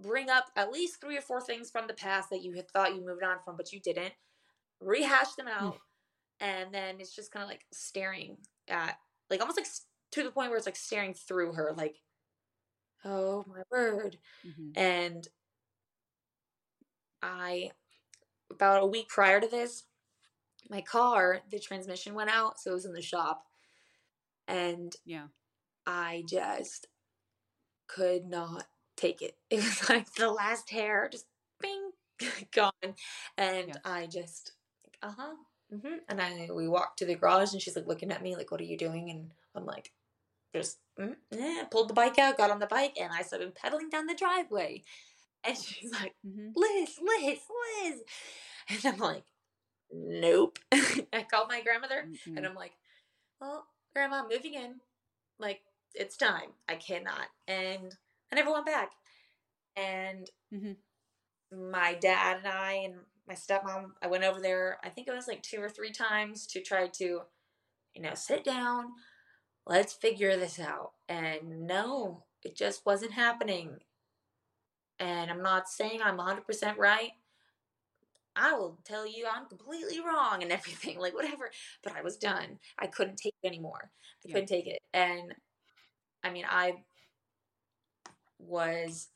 bring 0.00 0.28
up 0.28 0.46
at 0.56 0.72
least 0.72 1.00
three 1.00 1.16
or 1.16 1.22
four 1.22 1.40
things 1.40 1.70
from 1.70 1.86
the 1.86 1.94
past 1.94 2.28
that 2.30 2.42
you 2.42 2.52
had 2.52 2.70
thought 2.70 2.94
you 2.94 3.06
moved 3.06 3.22
on 3.22 3.36
from, 3.44 3.56
but 3.56 3.72
you 3.72 3.80
didn't. 3.80 4.12
Rehash 4.80 5.34
them 5.34 5.46
out, 5.46 5.78
and 6.40 6.74
then 6.74 6.96
it's 6.98 7.14
just 7.14 7.30
kind 7.30 7.44
of 7.44 7.48
like 7.48 7.64
staring 7.72 8.36
at, 8.68 8.96
like 9.30 9.40
almost 9.40 9.56
like 9.56 9.68
to 10.10 10.22
the 10.24 10.30
point 10.30 10.50
where 10.50 10.56
it's 10.56 10.66
like 10.66 10.76
staring 10.76 11.14
through 11.14 11.52
her, 11.52 11.72
like, 11.76 11.96
oh 13.04 13.44
my 13.48 13.62
word. 13.70 14.18
Mm-hmm. 14.44 14.70
And 14.74 15.28
I, 17.22 17.70
about 18.50 18.82
a 18.82 18.86
week 18.86 19.08
prior 19.08 19.40
to 19.40 19.46
this, 19.46 19.84
my 20.70 20.80
car, 20.80 21.40
the 21.50 21.58
transmission 21.58 22.14
went 22.14 22.30
out, 22.30 22.60
so 22.60 22.70
it 22.70 22.74
was 22.74 22.84
in 22.86 22.92
the 22.92 23.02
shop. 23.02 23.44
And 24.48 24.94
yeah, 25.04 25.26
I 25.86 26.24
just 26.28 26.86
could 27.88 28.26
not 28.26 28.66
take 28.96 29.22
it. 29.22 29.36
It 29.50 29.56
was 29.56 29.88
like 29.88 30.14
the 30.14 30.30
last 30.30 30.70
hair 30.70 31.08
just 31.10 31.26
bing 31.60 31.92
gone. 32.54 32.72
And 33.36 33.68
yeah. 33.68 33.74
I 33.84 34.06
just 34.06 34.52
uh-huh. 35.02 35.34
Mm-hmm. 35.74 35.94
And 36.08 36.20
I 36.20 36.48
we 36.54 36.68
walked 36.68 36.98
to 36.98 37.06
the 37.06 37.14
garage 37.14 37.52
and 37.52 37.62
she's 37.62 37.76
like 37.76 37.86
looking 37.86 38.12
at 38.12 38.22
me 38.22 38.36
like, 38.36 38.50
what 38.50 38.60
are 38.60 38.64
you 38.64 38.76
doing? 38.76 39.10
And 39.10 39.30
I'm 39.54 39.66
like, 39.66 39.92
just 40.54 40.78
mm, 40.98 41.16
eh, 41.32 41.64
pulled 41.70 41.88
the 41.88 41.94
bike 41.94 42.18
out, 42.18 42.36
got 42.36 42.50
on 42.50 42.58
the 42.58 42.66
bike, 42.66 42.96
and 43.00 43.10
I 43.12 43.22
started 43.22 43.54
pedaling 43.54 43.88
down 43.88 44.06
the 44.06 44.14
driveway. 44.14 44.82
And 45.44 45.56
she's 45.56 45.90
like, 45.92 46.14
mm-hmm. 46.26 46.50
Liz, 46.54 46.98
Liz, 47.00 47.38
Liz. 47.84 48.00
And 48.84 48.94
I'm 48.94 49.00
like, 49.00 49.24
nope. 49.92 50.58
I 50.72 51.26
called 51.30 51.48
my 51.48 51.62
grandmother 51.62 52.06
mm-hmm. 52.08 52.36
and 52.36 52.46
I'm 52.46 52.54
like, 52.54 52.72
well, 53.40 53.66
grandma, 53.94 54.22
I'm 54.22 54.28
moving 54.28 54.54
in. 54.54 54.76
Like, 55.38 55.60
it's 55.94 56.16
time. 56.16 56.50
I 56.68 56.76
cannot. 56.76 57.26
And 57.46 57.94
I 58.32 58.36
never 58.36 58.52
went 58.52 58.66
back. 58.66 58.92
And 59.76 60.30
mm-hmm. 60.52 61.70
my 61.72 61.94
dad 61.94 62.38
and 62.38 62.46
I 62.46 62.72
and 62.84 62.94
my 63.28 63.34
stepmom, 63.34 63.92
I 64.02 64.06
went 64.08 64.24
over 64.24 64.40
there, 64.40 64.78
I 64.82 64.88
think 64.88 65.08
it 65.08 65.14
was 65.14 65.28
like 65.28 65.42
two 65.42 65.62
or 65.62 65.68
three 65.68 65.92
times 65.92 66.46
to 66.48 66.60
try 66.60 66.88
to, 66.88 67.20
you 67.94 68.02
know, 68.02 68.14
sit 68.14 68.44
down, 68.44 68.86
let's 69.66 69.92
figure 69.92 70.36
this 70.36 70.58
out. 70.58 70.92
And 71.08 71.66
no, 71.66 72.24
it 72.42 72.56
just 72.56 72.84
wasn't 72.84 73.12
happening. 73.12 73.78
And 74.98 75.30
I'm 75.30 75.42
not 75.42 75.68
saying 75.68 76.00
I'm 76.02 76.18
100% 76.18 76.76
right. 76.78 77.10
I 78.34 78.54
will 78.54 78.78
tell 78.84 79.06
you 79.06 79.26
I'm 79.32 79.46
completely 79.46 80.00
wrong 80.00 80.42
and 80.42 80.52
everything, 80.52 80.98
like 80.98 81.14
whatever. 81.14 81.50
But 81.82 81.96
I 81.96 82.02
was 82.02 82.16
done. 82.16 82.58
I 82.78 82.86
couldn't 82.86 83.16
take 83.16 83.34
it 83.42 83.46
anymore. 83.46 83.90
I 84.24 84.28
yeah. 84.28 84.32
couldn't 84.34 84.48
take 84.48 84.66
it. 84.66 84.80
And 84.92 85.34
I 86.24 86.30
mean, 86.30 86.44
I 86.48 86.84
was 88.38 89.08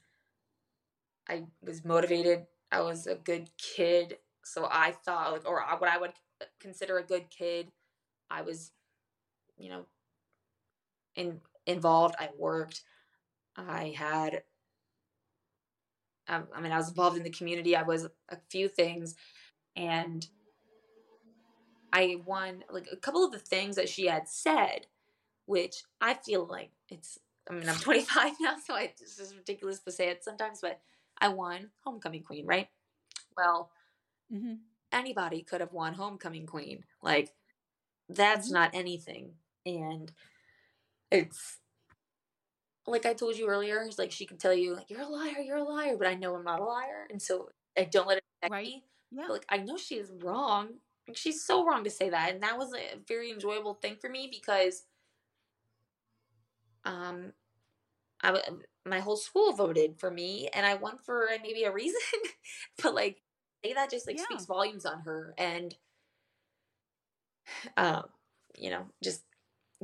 I 1.29 1.45
was 1.63 1.85
motivated. 1.85 2.47
I 2.71 2.83
was 2.83 3.07
a 3.07 3.15
good 3.15 3.51
kid, 3.59 4.19
so 4.45 4.69
I 4.71 4.93
thought 5.05 5.33
like 5.33 5.49
or 5.49 5.65
what 5.79 5.91
I 5.91 5.99
would 5.99 6.13
consider 6.61 6.99
a 6.99 7.05
good 7.05 7.31
kid. 7.31 7.69
I 8.31 8.43
was, 8.43 8.73
you 9.57 9.71
know, 9.71 9.87
in 11.15 11.41
involved. 11.67 12.15
I 12.19 12.29
worked. 12.37 12.83
I 13.57 13.95
had 13.97 14.43
um, 16.29 16.49
I 16.55 16.61
mean, 16.61 16.73
I 16.73 16.77
was 16.77 16.89
involved 16.89 17.17
in 17.17 17.23
the 17.23 17.31
community. 17.31 17.77
I 17.77 17.83
was 17.83 18.05
a 18.29 18.37
few 18.51 18.69
things, 18.69 19.15
and 19.77 20.27
I 21.93 22.17
won 22.25 22.65
like 22.71 22.89
a 22.93 22.97
couple 22.97 23.25
of 23.25 23.33
the 23.33 23.39
things 23.39 23.77
that 23.77 23.89
she 23.89 24.07
had 24.07 24.29
said, 24.29 24.87
which 25.47 25.85
I 26.01 26.15
feel 26.15 26.47
like 26.47 26.71
it's. 26.89 27.19
I 27.49 27.55
mean, 27.55 27.69
I'm 27.69 27.77
25 27.81 28.33
now, 28.41 28.57
so 28.65 28.75
I, 28.75 28.93
it's 29.01 29.17
just 29.17 29.37
ridiculous 29.37 29.81
to 29.81 29.93
say 29.93 30.09
it 30.09 30.25
sometimes, 30.25 30.61
but 30.61 30.81
I 31.19 31.29
won 31.29 31.71
homecoming 31.85 32.23
queen, 32.23 32.45
right? 32.47 32.69
Well, 33.37 33.71
mm-hmm. 34.33 34.55
anybody 34.93 35.43
could 35.43 35.61
have 35.61 35.73
won 35.73 35.95
homecoming 35.95 36.47
queen. 36.47 36.85
Like, 37.03 37.33
that's 38.09 38.47
mm-hmm. 38.47 38.55
not 38.55 38.75
anything, 38.75 39.33
and 39.65 40.11
it's 41.11 41.59
like 42.87 43.07
I 43.07 43.15
told 43.15 43.37
you 43.37 43.49
earlier, 43.49 43.83
it's 43.83 43.99
like 43.99 44.13
she 44.13 44.27
can 44.27 44.39
tell 44.39 44.55
you, 44.55 44.75
like, 44.75 44.91
you're 44.91 45.01
a 45.01 45.09
liar, 45.09 45.41
you're 45.45 45.57
a 45.57 45.65
liar, 45.65 45.97
but 45.97 46.07
I 46.07 46.15
know 46.15 46.35
I'm 46.35 46.45
not 46.45 46.61
a 46.61 46.65
liar. 46.65 47.07
And 47.11 47.21
so 47.21 47.49
I 47.77 47.85
don't 47.85 48.07
let 48.07 48.19
it 48.19 48.25
affect 48.41 48.53
right. 48.53 48.67
me. 48.67 48.85
Yeah. 49.11 49.25
But, 49.27 49.33
like, 49.33 49.47
I 49.49 49.59
know 49.59 49.77
she 49.77 49.97
is 49.97 50.13
wrong. 50.23 50.69
Like, 51.09 51.17
she's 51.17 51.45
so 51.45 51.65
wrong 51.67 51.85
to 51.85 51.91
say 51.91 52.11
that. 52.11 52.33
And 52.33 52.43
that 52.43 52.59
was 52.59 52.73
a 52.75 52.99
very 53.09 53.31
enjoyable 53.31 53.75
thing 53.75 53.97
for 54.01 54.09
me 54.09 54.29
because 54.31 54.85
um 56.85 57.33
I 58.23 58.41
my 58.85 59.01
whole 59.01 59.17
school 59.17 59.53
voted 59.53 59.99
for 59.99 60.11
me 60.11 60.49
and 60.55 60.65
I 60.65 60.75
won 60.75 60.99
for 60.99 61.29
maybe 61.43 61.65
a 61.65 61.73
reason. 61.73 62.01
but 62.83 62.95
like 62.95 63.23
say 63.65 63.73
that 63.75 63.91
just 63.91 64.07
like 64.07 64.17
yeah. 64.17 64.25
speaks 64.25 64.47
volumes 64.47 64.87
on 64.87 65.01
her 65.01 65.35
and 65.37 65.75
um 67.77 68.05
you 68.57 68.71
know, 68.71 68.87
just 69.03 69.23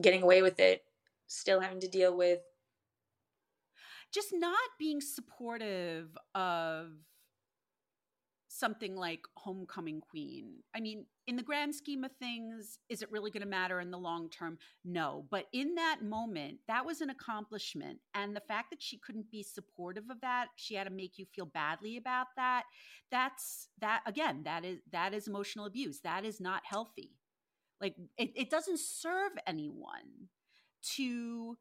getting 0.00 0.22
away 0.22 0.40
with 0.40 0.58
it, 0.60 0.82
still 1.26 1.60
having 1.60 1.80
to 1.80 1.88
deal 1.88 2.16
with 2.16 2.40
just 4.12 4.28
not 4.32 4.58
being 4.78 5.00
supportive 5.00 6.16
of 6.34 6.90
something 8.48 8.94
like 8.94 9.20
homecoming 9.36 10.00
queen. 10.00 10.56
I 10.74 10.80
mean 10.80 11.06
in 11.26 11.36
the 11.36 11.42
grand 11.42 11.74
scheme 11.74 12.04
of 12.04 12.12
things 12.18 12.78
is 12.90 13.00
it 13.00 13.10
really 13.10 13.30
going 13.30 13.42
to 13.42 13.48
matter 13.48 13.80
in 13.80 13.90
the 13.90 13.98
long 13.98 14.28
term? 14.28 14.58
No 14.84 15.24
but 15.30 15.46
in 15.54 15.74
that 15.76 16.00
moment 16.02 16.58
that 16.68 16.84
was 16.84 17.00
an 17.00 17.08
accomplishment 17.08 17.98
and 18.14 18.36
the 18.36 18.40
fact 18.40 18.68
that 18.70 18.82
she 18.82 18.98
couldn't 18.98 19.30
be 19.30 19.42
supportive 19.42 20.10
of 20.10 20.20
that 20.20 20.48
she 20.56 20.74
had 20.74 20.84
to 20.84 20.92
make 20.92 21.18
you 21.18 21.24
feel 21.34 21.46
badly 21.46 21.96
about 21.96 22.26
that 22.36 22.64
that's 23.10 23.68
that 23.80 24.02
again 24.06 24.42
that 24.44 24.64
is 24.64 24.80
that 24.90 25.14
is 25.14 25.28
emotional 25.28 25.66
abuse. 25.66 26.00
That 26.00 26.24
is 26.24 26.40
not 26.40 26.62
healthy. 26.64 27.12
Like 27.80 27.94
it, 28.16 28.32
it 28.36 28.50
doesn't 28.50 28.80
serve 28.80 29.32
anyone 29.46 30.28
to 30.96 31.56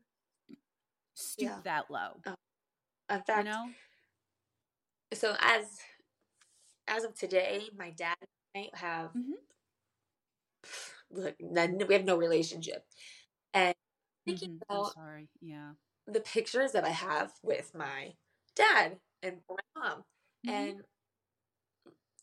stoop 1.21 1.49
yeah. 1.49 1.59
that 1.63 1.91
low. 1.91 2.21
Oh, 2.25 2.35
in 3.09 3.21
fact, 3.21 3.45
you 3.45 3.51
know? 3.51 3.69
so 5.13 5.35
as 5.39 5.65
as 6.87 7.03
of 7.03 7.15
today, 7.15 7.63
my 7.77 7.91
dad 7.91 8.15
and 8.53 8.65
I 8.73 8.77
have 8.77 9.11
mm-hmm. 9.11 9.33
look, 11.11 11.35
we 11.87 11.93
have 11.93 12.05
no 12.05 12.17
relationship, 12.17 12.85
and 13.53 13.75
thinking 14.25 14.51
mm-hmm. 14.51 14.75
about 14.75 14.93
sorry, 14.93 15.29
yeah, 15.41 15.71
the 16.07 16.19
pictures 16.19 16.71
that 16.73 16.85
I 16.85 16.89
have 16.89 17.31
with 17.43 17.71
my 17.75 18.13
dad 18.55 18.97
and 19.23 19.37
my 19.49 19.81
mom, 19.81 20.03
mm-hmm. 20.45 20.49
and 20.49 20.81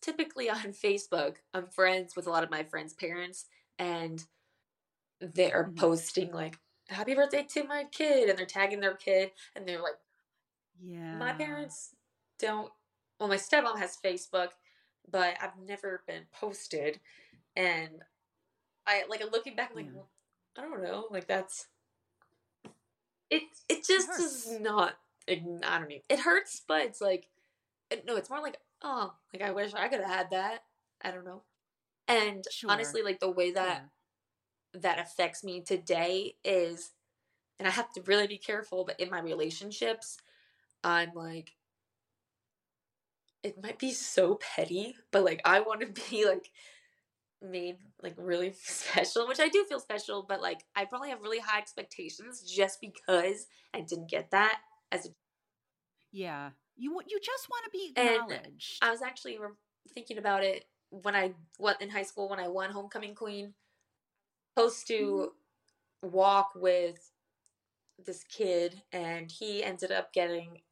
typically 0.02 0.50
on 0.50 0.72
Facebook, 0.72 1.36
I'm 1.54 1.66
friends 1.66 2.16
with 2.16 2.26
a 2.26 2.30
lot 2.30 2.44
of 2.44 2.50
my 2.50 2.64
friends' 2.64 2.94
parents, 2.94 3.46
and 3.78 4.24
they're 5.20 5.64
mm-hmm. 5.64 5.74
posting 5.74 6.32
like 6.32 6.58
happy 6.88 7.14
birthday 7.14 7.46
to 7.48 7.64
my 7.64 7.84
kid 7.90 8.28
and 8.28 8.38
they're 8.38 8.46
tagging 8.46 8.80
their 8.80 8.94
kid 8.94 9.30
and 9.54 9.66
they're 9.66 9.82
like 9.82 9.98
yeah 10.82 11.16
my 11.16 11.32
parents 11.32 11.94
don't 12.38 12.70
well 13.18 13.28
my 13.28 13.36
stepmom 13.36 13.78
has 13.78 13.98
facebook 14.02 14.50
but 15.10 15.36
i've 15.42 15.58
never 15.66 16.02
been 16.06 16.22
posted 16.32 17.00
and 17.56 17.90
i 18.86 19.02
like 19.08 19.22
looking 19.32 19.56
back 19.56 19.70
I'm 19.70 19.76
like 19.76 19.86
yeah. 19.86 19.92
well, 19.94 20.08
i 20.56 20.62
don't 20.62 20.82
know 20.82 21.06
like 21.10 21.26
that's 21.26 21.66
it 23.30 23.42
it 23.68 23.84
just 23.86 24.08
it 24.08 24.22
is 24.22 24.58
not 24.60 24.94
i 25.28 25.34
don't 25.34 25.60
know 25.60 25.96
it 26.08 26.20
hurts 26.20 26.62
but 26.66 26.82
it's 26.82 27.00
like 27.00 27.28
it, 27.90 28.04
no 28.06 28.16
it's 28.16 28.30
more 28.30 28.40
like 28.40 28.58
oh 28.82 29.12
like 29.32 29.42
i 29.42 29.50
wish 29.50 29.74
i 29.74 29.88
could 29.88 30.00
have 30.00 30.10
had 30.10 30.30
that 30.30 30.62
i 31.02 31.10
don't 31.10 31.24
know 31.24 31.42
and 32.06 32.44
sure. 32.50 32.70
honestly 32.70 33.02
like 33.02 33.20
the 33.20 33.30
way 33.30 33.50
that 33.50 33.82
yeah. 33.82 33.88
That 34.74 34.98
affects 34.98 35.42
me 35.42 35.60
today 35.60 36.34
is 36.44 36.90
and 37.58 37.66
i 37.66 37.70
have 37.70 37.92
to 37.92 38.02
really 38.02 38.26
be 38.26 38.38
careful 38.38 38.84
but 38.84 38.98
in 39.00 39.10
my 39.10 39.20
relationships 39.20 40.18
I'm 40.84 41.10
like, 41.14 41.52
it 43.42 43.62
might 43.62 43.78
be 43.78 43.92
so 43.92 44.36
petty, 44.36 44.96
but 45.10 45.24
like 45.24 45.40
I 45.44 45.60
want 45.60 45.80
to 45.80 46.10
be 46.10 46.26
like 46.26 46.50
made 47.42 47.76
like 48.02 48.14
really 48.16 48.52
special, 48.62 49.26
which 49.28 49.40
I 49.40 49.48
do 49.48 49.64
feel 49.68 49.80
special, 49.80 50.24
but 50.28 50.40
like 50.40 50.64
I 50.74 50.84
probably 50.84 51.10
have 51.10 51.22
really 51.22 51.40
high 51.40 51.58
expectations 51.58 52.42
just 52.42 52.80
because 52.80 53.46
I 53.74 53.80
didn't 53.80 54.10
get 54.10 54.30
that 54.30 54.60
as 54.92 55.06
a 55.06 55.10
yeah. 56.10 56.50
You 56.76 57.00
you 57.06 57.18
just 57.22 57.48
want 57.50 57.64
to 57.64 57.70
be 57.70 57.92
acknowledged. 57.96 58.78
And 58.80 58.88
I 58.88 58.90
was 58.90 59.02
actually 59.02 59.38
thinking 59.94 60.18
about 60.18 60.44
it 60.44 60.64
when 60.90 61.14
I 61.14 61.34
what 61.58 61.82
in 61.82 61.90
high 61.90 62.02
school 62.02 62.28
when 62.28 62.40
I 62.40 62.48
won 62.48 62.70
homecoming 62.70 63.14
queen. 63.14 63.54
Supposed 64.58 64.88
to 64.88 65.30
mm-hmm. 66.02 66.10
walk 66.10 66.50
with 66.56 67.12
this 68.04 68.24
kid, 68.24 68.82
and 68.92 69.30
he 69.30 69.62
ended 69.62 69.92
up 69.92 70.12
getting 70.12 70.62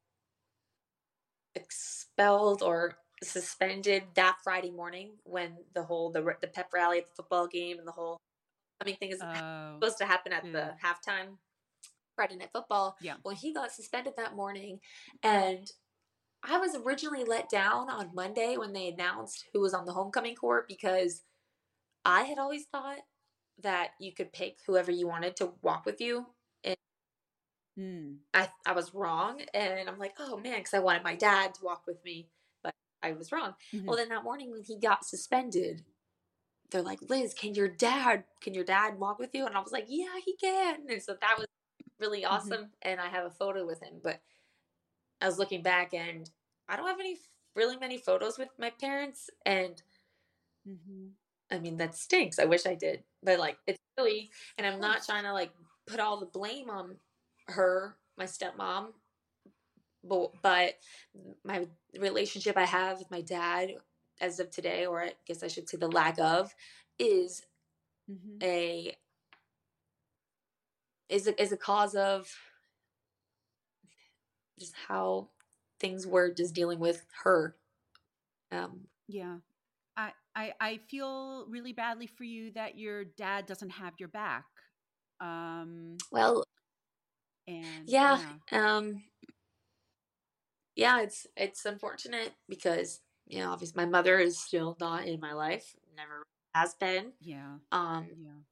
expelled 1.55 2.64
or 2.64 2.94
suspended 3.22 4.03
that 4.14 4.38
Friday 4.42 4.72
morning 4.72 5.12
when 5.22 5.59
the 5.72 5.85
whole 5.85 6.11
the 6.11 6.20
the 6.40 6.49
pep 6.49 6.72
rally 6.75 6.99
at 6.99 7.07
the 7.07 7.12
football 7.14 7.46
game 7.46 7.79
and 7.79 7.87
the 7.87 7.92
whole 7.92 8.16
I 8.81 8.87
mean 8.87 8.96
thing 8.96 9.12
is 9.12 9.20
oh, 9.22 9.75
supposed 9.75 9.99
to 9.99 10.05
happen 10.07 10.33
at 10.33 10.44
yeah. 10.44 10.51
the 10.51 10.70
halftime 10.85 11.37
Friday 12.16 12.35
night 12.35 12.51
football. 12.53 12.96
Yeah. 13.01 13.14
Well, 13.25 13.37
he 13.37 13.55
got 13.55 13.70
suspended 13.70 14.14
that 14.16 14.35
morning, 14.35 14.81
and 15.22 15.70
I 16.42 16.59
was 16.59 16.75
originally 16.75 17.22
let 17.22 17.49
down 17.49 17.88
on 17.88 18.16
Monday 18.16 18.57
when 18.57 18.72
they 18.72 18.88
announced 18.88 19.44
who 19.53 19.61
was 19.61 19.75
on 19.75 19.87
the 19.87 19.92
homecoming 19.92 20.35
court 20.35 20.66
because 20.66 21.22
I 22.05 22.22
had 22.25 22.38
always 22.38 22.64
thought 22.64 22.99
that 23.62 23.90
you 23.99 24.12
could 24.12 24.33
pick 24.33 24.59
whoever 24.66 24.90
you 24.90 25.07
wanted 25.07 25.37
to 25.37 25.53
walk 25.62 25.87
with 25.87 26.01
you. 26.01 26.27
And 26.64 26.77
Mm. 27.79 28.19
I, 28.33 28.49
I 28.64 28.73
was 28.73 28.95
wrong. 28.95 29.42
And 29.55 29.88
I'm 29.88 29.99
like, 29.99 30.14
oh 30.19 30.37
man, 30.38 30.59
because 30.59 30.75
I 30.75 30.79
wanted 30.79 31.05
my 31.05 31.14
dad 31.14 31.55
to 31.55 31.64
walk 31.64 31.87
with 31.87 32.03
me, 32.05 32.29
but 32.62 32.75
I 33.03 33.12
was 33.12 33.33
wrong. 33.33 33.55
Mhm. 33.73 33.85
Well, 33.87 33.97
then 33.97 34.09
that 34.09 34.25
morning 34.25 34.51
when 34.51 34.62
he 34.62 34.79
got 34.79 35.05
suspended, 35.05 35.85
they're 36.71 36.83
like, 36.83 37.01
Liz, 37.09 37.35
can 37.35 37.55
your 37.55 37.69
dad, 37.69 38.25
can 38.40 38.55
your 38.55 38.64
dad 38.64 38.99
walk 38.99 39.19
with 39.19 39.35
you? 39.35 39.47
And 39.47 39.55
I 39.57 39.61
was 39.61 39.73
like, 39.73 39.87
yeah, 39.88 40.19
he 40.25 40.37
can. 40.37 40.87
And 40.88 41.03
so 41.03 41.16
that 41.21 41.37
was 41.38 41.47
really 42.01 42.25
awesome. 42.25 42.73
And 42.83 43.01
I 43.01 43.09
have 43.09 43.25
a 43.27 43.31
photo 43.31 43.66
with 43.66 43.83
him. 43.83 44.01
But 44.03 44.21
I 45.21 45.27
was 45.27 45.38
looking 45.38 45.62
back 45.62 45.95
and 45.95 46.29
I 46.69 46.77
don't 46.77 46.87
have 46.88 47.01
any 47.01 47.19
really 47.55 47.77
many 47.77 47.99
photos 47.99 48.38
with 48.38 48.49
my 48.59 48.71
parents. 48.71 49.31
And 49.45 49.83
Mhm. 50.66 51.12
I 51.51 51.59
mean, 51.59 51.77
that 51.77 51.95
stinks. 51.95 52.39
I 52.39 52.45
wish 52.45 52.67
I 52.67 52.75
did. 52.75 53.05
But 53.23 53.39
like, 53.39 53.59
it's 53.67 53.79
silly. 53.99 54.31
And 54.59 54.67
I'm 54.67 54.81
not 54.81 55.05
trying 55.05 55.25
to 55.25 55.33
like 55.33 55.53
put 55.87 56.01
all 56.01 56.19
the 56.19 56.27
blame 56.27 56.71
on 56.71 56.97
her, 57.49 57.97
my 58.19 58.25
stepmom. 58.25 58.89
But, 60.03 60.33
but 60.43 60.75
my 61.45 61.67
relationship 61.99 62.57
I 62.57 62.65
have 62.65 62.99
with 62.99 63.11
my 63.11 63.21
dad 63.23 63.71
as 64.21 64.39
of 64.41 64.51
today, 64.51 64.87
or 64.87 65.03
I 65.03 65.13
guess 65.27 65.43
I 65.43 65.49
should 65.49 65.69
say 65.69 65.79
the 65.79 65.89
lack 65.89 66.19
of, 66.19 66.55
is 66.99 67.43
Mhm. 68.11 68.43
a 68.43 68.97
is 71.09 71.27
a, 71.27 71.41
is 71.41 71.53
a 71.53 71.57
cause 71.57 71.95
of 71.95 72.29
just 74.59 74.75
how 74.89 75.29
things 75.81 76.07
were 76.07 76.31
just 76.33 76.55
dealing 76.55 76.79
with 76.79 77.05
her. 77.25 77.57
Um, 78.51 78.89
Yeah. 79.09 79.39
I, 80.37 80.55
I 80.61 80.79
feel 80.79 81.46
really 81.49 81.72
badly 81.72 82.07
for 82.07 82.25
you 82.25 82.53
that 82.53 82.79
your 82.79 83.05
dad 83.05 83.46
doesn't 83.46 83.70
have 83.70 83.94
your 83.99 84.11
back. 84.11 84.46
Um 85.20 85.99
well, 86.12 86.44
and 87.49 87.88
yeah, 87.88 88.20
um, 88.53 89.03
yeah, 90.77 91.01
it's 91.03 91.27
it's 91.37 91.64
unfortunate 91.66 92.33
because 92.49 93.01
you 93.27 93.40
know, 93.40 93.51
obviously, 93.53 93.85
my 93.85 93.90
mother 93.90 94.18
is 94.18 94.38
still 94.38 94.77
not 94.81 95.07
in 95.07 95.20
my 95.20 95.33
life, 95.33 95.75
never 95.96 96.27
has 96.55 96.75
been. 96.75 97.12
Yeah. 97.20 97.59
Um, 97.72 98.09
Yeah. 98.16 98.42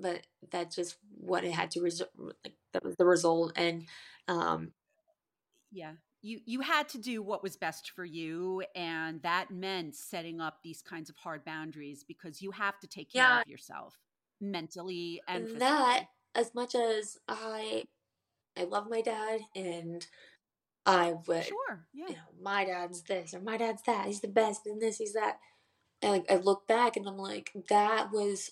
but 0.00 0.22
that's 0.50 0.76
just 0.76 0.96
what 1.18 1.44
it 1.44 1.52
had 1.52 1.70
to 1.72 1.80
result. 1.82 2.10
Like 2.16 2.54
that 2.72 2.84
was 2.84 2.96
the 2.96 3.06
result, 3.06 3.52
and 3.56 3.86
um, 4.28 4.72
Yeah. 5.72 5.94
You 6.22 6.40
you 6.44 6.60
had 6.60 6.88
to 6.90 6.98
do 6.98 7.22
what 7.22 7.42
was 7.42 7.56
best 7.56 7.90
for 7.92 8.04
you 8.04 8.62
and 8.74 9.22
that 9.22 9.50
meant 9.50 9.94
setting 9.96 10.40
up 10.40 10.58
these 10.62 10.82
kinds 10.82 11.08
of 11.08 11.16
hard 11.16 11.44
boundaries 11.44 12.04
because 12.06 12.42
you 12.42 12.50
have 12.50 12.78
to 12.80 12.86
take 12.86 13.12
care 13.12 13.22
Yeah. 13.22 13.40
of 13.40 13.46
yourself 13.48 13.98
mentally 14.40 15.20
and 15.28 15.44
physically. 15.44 15.58
that 15.60 16.06
as 16.34 16.54
much 16.54 16.74
as 16.74 17.18
I 17.28 17.84
I 18.56 18.64
love 18.64 18.88
my 18.90 19.00
dad 19.00 19.40
and 19.54 20.06
I 20.86 21.12
would 21.26 21.44
Sure. 21.44 21.86
Yeah. 21.92 22.08
you 22.08 22.14
know 22.14 22.28
my 22.40 22.64
dad's 22.64 23.02
this 23.02 23.32
or 23.34 23.40
my 23.40 23.56
dad's 23.56 23.82
that 23.82 24.06
he's 24.06 24.20
the 24.20 24.28
best 24.28 24.66
and 24.66 24.80
this 24.80 24.98
he's 24.98 25.12
that 25.14 25.38
and 26.02 26.12
like 26.12 26.30
I 26.30 26.36
look 26.36 26.66
back 26.66 26.96
and 26.96 27.06
I'm 27.06 27.16
like 27.18 27.50
that 27.68 28.10
was 28.12 28.50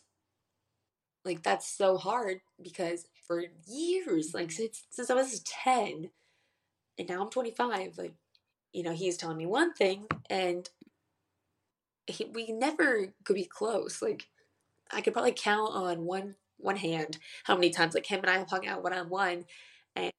like 1.25 1.43
that's 1.43 1.67
so 1.69 1.97
hard 1.99 2.41
because 2.63 3.07
for 3.27 3.45
years 3.67 4.33
like 4.35 4.49
mm-hmm. 4.49 4.63
since 4.63 4.85
since 4.91 5.11
I 5.11 5.15
was 5.15 5.41
10 5.41 6.11
and 6.99 7.09
now 7.09 7.23
I'm 7.23 7.31
25 7.31 7.99
like 7.99 8.15
you 8.73 8.83
know 8.83 8.93
he's 8.93 9.17
telling 9.17 9.37
me 9.39 9.47
one 9.47 9.73
thing 9.75 10.07
and 10.31 10.69
he, 12.07 12.25
we 12.25 12.53
never 12.53 13.13
could 13.25 13.37
be 13.37 13.45
close 13.45 14.01
like 14.03 14.29
I 14.93 15.01
could 15.01 15.13
probably 15.13 15.33
count 15.33 15.75
on 15.75 16.05
one 16.05 16.37
one 16.59 16.77
hand 16.77 17.19
how 17.45 17.55
many 17.57 17.71
times 17.71 17.95
like 17.95 18.07
him 18.07 18.21
and 18.21 18.31
I 18.31 18.39
have 18.39 18.51
hung 18.51 18.67
out 18.67 18.83
one 18.83 18.95
on 18.95 19.09
one 19.09 19.45
and 19.97 20.13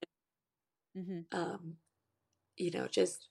hmm 0.94 1.20
um 1.32 1.76
you 2.56 2.70
know 2.70 2.86
just 2.88 3.28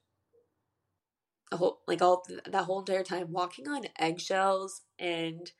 a 1.51 1.57
whole 1.57 1.79
like 1.87 2.01
all 2.01 2.23
that 2.45 2.63
whole 2.65 2.79
entire 2.79 3.03
time 3.03 3.31
walking 3.31 3.67
on 3.67 3.85
eggshells 3.99 4.81
and 4.99 5.51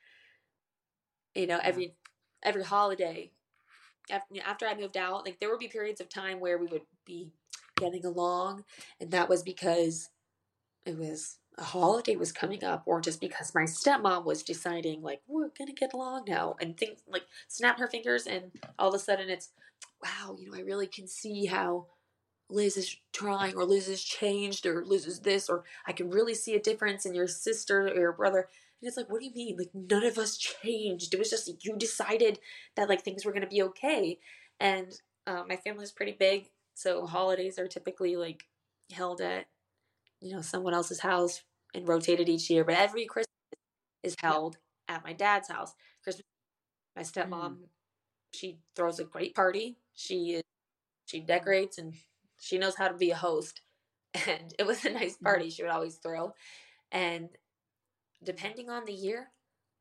you 1.36 1.48
know 1.48 1.60
every 1.64 1.94
every 2.44 2.64
holiday 2.64 3.32
after, 4.12 4.36
after 4.46 4.68
I 4.68 4.76
moved 4.76 4.98
out 4.98 5.26
like 5.26 5.40
there 5.40 5.50
would 5.50 5.60
be 5.60 5.68
periods 5.68 6.02
of 6.02 6.10
time 6.10 6.40
where 6.40 6.58
we 6.58 6.68
would 6.68 6.84
be 7.06 7.32
getting 7.80 8.06
along 8.06 8.64
and 9.00 9.12
that 9.12 9.30
was 9.30 9.44
because 9.44 10.10
it 10.86 10.98
was 10.98 11.38
a 11.58 11.64
holiday 11.64 12.16
was 12.16 12.32
coming 12.32 12.64
up 12.64 12.84
or 12.86 13.02
just 13.02 13.20
because 13.20 13.54
my 13.54 13.64
stepmom 13.64 14.26
was 14.26 14.44
deciding 14.44 15.02
like 15.02 15.22
we're 15.28 15.50
gonna 15.58 15.74
get 15.74 15.94
along 15.94 16.24
now 16.28 16.56
and 16.62 16.78
things 16.78 17.02
like 17.08 17.24
snap 17.48 17.80
her 17.80 17.88
fingers 17.88 18.28
and 18.28 18.52
all 18.78 18.90
of 18.90 18.96
a 18.96 19.00
sudden 19.00 19.30
it's 19.30 19.50
wow 20.02 20.36
you 20.40 20.50
know 20.50 20.58
i 20.58 20.62
really 20.62 20.88
can 20.88 21.08
see 21.08 21.46
how 21.46 21.86
liz 22.50 22.78
is 22.78 22.96
trying 23.14 23.56
or 23.56 23.66
liz 23.66 23.88
has 23.88 24.02
changed 24.02 24.66
or 24.66 24.86
liz 24.86 25.06
is 25.06 25.20
this 25.20 25.50
or 25.50 25.64
i 25.86 25.92
can 25.92 26.10
really 26.10 26.34
see 26.34 26.56
a 26.56 26.62
difference 26.62 27.06
in 27.06 27.14
your 27.14 27.28
sister 27.28 27.88
or 27.88 28.00
your 28.00 28.14
brother 28.14 28.48
and 28.82 28.88
it's 28.88 28.98
like 28.98 29.10
what 29.10 29.20
do 29.20 29.26
you 29.26 29.34
mean? 29.34 29.58
Like 29.58 29.72
none 29.74 30.06
of 30.06 30.18
us 30.18 30.38
changed. 30.38 31.14
It 31.14 31.20
was 31.20 31.30
just 31.30 31.66
you 31.66 31.76
decided 31.76 32.40
that 32.76 32.90
like 32.90 33.04
things 33.04 33.26
were 33.26 33.34
gonna 33.34 33.48
be 33.48 33.62
okay 33.64 34.20
and 34.60 35.00
uh, 35.28 35.44
my 35.48 35.58
family's 35.58 35.92
pretty 35.92 36.16
big 36.18 36.50
so 36.80 37.06
holidays 37.06 37.60
are 37.60 37.68
typically 37.68 38.16
like 38.16 38.46
held 38.92 39.20
at 39.22 39.48
you 40.22 40.34
know 40.34 40.42
someone 40.42 40.74
else's 40.74 41.02
house 41.02 41.44
and 41.74 41.88
rotated 41.88 42.30
each 42.30 42.50
year 42.50 42.64
but 42.64 42.76
every 42.76 43.06
christmas 43.06 43.28
is 44.04 44.16
held 44.22 44.58
at 44.88 45.04
my 45.04 45.14
dad's 45.14 45.50
house. 45.50 45.74
Christmas 46.04 46.26
my 46.96 47.04
stepmom 47.04 47.30
mm. 47.30 47.58
she 48.34 48.60
throws 48.76 49.00
a 49.00 49.06
great 49.06 49.36
party. 49.36 49.78
She 49.94 50.34
is 50.34 50.44
she 51.06 51.22
mm. 51.22 51.28
decorates 51.28 51.78
and 51.78 51.94
she 52.40 52.58
knows 52.58 52.76
how 52.76 52.88
to 52.88 52.98
be 52.98 53.12
a 53.12 53.16
host. 53.16 53.62
And 54.28 54.56
it 54.58 54.66
was 54.66 54.84
a 54.86 54.90
nice 54.90 55.18
mm. 55.18 55.24
party 55.24 55.50
she 55.50 55.62
would 55.62 55.72
always 55.72 55.96
throw. 55.96 56.34
And 56.92 57.30
depending 58.24 58.70
on 58.70 58.86
the 58.86 58.94
year 58.94 59.30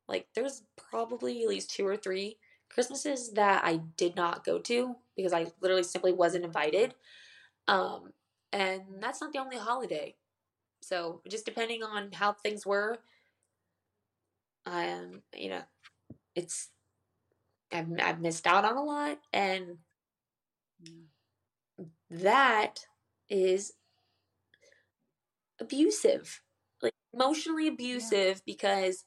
like 0.06 0.28
there's 0.34 0.62
probably 0.76 1.42
at 1.42 1.48
least 1.48 1.70
two 1.70 1.86
or 1.86 1.96
three 1.96 2.38
christmases 2.68 3.32
that 3.32 3.62
i 3.64 3.76
did 3.96 4.16
not 4.16 4.44
go 4.44 4.58
to 4.58 4.96
because 5.16 5.32
i 5.32 5.46
literally 5.60 5.82
simply 5.82 6.12
wasn't 6.12 6.44
invited. 6.44 6.94
Um 7.66 8.12
and 8.52 8.82
that's 9.00 9.20
not 9.20 9.32
the 9.32 9.40
only 9.40 9.58
holiday. 9.58 10.14
So 10.80 11.20
just 11.28 11.44
depending 11.44 11.82
on 11.82 12.12
how 12.12 12.32
things 12.32 12.64
were 12.64 12.98
um 14.66 15.22
you 15.34 15.50
know 15.50 15.62
it's 16.34 16.70
I've, 17.72 17.88
I've 18.02 18.20
missed 18.20 18.46
out 18.46 18.64
on 18.64 18.76
a 18.76 18.82
lot. 18.82 19.18
And 19.32 19.78
that 22.10 22.86
is 23.28 23.74
abusive 25.60 26.40
like 26.80 26.94
emotionally 27.12 27.68
abusive 27.68 28.42
because 28.46 29.04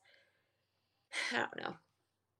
i 1.33 1.37
don't 1.37 1.57
know. 1.57 1.75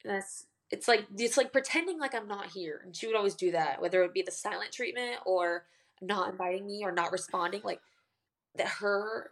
That's 0.03 0.45
it's 0.71 0.87
like 0.87 1.05
it's 1.17 1.37
like 1.37 1.51
pretending 1.51 1.99
like 1.99 2.15
i'm 2.15 2.27
not 2.27 2.47
here 2.47 2.81
and 2.83 2.95
she 2.95 3.07
would 3.07 3.15
always 3.15 3.35
do 3.35 3.51
that 3.51 3.81
whether 3.81 3.99
it 3.99 4.05
would 4.05 4.13
be 4.13 4.21
the 4.21 4.31
silent 4.31 4.71
treatment 4.71 5.17
or 5.25 5.65
not 6.01 6.31
inviting 6.31 6.65
me 6.65 6.81
or 6.83 6.91
not 6.91 7.11
responding 7.11 7.61
like 7.63 7.81
that 8.55 8.67
her 8.67 9.31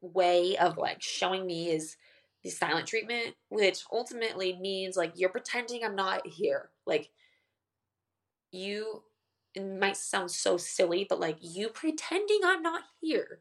way 0.00 0.56
of 0.58 0.76
like 0.76 1.02
showing 1.02 1.46
me 1.46 1.70
is 1.70 1.96
the 2.42 2.50
silent 2.50 2.86
treatment 2.86 3.34
which 3.48 3.84
ultimately 3.92 4.58
means 4.60 4.96
like 4.96 5.12
you're 5.16 5.30
pretending 5.30 5.84
i'm 5.84 5.96
not 5.96 6.26
here. 6.26 6.70
Like 6.86 7.10
you 8.52 9.02
it 9.54 9.64
might 9.66 9.96
sound 9.96 10.30
so 10.30 10.56
silly 10.56 11.06
but 11.08 11.18
like 11.18 11.38
you 11.40 11.68
pretending 11.68 12.40
i'm 12.44 12.62
not 12.62 12.82
here 13.00 13.40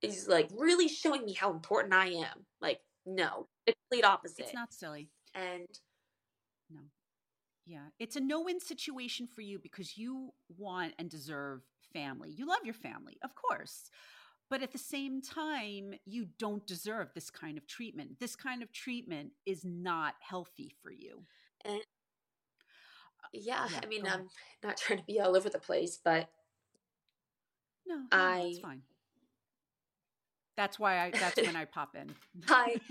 is 0.00 0.26
like 0.28 0.48
really 0.56 0.88
showing 0.88 1.24
me 1.24 1.32
how 1.34 1.50
important 1.50 1.94
i 1.94 2.06
am. 2.06 2.46
Like 2.60 2.80
no 3.06 3.48
the 3.66 3.74
complete 3.90 4.04
opposite 4.04 4.40
It's 4.40 4.54
not 4.54 4.72
silly. 4.72 5.08
and 5.34 5.66
no. 6.70 6.80
Yeah. 7.66 7.86
It's 7.98 8.16
a 8.16 8.20
no-win 8.20 8.60
situation 8.60 9.26
for 9.26 9.40
you 9.42 9.58
because 9.58 9.96
you 9.96 10.32
want 10.56 10.94
and 10.98 11.08
deserve 11.10 11.62
family. 11.92 12.30
You 12.30 12.46
love 12.46 12.64
your 12.64 12.74
family, 12.74 13.18
of 13.22 13.34
course. 13.34 13.90
But 14.50 14.62
at 14.62 14.72
the 14.72 14.78
same 14.78 15.22
time, 15.22 15.94
you 16.04 16.26
don't 16.38 16.66
deserve 16.66 17.08
this 17.14 17.30
kind 17.30 17.56
of 17.56 17.66
treatment. 17.66 18.18
This 18.20 18.34
kind 18.36 18.62
of 18.62 18.72
treatment 18.72 19.32
is 19.46 19.64
not 19.64 20.14
healthy 20.20 20.72
for 20.82 20.90
you. 20.90 21.22
yeah, 23.32 23.66
yeah, 23.72 23.80
i 23.82 23.86
mean 23.86 24.06
i'm 24.06 24.28
not 24.62 24.76
trying 24.76 24.98
to 24.98 25.04
be 25.06 25.20
all 25.20 25.36
over 25.36 25.48
the 25.48 25.58
place 25.58 25.98
but 26.04 26.28
No, 27.86 27.96
no 27.96 28.02
I- 28.12 28.42
that's 28.46 28.58
fine. 28.58 28.82
That's 30.56 30.78
why 30.78 30.98
I 30.98 31.10
that's 31.10 31.36
when 31.40 31.56
I 31.56 31.64
pop 31.76 31.94
in. 31.94 32.14
I- 32.48 32.80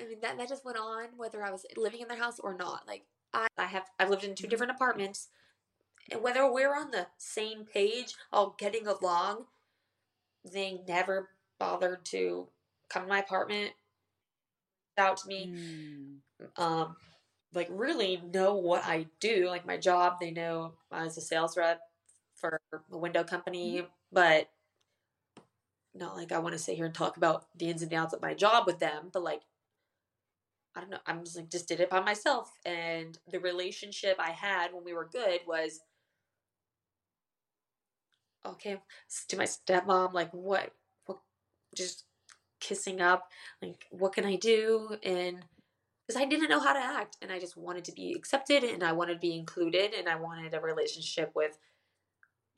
I 0.00 0.04
mean 0.06 0.20
that 0.20 0.36
that 0.38 0.48
just 0.48 0.64
went 0.64 0.76
on 0.78 1.08
whether 1.16 1.42
I 1.42 1.50
was 1.50 1.64
living 1.76 2.00
in 2.00 2.08
their 2.08 2.18
house 2.18 2.38
or 2.38 2.54
not. 2.54 2.86
Like 2.86 3.04
I, 3.32 3.46
I 3.58 3.64
have 3.66 3.84
I've 3.98 4.10
lived 4.10 4.24
in 4.24 4.34
2 4.34 4.46
Mhm. 4.46 4.50
different 4.50 4.72
apartments 4.72 5.28
And 6.10 6.22
whether 6.22 6.50
we're 6.50 6.74
on 6.76 6.90
the 6.92 7.08
same 7.18 7.64
page, 7.64 8.14
all 8.32 8.54
getting 8.58 8.86
along, 8.86 9.46
they 10.44 10.82
never 10.86 11.30
bothered 11.58 12.04
to 12.06 12.48
come 12.88 13.02
to 13.04 13.08
my 13.08 13.18
apartment, 13.20 13.72
out 14.98 15.18
to 15.18 15.28
me, 15.28 15.48
Mm. 15.48 16.20
um, 16.56 16.96
like 17.52 17.68
really 17.70 18.18
know 18.18 18.54
what 18.54 18.84
I 18.84 19.06
do, 19.20 19.48
like 19.48 19.66
my 19.66 19.76
job. 19.76 20.18
They 20.20 20.30
know 20.30 20.74
as 20.92 21.16
a 21.16 21.20
sales 21.20 21.56
rep 21.56 21.80
for 22.34 22.60
a 22.92 22.96
window 22.98 23.24
company, 23.24 23.86
but 24.12 24.48
not 25.96 26.16
like 26.16 26.32
I 26.32 26.38
want 26.38 26.54
to 26.54 26.58
sit 26.58 26.76
here 26.76 26.86
and 26.86 26.94
talk 26.94 27.16
about 27.16 27.46
the 27.56 27.70
ins 27.70 27.82
and 27.82 27.92
outs 27.92 28.14
of 28.14 28.22
my 28.22 28.34
job 28.34 28.66
with 28.66 28.78
them, 28.78 29.10
but 29.12 29.22
like 29.22 29.42
I 30.74 30.80
don't 30.80 30.90
know, 30.90 30.98
I'm 31.06 31.24
just 31.24 31.36
like 31.36 31.50
just 31.50 31.68
did 31.68 31.80
it 31.80 31.90
by 31.90 32.00
myself. 32.00 32.52
And 32.66 33.18
the 33.30 33.40
relationship 33.40 34.16
I 34.18 34.30
had 34.32 34.72
when 34.72 34.84
we 34.84 34.92
were 34.92 35.08
good 35.10 35.40
was 35.46 35.80
okay 38.44 38.78
to 39.28 39.36
my 39.36 39.44
stepmom, 39.44 40.12
like 40.12 40.30
what 40.32 40.72
what 41.06 41.18
just 41.74 42.04
kissing 42.60 43.00
up, 43.00 43.30
like 43.62 43.86
what 43.90 44.12
can 44.12 44.24
I 44.24 44.36
do? 44.36 44.96
And 45.02 45.44
because 46.06 46.20
I 46.20 46.26
didn't 46.26 46.50
know 46.50 46.60
how 46.60 46.72
to 46.72 46.78
act 46.78 47.16
and 47.20 47.32
I 47.32 47.40
just 47.40 47.56
wanted 47.56 47.84
to 47.86 47.92
be 47.92 48.12
accepted 48.12 48.62
and 48.62 48.84
I 48.84 48.92
wanted 48.92 49.14
to 49.14 49.20
be 49.20 49.36
included 49.36 49.92
and 49.92 50.08
I 50.08 50.16
wanted 50.16 50.54
a 50.54 50.60
relationship 50.60 51.32
with 51.34 51.58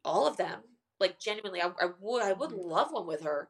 all 0.04 0.26
of 0.26 0.36
them. 0.36 0.60
Like 1.00 1.18
genuinely, 1.20 1.60
I, 1.62 1.68
I 1.80 1.90
would 2.00 2.22
I 2.22 2.32
would 2.32 2.52
love 2.52 2.92
one 2.92 3.06
with 3.06 3.22
her, 3.22 3.48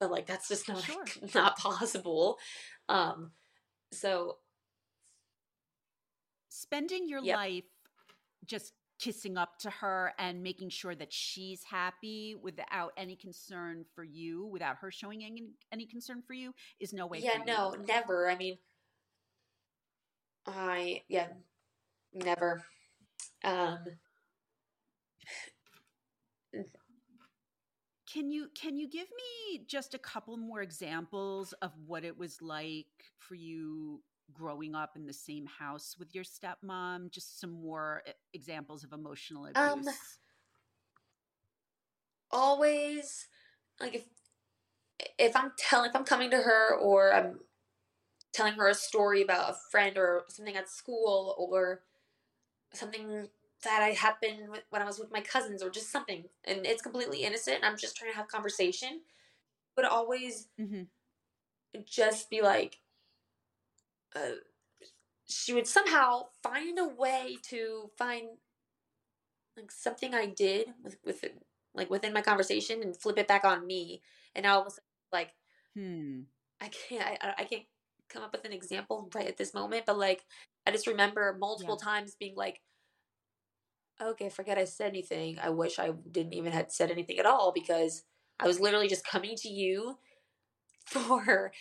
but 0.00 0.10
like 0.10 0.26
that's 0.26 0.48
just 0.48 0.68
not 0.68 0.84
Sure. 0.84 1.04
not 1.34 1.58
possible. 1.58 2.38
Um, 2.88 3.32
so 3.92 4.38
Spending 6.48 7.08
your 7.08 7.22
Yep. 7.22 7.36
life 7.36 7.64
just 8.46 8.72
kissing 8.98 9.36
up 9.38 9.58
to 9.58 9.70
her 9.70 10.12
and 10.18 10.42
making 10.42 10.68
sure 10.70 10.94
that 10.94 11.12
she's 11.12 11.62
happy 11.64 12.34
without 12.40 12.92
any 12.96 13.16
concern 13.16 13.84
for 13.94 14.04
you, 14.04 14.46
without 14.46 14.76
her 14.76 14.90
showing 14.90 15.24
any, 15.24 15.44
any 15.72 15.86
concern 15.86 16.22
for 16.26 16.34
you, 16.34 16.54
is 16.80 16.92
no 16.92 17.06
way. 17.06 17.20
yeah, 17.20 17.32
for 17.32 17.38
you 17.38 17.44
no, 17.46 17.70
live. 17.70 17.86
never. 17.86 18.28
I 18.30 18.36
mean, 18.36 18.58
I 20.46 21.02
yeah, 21.08 21.28
never. 22.12 22.62
Um, 23.44 23.78
Can 28.12 28.30
you 28.30 28.48
can 28.54 28.76
you 28.76 28.88
give 28.88 29.06
me 29.08 29.64
just 29.66 29.94
a 29.94 29.98
couple 29.98 30.36
more 30.36 30.62
examples 30.62 31.52
of 31.62 31.72
what 31.86 32.04
it 32.04 32.18
was 32.18 32.42
like 32.42 32.86
for 33.18 33.36
you 33.36 34.02
growing 34.32 34.74
up 34.74 34.96
in 34.96 35.06
the 35.06 35.12
same 35.12 35.46
house 35.46 35.96
with 35.98 36.14
your 36.14 36.24
stepmom? 36.24 37.10
Just 37.10 37.40
some 37.40 37.52
more 37.52 38.02
e- 38.08 38.12
examples 38.34 38.82
of 38.84 38.92
emotional 38.92 39.46
Um, 39.54 39.84
abuse. 39.84 40.18
always 42.30 43.28
like 43.80 43.94
if 43.94 44.04
if 45.18 45.36
I'm 45.36 45.52
telling 45.58 45.90
if 45.90 45.96
I'm 45.96 46.04
coming 46.04 46.30
to 46.30 46.38
her 46.38 46.74
or 46.76 47.12
I'm 47.12 47.40
telling 48.32 48.54
her 48.54 48.68
a 48.68 48.74
story 48.74 49.22
about 49.22 49.50
a 49.50 49.56
friend 49.70 49.98
or 49.98 50.24
something 50.28 50.56
at 50.56 50.68
school 50.70 51.34
or 51.38 51.82
something 52.74 53.28
that 53.62 53.82
I 53.82 53.90
happened 53.92 54.50
with- 54.50 54.64
when 54.70 54.82
I 54.82 54.86
was 54.86 54.98
with 54.98 55.10
my 55.10 55.20
cousins 55.20 55.62
or 55.62 55.70
just 55.70 55.90
something 55.90 56.28
and 56.44 56.66
it's 56.66 56.82
completely 56.82 57.24
innocent 57.24 57.56
and 57.56 57.64
I'm 57.64 57.76
just 57.76 57.96
trying 57.96 58.10
to 58.12 58.16
have 58.16 58.28
conversation 58.28 59.02
but 59.76 59.84
always 59.84 60.48
hmm 60.56 60.82
just 61.84 62.30
be 62.30 62.42
like 62.42 62.80
uh, 64.14 64.32
she 65.28 65.52
would 65.52 65.66
somehow 65.66 66.26
find 66.42 66.78
a 66.78 66.88
way 66.88 67.36
to 67.44 67.90
find 67.96 68.38
like 69.56 69.70
something 69.70 70.14
I 70.14 70.26
did 70.26 70.68
with 70.82 70.98
with 71.04 71.24
it, 71.24 71.36
like 71.74 71.90
within 71.90 72.12
my 72.12 72.22
conversation 72.22 72.82
and 72.82 72.96
flip 72.96 73.18
it 73.18 73.28
back 73.28 73.44
on 73.44 73.66
me 73.66 74.02
and 74.34 74.46
all 74.46 74.60
of 74.62 74.66
a 74.66 74.70
sudden 74.70 74.84
like 75.12 75.34
Hmm. 75.74 76.22
I 76.60 76.68
can't 76.68 77.18
I, 77.22 77.34
I 77.38 77.44
can't 77.44 77.64
come 78.08 78.22
up 78.24 78.32
with 78.32 78.44
an 78.44 78.52
example 78.52 79.08
right 79.14 79.28
at 79.28 79.36
this 79.36 79.54
moment 79.54 79.86
but 79.86 79.96
like 79.98 80.24
I 80.66 80.72
just 80.72 80.86
remember 80.88 81.36
multiple 81.38 81.76
times 81.76 82.16
being 82.18 82.34
like 82.34 82.60
okay 84.00 84.28
forget 84.28 84.58
I 84.58 84.64
said 84.64 84.88
anything. 84.88 85.38
I 85.40 85.50
wish 85.50 85.78
I 85.78 85.92
didn't 86.10 86.34
even 86.34 86.52
had 86.52 86.72
said 86.72 86.90
anything 86.90 87.18
at 87.18 87.26
all 87.26 87.52
because 87.52 88.04
I 88.38 88.46
was 88.46 88.60
literally 88.60 88.88
just 88.88 89.06
coming 89.06 89.36
to 89.36 89.48
you 89.48 89.98
for 90.86 91.52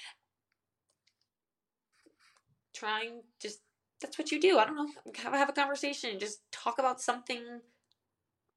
trying 2.74 3.22
just 3.42 3.60
that's 4.02 4.18
what 4.18 4.32
you 4.32 4.40
do. 4.40 4.58
I 4.58 4.66
don't 4.66 4.76
know 4.76 4.90
have, 5.24 5.34
have 5.34 5.50
a 5.50 5.54
conversation 5.54 6.20
just 6.20 6.40
talk 6.52 6.80
about 6.80 7.02
something 7.02 7.62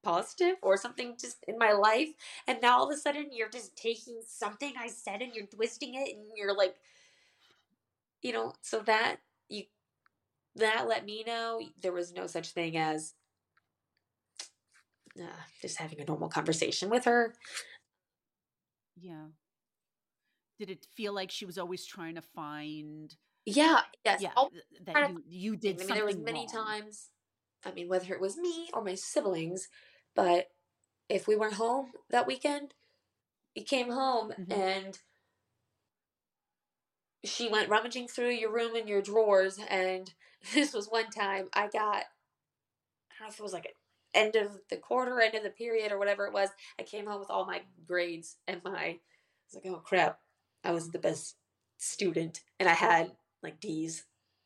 positive 0.03 0.57
or 0.62 0.76
something 0.76 1.14
just 1.20 1.45
in 1.47 1.57
my 1.59 1.72
life 1.72 2.09
and 2.49 2.61
now 2.61 2.78
all 2.78 2.91
of 2.91 2.95
a 2.97 3.01
sudden 3.01 3.28
you're 3.33 3.49
just 3.49 3.76
taking 3.76 4.20
something 4.26 4.72
i 4.76 4.89
said 4.89 5.22
and 5.22 5.33
you're 5.33 5.47
twisting 5.47 5.95
it 5.95 6.16
and 6.16 6.26
you're 6.35 6.57
like 6.57 6.74
you 8.22 8.33
know 8.33 8.53
so 8.62 8.80
that 8.80 9.16
you 9.49 9.62
that 10.57 10.87
let 10.89 11.05
me 11.05 11.24
know 11.26 11.61
there 11.80 11.93
was 11.93 12.12
no 12.12 12.26
such 12.26 12.51
thing 12.51 12.76
as 12.76 13.14
uh, 15.21 15.27
just 15.61 15.79
having 15.79 16.01
a 16.01 16.05
normal 16.05 16.29
conversation 16.29 16.91
with 16.91 17.05
her 17.05 17.35
Yeah. 18.97 19.29
Did 20.59 20.71
it 20.71 20.87
feel 20.87 21.13
like 21.13 21.31
she 21.31 21.45
was 21.45 21.59
always 21.59 21.85
trying 21.85 22.15
to 22.15 22.23
find? 22.23 23.17
yeah 23.45 23.83
yes 24.05 24.21
Yeah, 24.21 24.35
that 24.81 24.99
you 25.01 25.23
you 25.27 25.57
did 25.57 25.81
I 25.81 25.85
mean, 25.85 25.89
something 25.89 25.95
there 25.95 26.05
was 26.05 26.19
many 26.19 26.47
wrong. 26.47 26.47
times. 26.47 27.11
I 27.65 27.73
mean, 27.73 27.89
whether 27.89 28.13
it 28.15 28.21
was 28.21 28.37
me 28.37 28.71
or 28.75 28.83
my 28.85 28.95
siblings, 28.95 29.69
but 30.15 30.49
if 31.09 31.29
we 31.29 31.37
weren't 31.37 31.55
home 31.55 31.93
that 32.11 32.27
weekend, 32.27 32.75
he 33.55 33.65
came 33.65 33.91
home 33.91 34.35
Mhm. 34.37 34.51
and 34.51 35.01
she 37.25 37.49
went 37.49 37.69
rummaging 37.69 38.07
through 38.09 38.31
your 38.31 38.53
room 38.53 38.75
and 38.77 38.89
your 38.89 39.03
drawers. 39.03 39.59
And 39.59 40.13
this 40.55 40.73
was 40.73 40.89
one 40.89 41.11
time 41.11 41.49
I 41.53 41.69
got, 41.69 42.05
I 43.11 43.15
don't 43.19 43.29
know 43.29 43.29
if 43.29 43.39
it 43.39 43.43
was 43.43 43.53
like 43.53 43.77
end 44.15 44.37
of 44.37 44.49
the 44.71 44.77
quarter, 44.77 45.21
end 45.21 45.35
of 45.35 45.43
the 45.43 45.51
period, 45.51 45.93
or 45.93 45.99
whatever 45.99 46.27
it 46.27 46.33
was. 46.33 46.51
I 46.79 46.83
came 46.83 47.07
home 47.07 47.21
with 47.21 47.31
all 47.31 47.47
my 47.47 47.63
grades 47.87 48.37
and 48.47 48.61
my, 48.65 48.71
I 48.73 48.99
was 49.53 49.55
like, 49.65 49.67
oh 49.67 49.81
crap, 49.85 50.19
I 50.65 50.73
was 50.73 50.91
the 50.91 50.99
best 50.99 51.37
student, 51.79 52.41
and 52.61 52.69
I 52.69 52.75
had 52.75 53.13
like 53.43 53.61
D's 53.61 54.05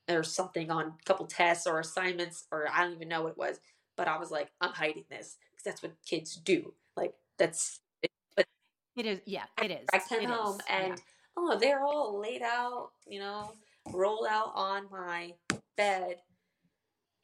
or 0.08 0.22
something 0.22 0.70
on 0.70 0.86
a 0.86 1.04
couple 1.04 1.26
tests 1.26 1.66
or 1.66 1.80
assignments, 1.80 2.44
or 2.52 2.68
I 2.72 2.82
don't 2.84 2.94
even 2.94 3.08
know 3.08 3.22
what 3.22 3.32
it 3.32 3.38
was. 3.38 3.60
But 3.96 4.08
I 4.08 4.18
was 4.18 4.30
like, 4.30 4.50
I'm 4.60 4.72
hiding 4.72 5.04
this 5.10 5.36
because 5.52 5.64
that's 5.64 5.82
what 5.82 5.94
kids 6.06 6.36
do. 6.36 6.74
Like 6.96 7.14
that's 7.38 7.80
but 8.36 8.46
It 8.96 9.06
is. 9.06 9.20
Yeah, 9.26 9.44
it 9.62 9.70
is. 9.70 9.86
I 9.92 9.98
came 9.98 10.22
It 10.22 10.30
home 10.30 10.60
is, 10.60 10.66
yeah. 10.68 10.86
and 10.86 11.02
oh, 11.36 11.58
they're 11.58 11.82
all 11.82 12.20
laid 12.20 12.42
out, 12.42 12.90
you 13.06 13.20
know, 13.20 13.52
rolled 13.92 14.26
out 14.30 14.52
on 14.54 14.86
my 14.90 15.34
bed, 15.76 16.16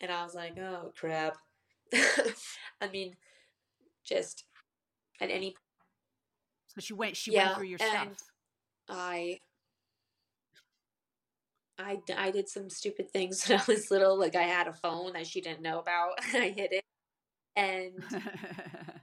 and 0.01 0.11
I 0.13 0.25
was 0.25 0.35
like, 0.35 0.59
oh 0.59 0.93
crap. 0.99 1.37
I 2.81 2.89
mean, 2.93 3.17
just 4.05 4.45
at 5.21 5.31
any 5.31 5.55
so 6.69 6.81
she 6.81 6.95
went. 6.95 7.17
She 7.17 7.33
Yeah, 7.33 7.47
went 7.47 7.57
through 7.59 7.67
your 7.67 7.79
and- 7.83 8.17
stuff. 8.17 8.29
I 8.89 9.39
I, 11.79 11.99
I 12.17 12.31
did 12.31 12.49
some 12.49 12.71
stupid 12.71 13.11
things 13.11 13.47
when 13.49 13.59
I 13.61 13.65
was 13.67 13.91
little. 13.91 14.19
Like 14.19 14.37
I 14.37 14.43
had 14.43 14.69
a 14.69 14.73
phone 14.73 15.13
that 15.15 15.27
she 15.27 15.41
didn't 15.41 15.63
know 15.63 15.79
about. 15.81 16.13
I 16.35 16.49
hid 16.57 16.73
it, 16.73 16.85
and 17.57 17.93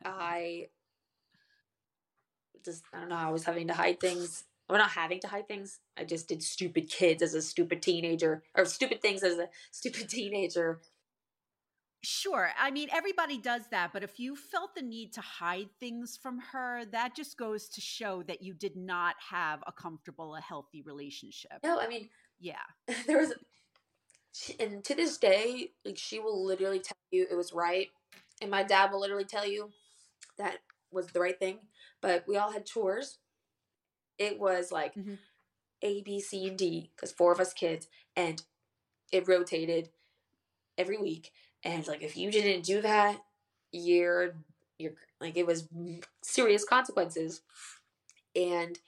I 0.05 0.67
just 2.63 2.83
I 2.93 2.99
don't 3.01 3.09
know. 3.09 3.15
I 3.15 3.29
was 3.31 3.43
having 3.43 3.67
to 3.67 3.73
hide 3.73 3.99
things. 3.99 4.45
Or 4.71 4.77
not 4.77 4.91
having 4.91 5.19
to 5.21 5.27
hide 5.27 5.47
things. 5.47 5.79
I 5.97 6.03
just 6.03 6.27
did 6.27 6.43
stupid 6.43 6.89
kids 6.91 7.23
as 7.23 7.33
a 7.33 7.41
stupid 7.41 7.81
teenager, 7.81 8.43
or 8.55 8.65
stupid 8.65 9.01
things 9.01 9.23
as 9.23 9.39
a 9.39 9.49
stupid 9.71 10.09
teenager. 10.09 10.79
Sure. 12.01 12.51
I 12.57 12.71
mean, 12.71 12.87
everybody 12.93 13.37
does 13.37 13.63
that, 13.71 13.91
but 13.91 14.03
if 14.03 14.19
you 14.19 14.35
felt 14.35 14.73
the 14.73 14.81
need 14.81 15.11
to 15.13 15.21
hide 15.21 15.69
things 15.81 16.17
from 16.21 16.39
her, 16.39 16.85
that 16.91 17.13
just 17.13 17.37
goes 17.37 17.67
to 17.69 17.81
show 17.81 18.23
that 18.23 18.41
you 18.41 18.53
did 18.53 18.77
not 18.77 19.15
have 19.29 19.61
a 19.67 19.71
comfortable, 19.73 20.35
a 20.35 20.41
healthy 20.41 20.81
relationship. 20.81 21.59
No, 21.63 21.79
I 21.79 21.87
mean 21.87 22.09
Yeah. 22.39 22.55
there 23.07 23.17
was, 23.17 23.33
and 24.59 24.81
to 24.85 24.95
this 24.95 25.17
day, 25.17 25.71
like 25.83 25.97
she 25.97 26.19
will 26.19 26.45
literally 26.45 26.79
tell 26.79 26.97
you 27.11 27.27
it 27.29 27.35
was 27.35 27.51
right, 27.51 27.89
and 28.41 28.49
my 28.49 28.63
dad 28.63 28.91
will 28.91 29.01
literally 29.01 29.25
tell 29.25 29.45
you 29.45 29.69
that 30.37 30.59
was 30.91 31.07
the 31.07 31.19
right 31.19 31.37
thing. 31.37 31.59
But 32.01 32.25
we 32.27 32.37
all 32.37 32.51
had 32.51 32.65
chores. 32.65 33.17
It 34.17 34.39
was 34.39 34.71
like 34.71 34.95
Mhm. 34.95 35.17
A, 35.81 36.01
B, 36.01 36.19
C, 36.21 36.47
and 36.47 36.57
D 36.57 36.91
because 36.95 37.11
four 37.11 37.31
of 37.33 37.39
us 37.41 37.53
kids, 37.53 37.87
and 38.15 38.43
it 39.11 39.27
rotated 39.27 39.91
every 40.77 40.97
week. 40.97 41.33
And 41.63 41.85
like 41.87 42.01
if 42.01 42.15
you 42.15 42.31
didn't 42.31 42.63
do 42.63 42.81
that, 42.81 43.21
you're 43.71 44.35
you're 44.77 44.93
like 45.19 45.37
it 45.37 45.45
was 45.45 45.67
serious 46.21 46.63
consequences. 46.63 47.41
And 48.35 48.79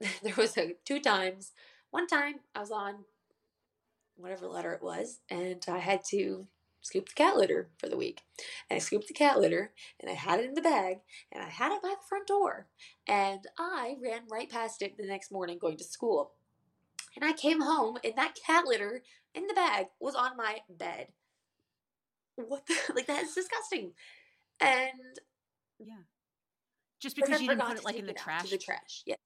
there 0.22 0.34
was 0.36 0.56
a 0.56 0.74
two 0.84 1.00
times. 1.00 1.52
One 1.90 2.06
time 2.06 2.36
I 2.54 2.60
was 2.60 2.70
on 2.70 3.04
whatever 4.16 4.46
letter 4.46 4.72
it 4.72 4.82
was, 4.82 5.20
and 5.28 5.62
I 5.68 5.78
had 5.78 6.04
to 6.10 6.46
scoop 6.82 7.08
the 7.08 7.14
cat 7.14 7.36
litter 7.36 7.68
for 7.78 7.88
the 7.88 7.96
week. 7.96 8.22
And 8.68 8.76
I 8.76 8.80
scooped 8.80 9.08
the 9.08 9.14
cat 9.14 9.40
litter 9.40 9.72
and 10.00 10.10
I 10.10 10.14
had 10.14 10.40
it 10.40 10.46
in 10.46 10.54
the 10.54 10.60
bag 10.60 10.98
and 11.30 11.42
I 11.42 11.48
had 11.48 11.72
it 11.72 11.82
by 11.82 11.90
the 11.90 12.08
front 12.08 12.26
door. 12.26 12.66
And 13.06 13.46
I 13.58 13.96
ran 14.02 14.22
right 14.30 14.50
past 14.50 14.82
it 14.82 14.96
the 14.96 15.06
next 15.06 15.32
morning 15.32 15.58
going 15.58 15.76
to 15.78 15.84
school. 15.84 16.32
And 17.14 17.24
I 17.24 17.32
came 17.32 17.60
home 17.60 17.98
and 18.02 18.14
that 18.16 18.36
cat 18.46 18.66
litter 18.66 19.02
in 19.34 19.46
the 19.46 19.54
bag 19.54 19.86
was 20.00 20.14
on 20.14 20.36
my 20.36 20.58
bed. 20.68 21.08
What 22.36 22.66
the 22.66 22.74
like 22.94 23.06
that 23.06 23.24
is 23.24 23.34
disgusting. 23.34 23.92
And 24.60 25.18
yeah. 25.78 25.94
Just 27.00 27.16
because 27.16 27.40
you 27.40 27.48
didn't 27.48 27.66
put 27.66 27.78
it 27.78 27.84
like 27.84 27.96
in 27.96 28.06
the 28.06 28.12
trash. 28.12 28.50
the 28.50 28.58
trash. 28.58 29.02
Yeah. 29.06 29.16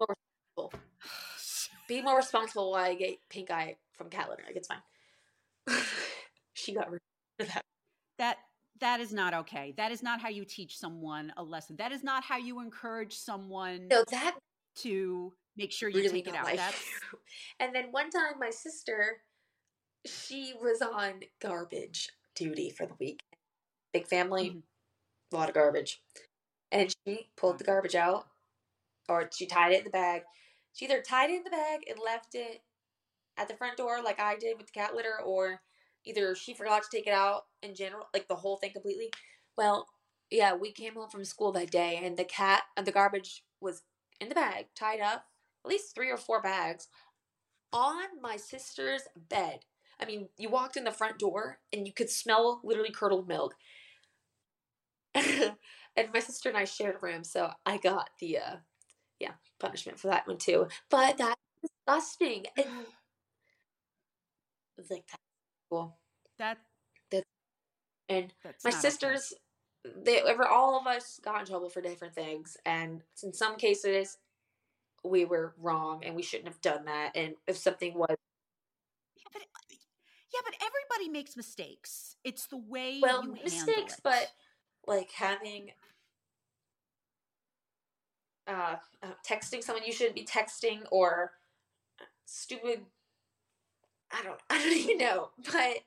More 0.00 0.16
responsible. 0.56 0.80
Be 1.88 2.02
more 2.02 2.16
responsible 2.16 2.72
while 2.72 2.84
I 2.84 2.94
get 2.94 3.18
pink 3.30 3.50
eye 3.50 3.76
from 3.96 4.08
cat 4.08 4.28
litter. 4.28 4.42
Like 4.46 4.56
it's 4.56 4.68
fine. 4.68 4.78
she 6.54 6.74
got 6.74 6.90
rid 6.90 7.00
of 7.40 7.48
that. 7.48 7.62
That 8.18 8.38
that 8.80 9.00
is 9.00 9.12
not 9.12 9.34
okay. 9.34 9.74
That 9.76 9.92
is 9.92 10.02
not 10.02 10.20
how 10.20 10.28
you 10.28 10.44
teach 10.44 10.78
someone 10.78 11.32
a 11.36 11.42
lesson. 11.42 11.76
That 11.76 11.92
is 11.92 12.02
not 12.02 12.24
how 12.24 12.38
you 12.38 12.60
encourage 12.60 13.14
someone 13.14 13.88
no, 13.88 14.04
that 14.10 14.36
to 14.76 15.32
make 15.56 15.72
sure 15.72 15.88
you 15.88 16.08
take 16.08 16.28
it 16.28 16.34
out. 16.34 16.44
Like. 16.44 16.60
And 17.60 17.74
then 17.74 17.86
one 17.90 18.10
time 18.10 18.34
my 18.38 18.50
sister, 18.50 19.18
she 20.06 20.54
was 20.60 20.82
on 20.82 21.20
garbage 21.40 22.10
duty 22.34 22.70
for 22.70 22.86
the 22.86 22.94
week. 22.98 23.20
Big 23.92 24.06
family, 24.06 24.50
mm-hmm. 24.50 25.34
a 25.34 25.36
lot 25.36 25.48
of 25.48 25.54
garbage. 25.54 26.02
And 26.72 26.94
she 27.06 27.28
pulled 27.36 27.58
the 27.58 27.64
garbage 27.64 27.94
out 27.94 28.26
or 29.08 29.28
she 29.32 29.46
tied 29.46 29.72
it 29.72 29.78
in 29.78 29.84
the 29.84 29.90
bag. 29.90 30.22
She 30.72 30.84
either 30.84 31.00
tied 31.00 31.30
it 31.30 31.36
in 31.36 31.44
the 31.44 31.50
bag 31.50 31.80
and 31.88 31.98
left 32.04 32.34
it 32.34 32.62
at 33.36 33.48
the 33.48 33.54
front 33.54 33.76
door 33.76 34.02
like 34.02 34.20
I 34.20 34.36
did 34.36 34.58
with 34.58 34.66
the 34.66 34.78
cat 34.78 34.94
litter 34.94 35.20
or 35.24 35.60
either 36.04 36.34
she 36.34 36.54
forgot 36.54 36.82
to 36.82 36.88
take 36.96 37.06
it 37.06 37.12
out 37.12 37.46
in 37.62 37.74
general, 37.74 38.06
like 38.14 38.28
the 38.28 38.36
whole 38.36 38.56
thing 38.56 38.72
completely. 38.72 39.10
Well, 39.56 39.86
yeah, 40.30 40.54
we 40.54 40.72
came 40.72 40.94
home 40.94 41.08
from 41.08 41.24
school 41.24 41.52
that 41.52 41.70
day 41.70 42.00
and 42.02 42.16
the 42.16 42.24
cat 42.24 42.62
and 42.76 42.86
the 42.86 42.92
garbage 42.92 43.44
was 43.60 43.82
in 44.20 44.28
the 44.28 44.34
bag, 44.34 44.66
tied 44.74 45.00
up, 45.00 45.26
at 45.64 45.70
least 45.70 45.94
three 45.94 46.10
or 46.10 46.16
four 46.16 46.40
bags, 46.40 46.88
on 47.72 48.20
my 48.20 48.36
sister's 48.36 49.02
bed. 49.16 49.60
I 50.00 50.04
mean, 50.04 50.28
you 50.36 50.48
walked 50.50 50.76
in 50.76 50.84
the 50.84 50.90
front 50.90 51.18
door 51.18 51.58
and 51.72 51.86
you 51.86 51.92
could 51.92 52.10
smell 52.10 52.60
literally 52.62 52.90
curdled 52.90 53.28
milk. 53.28 53.54
and 55.14 56.12
my 56.12 56.20
sister 56.20 56.48
and 56.50 56.58
I 56.58 56.64
shared 56.64 56.96
a 56.96 57.06
room, 57.06 57.24
so 57.24 57.50
I 57.64 57.78
got 57.78 58.10
the 58.20 58.38
uh 58.38 58.56
yeah, 59.18 59.32
punishment 59.58 59.98
for 59.98 60.08
that 60.08 60.26
one 60.26 60.38
too. 60.38 60.68
But 60.90 61.18
that's 61.18 61.40
disgusting. 61.62 62.46
And 64.78 64.84
it's 64.84 64.90
like 64.90 65.06
that 65.06 65.20
cool. 65.70 65.96
That 66.38 66.58
that 67.10 67.24
and 68.10 68.32
my 68.62 68.70
sisters 68.70 69.32
okay. 69.86 69.94
they 70.04 70.20
ever 70.20 70.46
all 70.46 70.78
of 70.78 70.86
us 70.86 71.18
got 71.24 71.40
in 71.40 71.46
trouble 71.46 71.70
for 71.70 71.80
different 71.80 72.14
things 72.14 72.58
and 72.66 73.02
in 73.22 73.32
some 73.32 73.56
cases 73.56 74.18
we 75.02 75.24
were 75.24 75.54
wrong 75.58 76.04
and 76.04 76.14
we 76.14 76.22
shouldn't 76.22 76.48
have 76.48 76.60
done 76.60 76.84
that 76.84 77.12
and 77.14 77.34
if 77.46 77.56
something 77.56 77.94
was 77.94 78.16
yeah 79.16 79.24
but, 79.32 79.42
yeah, 80.34 80.40
but 80.44 80.54
everybody 80.60 81.10
makes 81.10 81.36
mistakes 81.36 82.16
it's 82.24 82.46
the 82.46 82.56
way 82.56 82.98
well 83.02 83.22
mistakes 83.44 84.00
but 84.02 84.32
like 84.86 85.10
having 85.12 85.70
uh, 88.48 88.76
uh, 89.02 89.08
texting 89.28 89.62
someone 89.62 89.84
you 89.84 89.92
shouldn't 89.92 90.14
be 90.14 90.24
texting 90.24 90.80
or 90.90 91.32
stupid 92.26 92.80
I 94.12 94.22
don't 94.22 94.40
I 94.50 94.58
don't 94.58 94.72
even 94.76 94.98
know. 94.98 95.30
But 95.38 95.78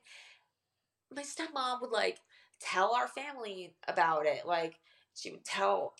my 1.16 1.24
stepmom 1.24 1.82
would 1.82 1.92
like 1.92 2.20
tell 2.60 2.94
our 2.94 3.08
family 3.08 3.74
about 3.88 4.26
it. 4.26 4.46
Like 4.46 4.80
she 5.16 5.32
would 5.32 5.46
tell 5.46 5.94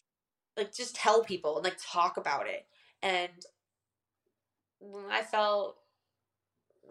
like 0.58 0.74
just 0.74 0.96
tell 0.96 1.24
people 1.24 1.58
and 1.58 1.64
like 1.64 1.78
talk 1.82 2.18
about 2.18 2.48
it. 2.48 2.66
And 3.02 3.32
I 5.12 5.24
felt 5.24 5.78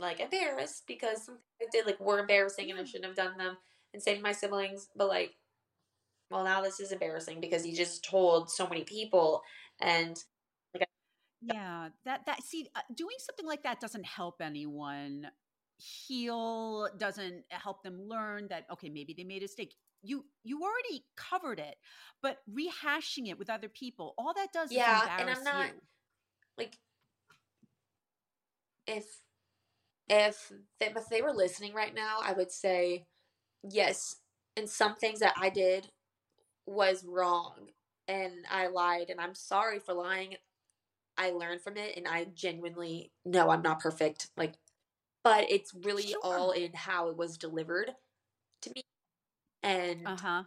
like 0.00 0.20
embarrassed 0.20 0.84
because 0.86 1.24
something 1.24 1.42
I 1.60 1.66
did 1.72 1.86
like 1.86 2.00
were 2.00 2.18
embarrassing 2.18 2.70
and 2.70 2.78
I 2.78 2.84
shouldn't 2.84 3.06
have 3.06 3.16
done 3.16 3.38
them 3.38 3.56
and 3.92 4.02
to 4.02 4.20
my 4.20 4.32
siblings, 4.32 4.88
but 4.96 5.08
like 5.08 5.34
well 6.30 6.44
now 6.44 6.60
this 6.60 6.80
is 6.80 6.92
embarrassing 6.92 7.40
because 7.40 7.66
you 7.66 7.74
just 7.74 8.04
told 8.04 8.50
so 8.50 8.68
many 8.68 8.84
people 8.84 9.42
and 9.80 10.22
like, 10.74 10.86
yeah, 11.40 11.88
that 12.04 12.26
that 12.26 12.42
see 12.42 12.68
uh, 12.74 12.80
doing 12.94 13.16
something 13.18 13.46
like 13.46 13.62
that 13.62 13.80
doesn't 13.80 14.06
help 14.06 14.40
anyone 14.40 15.28
heal, 15.78 16.88
doesn't 16.98 17.44
help 17.50 17.82
them 17.82 18.00
learn 18.00 18.48
that 18.48 18.66
okay, 18.72 18.88
maybe 18.88 19.14
they 19.16 19.24
made 19.24 19.42
a 19.42 19.44
mistake. 19.44 19.74
You 20.02 20.24
you 20.44 20.62
already 20.62 21.04
covered 21.16 21.58
it, 21.58 21.76
but 22.22 22.38
rehashing 22.50 23.28
it 23.28 23.38
with 23.38 23.50
other 23.50 23.68
people, 23.68 24.14
all 24.18 24.34
that 24.34 24.52
does 24.52 24.70
yeah, 24.72 25.16
and 25.18 25.30
I'm 25.30 25.44
not 25.44 25.66
you. 25.66 25.72
like 26.56 26.76
if 28.86 29.04
if 30.08 30.52
they, 30.80 30.86
if 30.86 31.08
they 31.08 31.22
were 31.22 31.32
listening 31.32 31.74
right 31.74 31.94
now, 31.94 32.18
I 32.22 32.32
would 32.32 32.50
say 32.50 33.06
yes. 33.68 34.16
And 34.56 34.68
some 34.68 34.96
things 34.96 35.20
that 35.20 35.34
I 35.40 35.50
did 35.50 35.88
was 36.66 37.04
wrong, 37.04 37.68
and 38.08 38.32
I 38.50 38.66
lied, 38.66 39.08
and 39.08 39.20
I'm 39.20 39.34
sorry 39.34 39.78
for 39.78 39.94
lying 39.94 40.36
I 41.18 41.30
learned 41.30 41.60
from 41.60 41.76
it 41.76 41.96
and 41.96 42.06
I 42.06 42.28
genuinely 42.32 43.10
know 43.24 43.50
I'm 43.50 43.62
not 43.62 43.80
perfect. 43.80 44.28
Like, 44.36 44.54
but 45.24 45.50
it's 45.50 45.74
really 45.74 46.06
sure. 46.06 46.20
all 46.22 46.52
in 46.52 46.72
how 46.72 47.08
it 47.08 47.16
was 47.16 47.36
delivered 47.36 47.90
to 48.62 48.70
me. 48.74 48.82
And 49.64 50.06
uh-huh. 50.06 50.44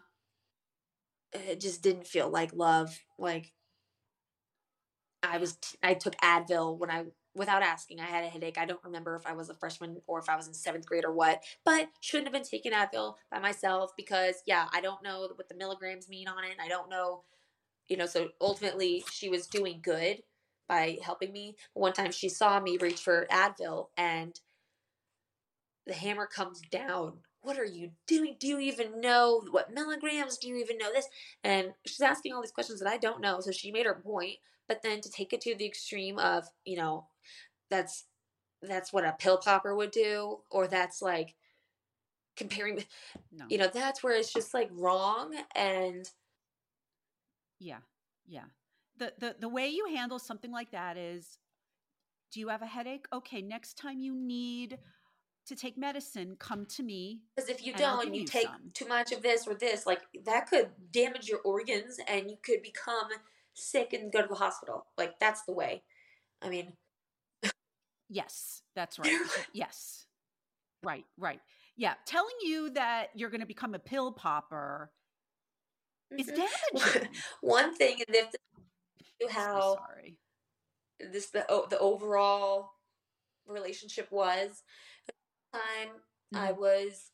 it 1.34 1.59
just 1.59 1.84
didn't 1.84 2.07
feel 2.07 2.30
like 2.30 2.53
love. 2.53 2.97
Like, 3.20 3.51
I 5.22 5.38
was, 5.38 5.57
t- 5.57 5.78
I 5.84 5.93
took 5.93 6.16
Advil 6.24 6.80
when 6.80 6.89
I, 6.89 7.03
without 7.34 7.63
asking, 7.63 7.99
I 7.99 8.05
had 8.05 8.23
a 8.23 8.27
headache. 8.27 8.57
I 8.57 8.65
don't 8.65 8.84
remember 8.84 9.15
if 9.15 9.25
I 9.25 9.34
was 9.34 9.49
a 9.49 9.53
freshman 9.53 10.01
or 10.07 10.19
if 10.19 10.29
I 10.29 10.36
was 10.36 10.47
in 10.47 10.53
seventh 10.53 10.86
grade 10.86 11.05
or 11.05 11.13
what, 11.13 11.43
but 11.63 11.89
shouldn't 12.01 12.27
have 12.27 12.34
been 12.34 12.43
taking 12.43 12.73
Advil 12.73 13.15
by 13.32 13.39
myself 13.39 13.91
because, 13.95 14.36
yeah, 14.45 14.67
I 14.73 14.82
don't 14.82 15.03
know 15.03 15.29
what 15.36 15.47
the 15.47 15.55
milligrams 15.55 16.09
mean 16.09 16.27
on 16.27 16.43
it. 16.43 16.57
I 16.61 16.67
don't 16.67 16.89
know, 16.89 17.23
you 17.88 17.97
know, 17.97 18.05
so 18.05 18.29
ultimately 18.41 19.03
she 19.11 19.29
was 19.29 19.47
doing 19.47 19.79
good 19.82 20.23
by 20.67 20.97
helping 21.03 21.32
me. 21.32 21.55
One 21.73 21.93
time 21.93 22.11
she 22.11 22.29
saw 22.29 22.59
me 22.59 22.77
reach 22.77 23.01
for 23.01 23.27
Advil 23.32 23.88
and 23.97 24.39
the 25.88 25.93
hammer 25.93 26.27
comes 26.27 26.61
down. 26.69 27.19
What 27.41 27.57
are 27.57 27.65
you 27.65 27.91
doing? 28.07 28.36
Do 28.39 28.47
you 28.47 28.59
even 28.59 29.01
know 29.01 29.41
what 29.49 29.73
milligrams? 29.73 30.38
Do 30.38 30.47
you 30.47 30.57
even 30.57 30.77
know 30.77 30.91
this? 30.93 31.07
And 31.43 31.71
she's 31.88 32.01
asking 32.01 32.34
all 32.34 32.41
these 32.41 32.51
questions 32.51 32.79
that 32.79 32.89
I 32.89 32.97
don't 32.97 33.21
know. 33.21 33.39
So 33.39 33.51
she 33.51 33.71
made 33.71 33.88
her 33.88 33.95
point, 33.95 34.36
but 34.67 34.84
then 34.84 35.01
to 35.01 35.09
take 35.09 35.34
it 35.34 35.41
to 35.41 35.55
the 35.55 35.65
extreme 35.65 36.19
of, 36.19 36.47
you 36.65 36.77
know, 36.77 37.07
that's 37.72 38.05
that's 38.61 38.93
what 38.93 39.05
a 39.05 39.15
pill 39.17 39.38
popper 39.38 39.76
would 39.76 39.91
do, 39.91 40.41
or 40.51 40.67
that's 40.67 41.01
like 41.01 41.34
comparing 42.36 42.84
no. 43.32 43.45
you 43.49 43.57
know, 43.57 43.69
that's 43.74 44.03
where 44.03 44.13
it's 44.13 44.32
just 44.32 44.53
like 44.53 44.69
wrong 44.74 45.34
and 45.55 46.07
yeah. 47.59 47.80
Yeah 48.28 48.43
the, 49.01 49.13
the 49.17 49.36
the 49.39 49.49
way 49.49 49.67
you 49.67 49.88
handle 49.93 50.19
something 50.19 50.51
like 50.51 50.72
that 50.72 50.95
is 50.95 51.39
do 52.32 52.39
you 52.39 52.49
have 52.49 52.61
a 52.61 52.67
headache 52.67 53.07
okay 53.11 53.41
next 53.41 53.78
time 53.78 53.99
you 53.99 54.13
need 54.15 54.78
to 55.47 55.55
take 55.55 55.76
medicine 55.76 56.36
come 56.38 56.65
to 56.67 56.84
me 56.84 57.22
because 57.36 57.49
if 57.49 57.65
you 57.65 57.74
don't 57.74 58.13
you, 58.13 58.22
you 58.22 58.28
take 58.28 58.45
some. 58.45 58.69
too 58.76 58.88
much 58.88 59.11
of 59.11 59.24
this 59.24 59.47
or 59.47 59.55
this 59.55 59.88
like 59.88 60.01
that 60.24 60.47
could 60.47 60.69
damage 60.91 61.28
your 61.28 61.39
organs 61.39 61.97
and 62.07 62.30
you 62.30 62.38
could 62.43 62.61
become 62.61 63.09
sick 63.53 63.91
and 63.91 64.13
go 64.13 64.22
to 64.22 64.28
the 64.28 64.36
hospital 64.36 64.86
like 64.99 65.17
that's 65.19 65.41
the 65.43 65.53
way 65.53 65.82
i 66.43 66.47
mean 66.47 66.72
yes 68.12 68.62
that's 68.76 68.99
right 68.99 69.18
yes 69.53 70.05
right 70.84 71.05
right 71.18 71.39
yeah 71.78 71.93
telling 72.05 72.36
you 72.43 72.70
that 72.72 73.07
you're 73.16 73.30
going 73.30 73.41
to 73.41 73.47
become 73.47 73.74
a 73.74 73.80
pill 73.80 74.12
popper 74.12 74.91
is 76.18 76.28
mm-hmm. 76.28 76.41
damaging. 76.74 77.09
One 77.41 77.76
thing, 77.76 78.01
and 78.07 78.16
if 78.16 79.32
how 79.32 79.76
sorry. 79.76 80.18
this 81.12 81.30
the 81.30 81.45
the 81.70 81.80
overall 81.80 82.72
relationship 83.47 84.12
was. 84.12 84.64
time 85.53 85.89
mm-hmm. 86.34 86.38
I 86.38 86.51
was, 86.51 87.12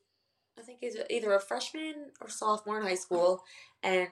I 0.57 0.61
think 0.61 0.79
it 0.81 0.93
was 0.93 1.05
either 1.09 1.33
a 1.33 1.39
freshman 1.39 2.11
or 2.21 2.29
sophomore 2.29 2.79
in 2.79 2.87
high 2.87 2.95
school, 2.95 3.43
and 3.83 4.09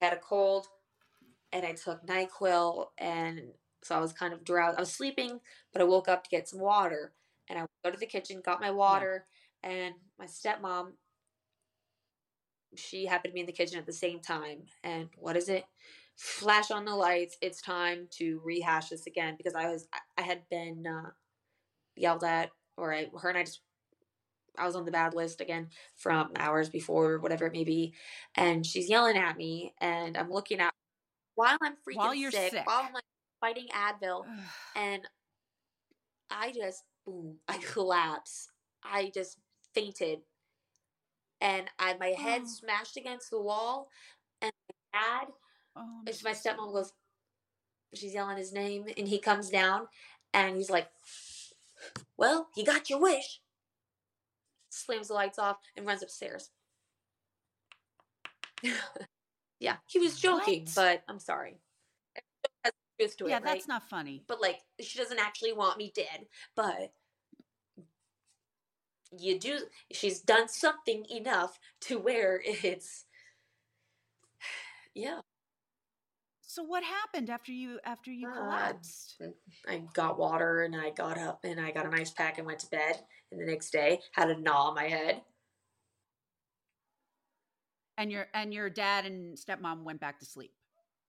I 0.00 0.04
had 0.04 0.14
a 0.14 0.20
cold, 0.20 0.66
and 1.52 1.64
I 1.64 1.72
took 1.72 2.06
Nyquil, 2.06 2.86
and 2.98 3.40
so 3.82 3.96
I 3.96 4.00
was 4.00 4.12
kind 4.12 4.32
of 4.32 4.44
drowsy. 4.44 4.76
I 4.76 4.80
was 4.80 4.92
sleeping, 4.92 5.40
but 5.72 5.82
I 5.82 5.84
woke 5.84 6.08
up 6.08 6.24
to 6.24 6.30
get 6.30 6.48
some 6.48 6.60
water, 6.60 7.12
and 7.48 7.58
I 7.58 7.66
go 7.84 7.90
to 7.90 7.98
the 7.98 8.06
kitchen, 8.06 8.42
got 8.44 8.60
my 8.60 8.70
water, 8.70 9.26
yeah. 9.64 9.70
and 9.70 9.94
my 10.18 10.26
stepmom. 10.26 10.92
She 12.74 13.06
happened 13.06 13.32
to 13.32 13.34
be 13.34 13.40
in 13.40 13.46
the 13.46 13.52
kitchen 13.52 13.78
at 13.78 13.86
the 13.86 13.92
same 13.92 14.20
time, 14.20 14.62
and 14.82 15.08
what 15.16 15.36
is 15.36 15.48
it? 15.48 15.64
flash 16.16 16.70
on 16.70 16.84
the 16.84 16.94
lights. 16.94 17.36
It's 17.40 17.60
time 17.60 18.08
to 18.18 18.40
rehash 18.44 18.88
this 18.88 19.06
again 19.06 19.34
because 19.36 19.54
I 19.54 19.70
was 19.70 19.88
I 20.16 20.22
had 20.22 20.42
been 20.50 20.84
uh, 20.86 21.10
yelled 21.96 22.24
at, 22.24 22.50
or 22.76 22.94
I 22.94 23.08
her 23.20 23.28
and 23.28 23.38
I 23.38 23.44
just 23.44 23.60
I 24.58 24.66
was 24.66 24.76
on 24.76 24.84
the 24.84 24.90
bad 24.90 25.14
list 25.14 25.40
again 25.40 25.68
from 25.96 26.30
hours 26.36 26.68
before, 26.68 27.18
whatever 27.18 27.46
it 27.46 27.52
may 27.52 27.64
be. 27.64 27.94
And 28.36 28.64
she's 28.66 28.88
yelling 28.88 29.16
at 29.16 29.36
me, 29.36 29.74
and 29.80 30.16
I'm 30.16 30.30
looking 30.30 30.60
at 30.60 30.74
while 31.34 31.56
I'm 31.62 31.72
freaking 31.72 31.96
While 31.96 32.14
you're 32.14 32.30
sick, 32.30 32.52
sick. 32.52 32.66
while 32.66 32.84
I'm 32.84 32.92
like 32.92 33.02
fighting 33.42 33.66
Advil, 33.74 34.24
and 34.76 35.02
I 36.30 36.52
just 36.52 36.84
boom, 37.04 37.36
I 37.46 37.58
collapse. 37.72 38.48
I 38.82 39.10
just 39.14 39.36
fainted, 39.74 40.20
and 41.42 41.68
I 41.78 41.94
my 41.98 42.08
head 42.08 42.42
Oh. 42.44 42.48
smashed 42.48 42.96
against 42.96 43.28
the 43.30 43.40
wall, 43.40 43.88
and 44.40 44.52
my 44.92 44.98
dad, 44.98 45.28
oh, 45.76 46.02
my 46.04 46.12
so 46.12 46.30
stepmom 46.30 46.72
goes, 46.72 46.92
she's 47.94 48.14
yelling 48.14 48.38
his 48.38 48.52
name, 48.52 48.86
and 48.96 49.06
he 49.06 49.18
comes 49.18 49.50
down, 49.50 49.88
and 50.32 50.56
he's 50.56 50.70
like, 50.70 50.88
"Well, 52.16 52.48
you 52.56 52.64
got 52.64 52.88
your 52.88 53.00
wish." 53.00 53.40
Slams 54.70 55.08
the 55.08 55.14
lights 55.14 55.38
off 55.38 55.58
and 55.76 55.86
runs 55.86 56.02
upstairs. 56.02 56.50
yeah, 59.60 59.76
he 59.86 59.98
was 59.98 60.18
joking, 60.18 60.64
What? 60.64 60.74
but 60.74 61.02
I'm 61.08 61.18
sorry. 61.18 61.58
To 63.00 63.28
Yeah, 63.28 63.38
it, 63.38 63.44
that's 63.44 63.44
right? 63.44 63.68
not 63.68 63.88
funny. 63.88 64.24
but 64.28 64.40
like 64.40 64.60
she 64.80 64.98
doesn't 64.98 65.18
actually 65.18 65.52
want 65.52 65.76
me 65.76 65.92
dead 65.94 66.26
but 66.54 66.92
you 69.18 69.38
do 69.40 69.58
she's 69.92 70.20
done 70.20 70.46
something 70.48 71.04
enough 71.10 71.58
to 71.80 71.98
where 71.98 72.40
it's 72.44 73.04
yeah 74.94 75.20
So 76.42 76.62
what 76.62 76.84
happened 76.84 77.28
after 77.28 77.50
you 77.50 77.80
after 77.84 78.12
you 78.12 78.28
Uh, 78.28 78.34
collapsed? 78.36 79.20
i 79.68 79.78
got 79.94 80.18
water 80.18 80.62
and 80.62 80.76
i 80.76 80.90
got 80.90 81.18
up 81.18 81.40
and 81.44 81.58
i 81.60 81.72
got 81.72 81.86
an 81.86 81.94
ice 81.94 82.10
pack 82.12 82.38
and 82.38 82.46
went 82.46 82.60
to 82.60 82.68
bed 82.70 83.00
and 83.32 83.40
the 83.40 83.46
next 83.46 83.70
day 83.70 84.00
had 84.12 84.30
a 84.30 84.36
gnaw 84.38 84.68
on 84.68 84.74
my 84.74 84.84
head 84.86 85.22
And 87.98 88.10
your 88.12 88.26
and 88.32 88.54
your 88.54 88.70
dad 88.70 89.06
and 89.06 89.36
stepmom 89.36 89.82
went 89.82 90.00
back 90.00 90.18
to 90.20 90.24
sleep 90.26 90.52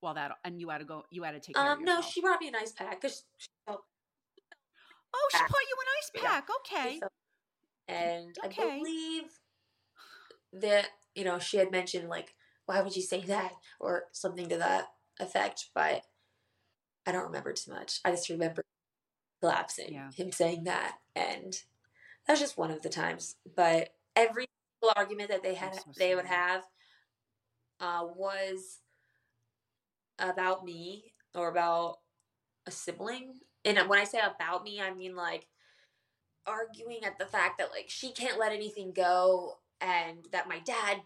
while 0.03 0.13
that 0.13 0.31
and 0.43 0.59
you 0.59 0.69
had 0.69 0.79
to 0.79 0.85
go 0.85 1.03
you 1.09 1.23
had 1.23 1.31
to 1.31 1.39
take 1.39 1.55
care 1.55 1.71
of 1.71 1.77
um 1.79 1.83
no 1.85 2.01
she 2.01 2.21
brought 2.21 2.39
me 2.41 2.49
an 2.49 2.55
ice 2.55 2.71
pack 2.73 2.99
because 3.01 3.23
Oh, 5.15 5.27
she 5.31 5.37
pack. 5.37 5.47
put 5.47 5.59
you 5.69 5.75
an 5.79 5.87
ice 5.99 6.11
Yeah. 6.15 6.29
pack. 6.29 6.47
Okay. 6.59 6.99
and 7.87 8.37
i 8.43 8.47
Okay. 8.47 8.77
believe 8.77 9.23
that 10.53 10.87
you 11.15 11.23
know 11.23 11.39
she 11.39 11.57
had 11.57 11.71
mentioned 11.71 12.09
like 12.09 12.33
why 12.65 12.81
would 12.81 12.95
you 12.95 13.01
say 13.01 13.21
that 13.21 13.53
or 13.79 14.03
something 14.11 14.47
to 14.49 14.57
that 14.57 14.85
effect 15.19 15.69
but 15.75 16.03
i 17.05 17.11
don't 17.11 17.25
remember 17.25 17.53
too 17.53 17.71
much 17.71 17.99
i 18.05 18.11
just 18.11 18.29
remember 18.29 18.63
collapsing 19.41 19.93
Yeah. 19.93 20.09
him 20.15 20.31
saying 20.31 20.63
that 20.63 20.97
and 21.15 21.61
that's 22.27 22.39
just 22.39 22.57
one 22.57 22.71
of 22.71 22.81
the 22.81 22.89
times 22.89 23.35
but 23.55 23.89
every 24.15 24.45
argument 24.95 25.29
that 25.29 25.43
they 25.43 25.53
had 25.55 25.75
so 25.75 25.81
they 25.97 26.15
would 26.15 26.25
have 26.25 26.63
uh, 27.79 28.05
was 28.15 28.79
about 30.29 30.65
me 30.65 31.13
or 31.35 31.49
about 31.49 31.97
a 32.65 32.71
sibling 32.71 33.33
and 33.65 33.77
when 33.89 33.99
i 33.99 34.03
say 34.03 34.19
about 34.19 34.63
me 34.63 34.81
i 34.81 34.93
mean 34.93 35.15
like 35.15 35.47
arguing 36.45 37.03
at 37.03 37.17
the 37.19 37.25
fact 37.25 37.57
that 37.57 37.71
like 37.71 37.89
she 37.89 38.11
can't 38.11 38.39
let 38.39 38.51
anything 38.51 38.91
go 38.93 39.57
and 39.81 40.25
that 40.31 40.47
my 40.47 40.59
dad 40.59 41.01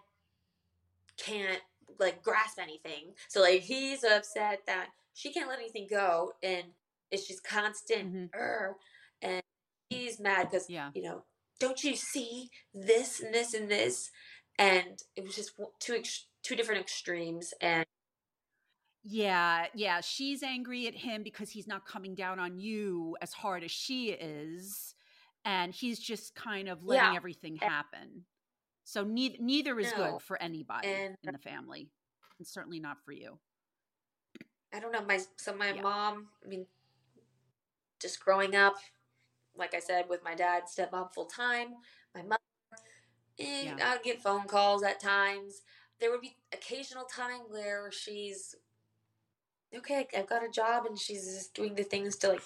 can't 1.18 1.61
like 1.99 2.22
grasp 2.24 2.59
anything. 2.59 3.13
So 3.28 3.41
like 3.41 3.61
he's 3.61 4.03
upset 4.03 4.61
that 4.68 4.88
she 5.13 5.32
can't 5.34 5.49
let 5.49 5.59
anything 5.59 5.88
go 5.89 6.34
and 6.43 6.63
it's 7.11 7.28
just 7.28 7.43
constant. 7.43 8.32
"Er," 8.36 8.76
and 9.22 9.41
he's 9.89 10.20
mad 10.20 10.49
because 10.49 10.70
Yeah. 10.70 10.91
you 10.93 11.01
know 11.01 11.24
don't 11.59 11.84
you 11.84 11.95
see 11.95 12.49
this 12.74 13.20
and 13.20 13.34
this 13.34 13.53
and 13.53 13.70
this 13.70 14.11
and 14.59 15.01
it 15.15 15.24
was 15.24 15.36
just 15.36 15.53
two 15.80 15.95
ex- 15.95 16.28
two 16.43 16.55
different 16.55 16.82
extremes 16.82 17.53
and 17.61 17.86
Yeah, 19.10 19.68
yeah. 19.74 20.01
She's 20.01 20.43
angry 20.43 20.86
at 20.88 20.93
him 20.93 21.24
because 21.24 21.49
he's 21.49 21.66
not 21.68 21.86
coming 21.86 22.14
down 22.14 22.39
on 22.39 22.60
you 22.60 23.16
as 23.22 23.32
hard 23.32 23.64
as 23.64 23.72
she 23.72 24.10
is, 24.10 24.95
and 25.45 25.74
he's 25.74 25.97
just 25.97 26.36
kind 26.36 26.68
of 26.68 26.84
letting 26.84 27.14
Yeah. 27.14 27.16
everything 27.16 27.55
happen. 27.55 28.26
So 28.84 29.05
neither 29.05 29.38
neither 29.39 29.80
is 29.80 29.91
No. 29.91 30.12
good 30.12 30.22
for 30.22 30.41
anybody 30.41 30.89
And- 30.89 31.18
in 31.24 31.32
the 31.32 31.39
family, 31.39 31.89
and 32.38 32.45
certainly 32.45 32.82
not 32.82 33.01
for 33.05 33.14
you. 33.14 33.39
I 34.74 34.80
don't 34.82 34.91
know 34.91 35.05
my 35.05 35.20
so 35.38 35.55
my 35.55 35.72
Yeah. 35.72 35.82
mom. 35.82 36.30
I 36.43 36.47
mean, 36.47 36.68
just 38.01 38.20
growing 38.20 38.55
up, 38.55 38.76
like 39.55 39.74
I 39.74 39.80
said, 39.80 40.10
with 40.10 40.22
my 40.22 40.36
dad, 40.36 40.64
stepmom 40.66 41.14
full 41.14 41.28
time. 41.28 41.82
My 42.14 42.24
mother, 42.24 42.43
eh, 43.39 43.64
Yeah. 43.64 43.91
I'd 43.93 44.03
get 44.03 44.22
phone 44.22 44.47
calls 44.49 44.84
at 44.84 44.99
times. 44.99 45.64
There 45.99 46.12
would 46.12 46.22
be 46.22 46.38
occasional 46.51 47.05
time 47.05 47.49
where 47.49 47.89
she's 47.91 48.53
okay. 49.76 50.07
I've 50.15 50.28
got 50.28 50.43
a 50.43 50.49
job, 50.49 50.86
and 50.86 50.97
she's 50.97 51.26
just 51.26 51.53
doing 51.53 51.76
the 51.76 51.84
things 51.84 52.15
to 52.18 52.30
like, 52.30 52.41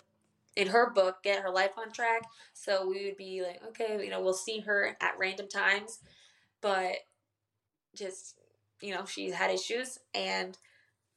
in 0.55 0.67
her 0.67 0.89
book, 0.91 1.23
get 1.23 1.43
her 1.43 1.49
life 1.49 1.77
on 1.77 1.91
track. 1.91 2.23
So 2.53 2.87
we 2.87 3.05
would 3.05 3.17
be 3.17 3.41
like, 3.43 3.61
okay, 3.69 4.03
you 4.03 4.09
know, 4.09 4.21
we'll 4.21 4.33
see 4.33 4.59
her 4.61 4.97
at 5.01 5.17
random 5.17 5.47
times, 5.47 5.99
but 6.61 6.97
just 7.95 8.35
you 8.81 8.93
know, 8.95 9.05
she 9.05 9.29
had 9.29 9.51
issues 9.51 9.99
and 10.13 10.57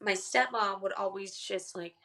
my 0.00 0.12
stepmom 0.12 0.82
would 0.82 0.92
always 0.94 1.36
just 1.36 1.76
like 1.76 1.96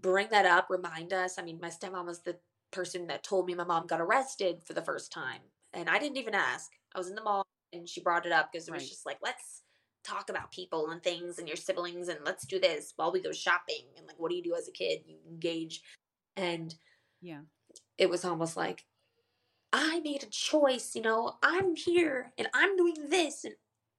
bring 0.00 0.28
that 0.30 0.46
up, 0.46 0.66
remind 0.70 1.12
us. 1.12 1.38
I 1.38 1.42
mean, 1.42 1.58
my 1.60 1.68
stepmom 1.68 2.06
was 2.06 2.20
the 2.20 2.36
person 2.70 3.06
that 3.08 3.22
told 3.22 3.46
me 3.46 3.54
my 3.54 3.64
mom 3.64 3.86
got 3.86 4.00
arrested 4.00 4.62
for 4.64 4.72
the 4.74 4.82
first 4.82 5.12
time, 5.12 5.40
and 5.72 5.88
I 5.88 5.98
didn't 5.98 6.16
even 6.18 6.34
ask. 6.34 6.70
I 6.94 6.98
was 6.98 7.08
in 7.08 7.14
the 7.14 7.22
mall 7.22 7.46
and 7.72 7.88
she 7.88 8.00
brought 8.02 8.26
it 8.26 8.32
up 8.32 8.50
because 8.52 8.68
it 8.68 8.74
was 8.74 8.82
Right. 8.82 8.88
just 8.88 9.06
like, 9.06 9.18
let's 9.22 9.62
talk 10.04 10.28
about 10.28 10.52
people 10.52 10.90
and 10.90 11.02
things 11.02 11.38
and 11.38 11.46
your 11.46 11.56
siblings 11.56 12.08
and 12.08 12.18
let's 12.24 12.46
do 12.46 12.58
this 12.58 12.92
while 12.96 13.12
we 13.12 13.22
go 13.22 13.32
shopping 13.32 13.86
and 13.96 14.06
like 14.06 14.18
what 14.18 14.30
do 14.30 14.36
you 14.36 14.42
do 14.42 14.54
as 14.54 14.68
a 14.68 14.72
kid? 14.72 15.00
You 15.06 15.16
engage. 15.28 15.82
And 16.36 16.74
Yeah. 17.20 17.42
it 17.98 18.08
was 18.10 18.24
almost 18.24 18.56
like 18.56 18.84
I 19.72 20.00
made 20.00 20.22
a 20.22 20.26
choice, 20.26 20.94
you 20.94 21.02
know, 21.02 21.36
I'm 21.42 21.76
here 21.76 22.32
and 22.36 22.48
I'm 22.52 22.76
doing 22.76 23.08
this 23.08 23.44
and 23.44 23.54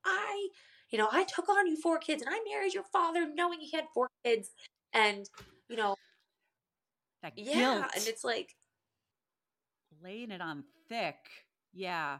I, 0.06 0.50
you 0.92 0.98
know, 0.98 1.08
I 1.12 1.24
took 1.24 1.50
on 1.50 1.68
you 1.68 1.78
four 1.78 1.98
kids 1.98 2.22
and 2.22 2.34
I 2.34 2.40
married 2.48 2.74
your 2.74 2.84
father 2.84 3.28
knowing 3.34 3.60
he 3.60 3.76
had 3.76 3.86
four 3.94 4.10
kids 4.24 4.52
and, 4.94 5.28
you 5.70 5.78
know, 5.78 5.96
yeah, 7.36 7.88
and 7.96 8.06
it's 8.08 8.24
like 8.24 8.54
laying 10.04 10.32
it 10.32 10.42
on 10.42 10.64
thick. 10.90 11.16
Yeah. 11.74 12.20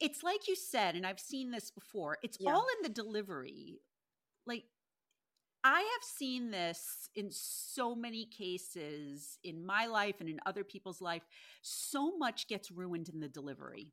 It's 0.00 0.22
like 0.22 0.48
you 0.48 0.56
said, 0.56 0.96
and 0.96 1.06
I've 1.06 1.20
seen 1.20 1.50
this 1.50 1.70
before. 1.70 2.18
It's 2.22 2.38
Yeah. 2.40 2.52
all 2.52 2.66
in 2.76 2.82
the 2.82 2.88
delivery. 2.88 3.80
Like 4.46 4.64
I 5.64 5.80
have 5.80 6.02
seen 6.02 6.50
this 6.50 7.08
in 7.14 7.30
so 7.30 7.94
many 7.94 8.26
cases 8.26 9.38
in 9.44 9.64
my 9.64 9.86
life 9.86 10.16
and 10.20 10.28
in 10.28 10.40
other 10.44 10.64
people's 10.64 11.00
life. 11.00 11.22
So 11.62 12.16
much 12.16 12.48
gets 12.48 12.70
ruined 12.70 13.08
in 13.08 13.20
the 13.20 13.28
delivery. 13.28 13.92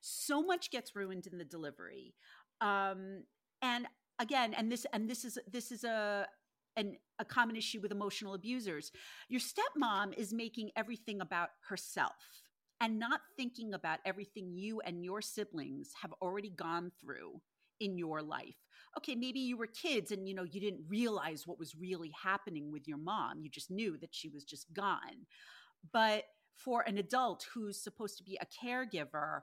So 0.00 0.42
much 0.42 0.70
gets 0.70 0.94
ruined 0.94 1.26
in 1.26 1.38
the 1.38 1.44
delivery. 1.44 2.14
Um, 2.60 3.24
and 3.62 3.86
again, 4.18 4.54
and 4.54 4.70
this 4.70 4.86
and 4.92 5.08
this 5.08 5.24
is 5.24 5.38
this 5.50 5.70
is 5.72 5.84
a 5.84 6.26
an, 6.76 6.96
a 7.18 7.24
common 7.24 7.56
issue 7.56 7.80
with 7.80 7.90
emotional 7.92 8.34
abusers. 8.34 8.92
Your 9.28 9.40
stepmom 9.40 10.14
is 10.16 10.32
making 10.32 10.70
everything 10.76 11.20
about 11.20 11.50
herself 11.68 12.42
and 12.80 12.98
not 12.98 13.20
thinking 13.36 13.74
about 13.74 14.00
everything 14.04 14.52
you 14.52 14.80
and 14.80 15.04
your 15.04 15.22
siblings 15.22 15.90
have 16.02 16.12
already 16.20 16.50
gone 16.50 16.92
through 17.00 17.40
in 17.80 17.98
your 17.98 18.22
life. 18.22 18.56
Okay 18.96 19.14
maybe 19.14 19.40
you 19.40 19.56
were 19.56 19.66
kids 19.66 20.10
and 20.10 20.28
you 20.28 20.34
know 20.34 20.44
you 20.44 20.60
didn't 20.60 20.84
realize 20.88 21.46
what 21.46 21.58
was 21.58 21.74
really 21.74 22.12
happening 22.22 22.72
with 22.72 22.88
your 22.88 22.98
mom. 22.98 23.40
You 23.40 23.50
just 23.50 23.70
knew 23.70 23.96
that 23.98 24.14
she 24.14 24.28
was 24.28 24.44
just 24.44 24.72
gone. 24.72 25.26
But 25.92 26.24
for 26.56 26.82
an 26.82 26.98
adult 26.98 27.46
who's 27.52 27.82
supposed 27.82 28.16
to 28.18 28.24
be 28.24 28.38
a 28.40 28.66
caregiver 28.66 29.40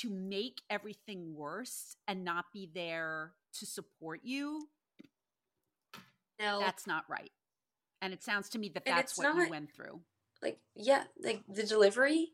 to 0.00 0.10
make 0.10 0.62
everything 0.68 1.34
worse 1.34 1.96
and 2.08 2.24
not 2.24 2.46
be 2.52 2.68
there 2.74 3.34
to 3.60 3.66
support 3.66 4.20
you 4.24 4.66
no. 6.40 6.60
that's 6.60 6.86
not 6.86 7.04
right. 7.08 7.30
And 8.02 8.12
it 8.12 8.22
sounds 8.22 8.50
to 8.50 8.58
me 8.58 8.70
that 8.74 8.84
that's 8.84 9.16
what 9.16 9.34
you 9.36 9.48
went 9.48 9.72
through 9.74 10.00
like 10.42 10.58
yeah, 10.74 11.04
like 11.22 11.42
the 11.48 11.62
delivery, 11.64 12.32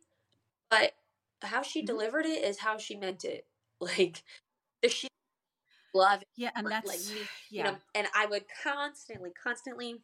but 0.70 0.94
how 1.42 1.62
she 1.62 1.82
Mhm. 1.82 1.86
delivered 1.86 2.26
it 2.26 2.44
is 2.44 2.58
how 2.58 2.78
she 2.78 2.96
meant 2.96 3.24
it. 3.24 3.46
Like 3.80 4.22
the 4.82 4.88
she 4.88 5.08
love 5.94 6.22
yeah 6.36 6.50
and 6.54 6.66
like 6.66 6.84
that's 6.84 7.10
me, 7.12 7.26
yeah 7.50 7.66
you 7.66 7.72
know, 7.72 7.78
and 7.94 8.08
I 8.14 8.26
would 8.26 8.44
constantly, 8.62 9.30
constantly 9.32 10.02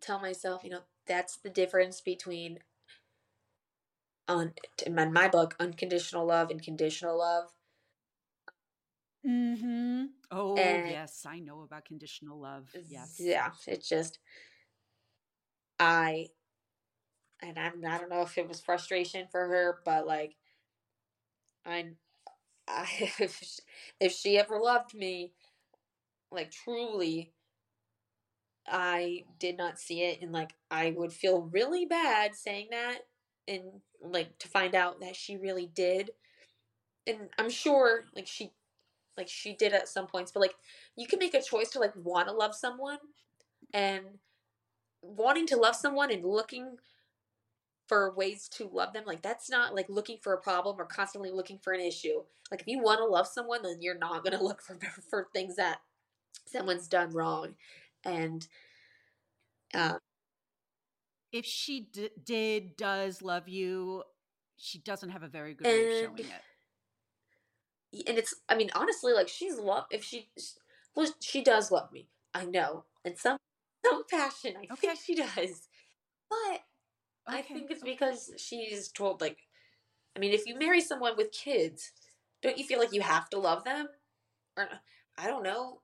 tell 0.00 0.18
myself, 0.20 0.64
you 0.64 0.70
know, 0.70 0.82
that's 1.06 1.36
the 1.36 1.50
difference 1.50 2.00
between 2.00 2.60
on 4.28 4.52
in 4.86 4.94
my, 4.94 5.06
my 5.06 5.28
book, 5.28 5.56
unconditional 5.60 6.26
love 6.26 6.50
and 6.50 6.62
conditional 6.62 7.18
love. 7.18 7.50
Mm-hmm. 9.26 10.04
Oh 10.30 10.56
And- 10.56 10.90
yes, 10.90 11.24
I 11.26 11.38
know 11.40 11.62
about 11.62 11.84
conditional 11.84 12.40
love. 12.40 12.68
Yes. 12.88 13.16
Yeah, 13.18 13.50
it's 13.66 13.88
just 13.88 14.18
I 15.78 16.28
and 17.42 17.58
I'm, 17.58 17.84
I 17.86 17.98
don't 17.98 18.10
know 18.10 18.22
if 18.22 18.36
it 18.36 18.48
was 18.48 18.60
frustration 18.60 19.26
for 19.30 19.46
her, 19.46 19.78
but 19.84 20.06
like, 20.06 20.36
I, 21.64 21.86
I 22.66 22.88
if 23.20 23.38
she, 23.40 23.62
if 24.00 24.12
she 24.12 24.38
ever 24.38 24.58
loved 24.58 24.94
me, 24.94 25.32
like 26.30 26.50
truly, 26.50 27.32
I 28.66 29.24
did 29.38 29.56
not 29.56 29.78
see 29.78 30.02
it, 30.02 30.20
and 30.22 30.32
like 30.32 30.54
I 30.70 30.92
would 30.96 31.12
feel 31.12 31.42
really 31.42 31.86
bad 31.86 32.34
saying 32.34 32.68
that, 32.70 32.98
and 33.46 33.62
like 34.02 34.38
to 34.40 34.48
find 34.48 34.74
out 34.74 35.00
that 35.00 35.16
she 35.16 35.36
really 35.36 35.66
did, 35.66 36.10
and 37.06 37.28
I'm 37.38 37.50
sure 37.50 38.04
like 38.14 38.26
she, 38.26 38.52
like 39.16 39.28
she 39.28 39.54
did 39.54 39.72
at 39.72 39.88
some 39.88 40.06
points, 40.06 40.32
but 40.32 40.40
like 40.40 40.54
you 40.96 41.06
can 41.06 41.18
make 41.18 41.34
a 41.34 41.42
choice 41.42 41.70
to 41.70 41.78
like 41.80 41.94
want 41.96 42.28
to 42.28 42.34
love 42.34 42.54
someone, 42.54 42.98
and 43.72 44.04
wanting 45.02 45.46
to 45.46 45.56
love 45.56 45.76
someone 45.76 46.12
and 46.12 46.24
looking 46.24 46.76
for 47.86 48.14
ways 48.14 48.48
to 48.48 48.68
love 48.68 48.92
them 48.92 49.04
like 49.06 49.22
that's 49.22 49.48
not 49.48 49.74
like 49.74 49.88
looking 49.88 50.18
for 50.20 50.34
a 50.34 50.40
problem 50.40 50.76
or 50.78 50.84
constantly 50.84 51.30
looking 51.30 51.58
for 51.58 51.72
an 51.72 51.80
issue. 51.80 52.22
Like 52.50 52.60
if 52.60 52.66
you 52.66 52.80
want 52.80 52.98
to 52.98 53.06
love 53.06 53.26
someone 53.26 53.62
then 53.62 53.78
you're 53.80 53.98
not 53.98 54.22
going 54.22 54.36
to 54.38 54.44
look 54.44 54.60
for 54.60 54.78
for 55.10 55.28
things 55.32 55.56
that 55.56 55.80
someone's 56.46 56.88
done 56.88 57.10
wrong. 57.10 57.54
And 58.04 58.46
uh, 59.74 59.98
if 61.32 61.44
she 61.44 61.88
d- 61.92 62.10
did 62.24 62.76
does 62.76 63.22
love 63.22 63.48
you 63.48 64.02
she 64.56 64.78
doesn't 64.78 65.10
have 65.10 65.22
a 65.22 65.28
very 65.28 65.54
good 65.54 65.66
way 65.66 65.84
of 65.84 66.00
showing 66.00 66.30
it. 67.92 68.06
and 68.08 68.18
it's 68.18 68.34
i 68.48 68.56
mean 68.56 68.70
honestly 68.74 69.12
like 69.12 69.28
she's 69.28 69.56
love 69.56 69.84
if 69.90 70.02
she 70.02 70.30
well 70.96 71.06
she 71.20 71.42
does 71.42 71.70
love 71.70 71.92
me 71.92 72.08
i 72.34 72.44
know. 72.44 72.84
And 73.04 73.16
some 73.16 73.38
some 73.84 74.02
passion 74.10 74.54
i 74.56 74.72
okay. 74.72 74.88
think 74.88 74.98
she 75.04 75.14
does 75.14 75.68
but 76.30 76.60
okay. 77.28 77.38
i 77.38 77.42
think 77.42 77.70
it's 77.70 77.82
because 77.82 78.30
she's 78.36 78.88
told 78.88 79.20
like 79.20 79.38
i 80.16 80.18
mean 80.18 80.32
if 80.32 80.46
you 80.46 80.58
marry 80.58 80.80
someone 80.80 81.16
with 81.16 81.32
kids 81.32 81.92
don't 82.42 82.58
you 82.58 82.64
feel 82.64 82.78
like 82.78 82.92
you 82.92 83.00
have 83.00 83.28
to 83.28 83.38
love 83.38 83.64
them 83.64 83.88
or 84.56 84.68
i 85.16 85.26
don't 85.26 85.42
know 85.42 85.80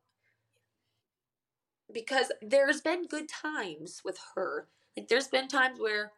because 1.92 2.32
there's 2.42 2.80
been 2.80 3.06
good 3.06 3.28
times 3.28 4.02
with 4.04 4.18
her. 4.34 4.68
Like 4.96 5.08
there's 5.08 5.28
been 5.28 5.48
times 5.48 5.78
where 5.78 6.12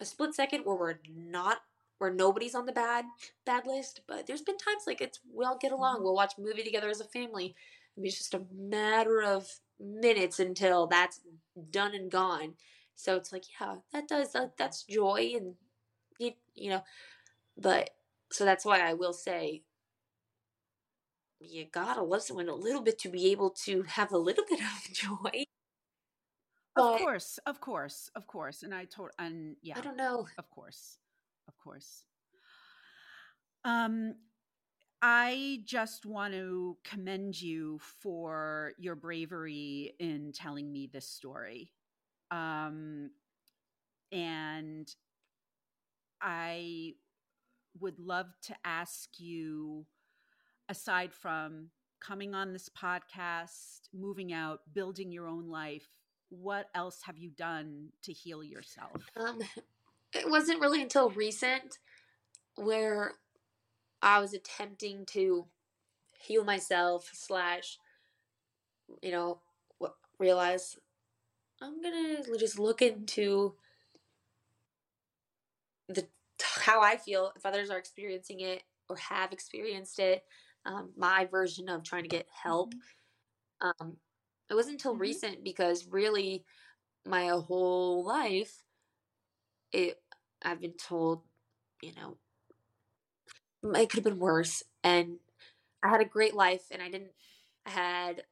a 0.00 0.04
split 0.04 0.34
second 0.34 0.62
where 0.64 0.76
we're 0.76 0.98
not 1.14 1.58
where 1.98 2.12
nobody's 2.12 2.54
on 2.54 2.66
the 2.66 2.72
bad 2.72 3.04
bad 3.46 3.66
list, 3.66 4.00
but 4.08 4.26
there's 4.26 4.42
been 4.42 4.58
times 4.58 4.84
like 4.86 5.00
it's 5.00 5.20
we 5.32 5.44
all 5.44 5.58
get 5.58 5.72
along. 5.72 5.96
Mm-hmm. 5.96 6.04
We'll 6.04 6.14
watch 6.14 6.34
a 6.38 6.40
movie 6.40 6.62
together 6.62 6.88
as 6.88 7.00
a 7.00 7.04
family. 7.04 7.54
I 7.96 8.00
mean, 8.00 8.08
it's 8.08 8.18
just 8.18 8.34
a 8.34 8.42
matter 8.54 9.22
of 9.22 9.48
minutes 9.82 10.38
until 10.38 10.86
that's 10.86 11.20
done 11.70 11.94
and 11.94 12.10
gone. 12.10 12.54
So 12.94 13.16
it's 13.16 13.32
like, 13.32 13.44
yeah, 13.60 13.76
that 13.92 14.08
does 14.08 14.32
that, 14.32 14.56
that's 14.56 14.84
joy 14.84 15.32
and 15.36 15.54
you, 16.18 16.32
you 16.54 16.70
know, 16.70 16.82
but 17.56 17.90
so 18.30 18.44
that's 18.44 18.64
why 18.64 18.80
I 18.80 18.94
will 18.94 19.12
say 19.12 19.62
you 21.40 21.66
gotta 21.72 22.02
love 22.02 22.22
someone 22.22 22.48
a 22.48 22.54
little 22.54 22.82
bit 22.82 22.98
to 23.00 23.08
be 23.08 23.30
able 23.32 23.50
to 23.50 23.82
have 23.82 24.12
a 24.12 24.18
little 24.18 24.44
bit 24.48 24.60
of 24.60 24.92
joy. 24.92 25.44
But, 26.74 26.94
of 26.94 27.00
course, 27.00 27.38
of 27.46 27.60
course, 27.60 28.10
of 28.14 28.26
course, 28.26 28.62
and 28.62 28.74
I 28.74 28.86
told, 28.86 29.10
and 29.18 29.56
yeah, 29.62 29.74
I 29.76 29.82
don't 29.82 29.96
know. 29.96 30.26
Of 30.38 30.48
course, 30.48 30.98
of 31.46 31.54
course. 31.58 32.04
Um, 33.64 34.14
I 35.02 35.62
just 35.64 36.06
want 36.06 36.32
to 36.34 36.76
commend 36.84 37.40
you 37.40 37.80
for 38.00 38.72
your 38.78 38.94
bravery 38.94 39.94
in 39.98 40.32
telling 40.32 40.70
me 40.72 40.88
this 40.92 41.08
story. 41.08 41.72
Um, 42.30 43.10
and 44.12 44.88
I 46.20 46.92
would 47.80 47.98
love 47.98 48.26
to 48.42 48.54
ask 48.64 49.08
you 49.18 49.86
aside 50.68 51.12
from 51.12 51.70
coming 52.00 52.34
on 52.34 52.52
this 52.52 52.68
podcast, 52.68 53.88
moving 53.92 54.32
out, 54.32 54.60
building 54.72 55.10
your 55.10 55.26
own 55.26 55.48
life, 55.48 55.88
what 56.28 56.68
else 56.74 57.00
have 57.04 57.18
you 57.18 57.30
done 57.30 57.88
to 58.02 58.12
heal 58.12 58.42
yourself? 58.42 59.10
Um, 59.16 59.40
it 60.12 60.30
wasn't 60.30 60.60
really 60.60 60.82
until 60.82 61.10
recent 61.10 61.78
where 62.56 63.12
I 64.02 64.20
was 64.20 64.34
attempting 64.34 65.06
to 65.06 65.46
heal 66.18 66.44
myself 66.44 67.10
slash, 67.12 67.78
you 69.00 69.12
know, 69.12 69.40
realize 70.18 70.76
I'm 71.60 71.80
gonna 71.82 72.22
just 72.38 72.58
look 72.58 72.82
into 72.82 73.54
the 75.88 76.06
how 76.60 76.80
I 76.82 76.96
feel 76.96 77.32
if 77.36 77.46
others 77.46 77.70
are 77.70 77.78
experiencing 77.78 78.40
it 78.40 78.62
or 78.88 78.96
have 78.96 79.32
experienced 79.32 79.98
it 79.98 80.24
um, 80.64 80.90
my 80.96 81.26
version 81.30 81.68
of 81.68 81.82
trying 81.82 82.02
to 82.02 82.08
get 82.08 82.26
help. 82.42 82.74
Mm-hmm. 82.74 83.84
Um, 83.86 83.96
it 84.50 84.54
wasn't 84.54 84.74
until 84.74 84.92
mm-hmm. 84.92 85.02
recent 85.02 85.44
because 85.44 85.86
really 85.86 86.44
my 87.06 87.28
whole 87.28 88.04
life, 88.04 88.62
it 89.72 90.00
I've 90.42 90.60
been 90.60 90.74
told, 90.74 91.22
you 91.80 91.92
know, 91.94 92.16
it 93.62 93.90
could 93.90 93.98
have 93.98 94.04
been 94.04 94.18
worse. 94.18 94.62
And 94.84 95.16
I 95.82 95.88
had 95.88 96.00
a 96.00 96.06
great 96.06 96.34
life, 96.34 96.64
and 96.70 96.82
I 96.82 96.90
didn't. 96.90 97.12
I 97.66 97.70
had 97.70 98.22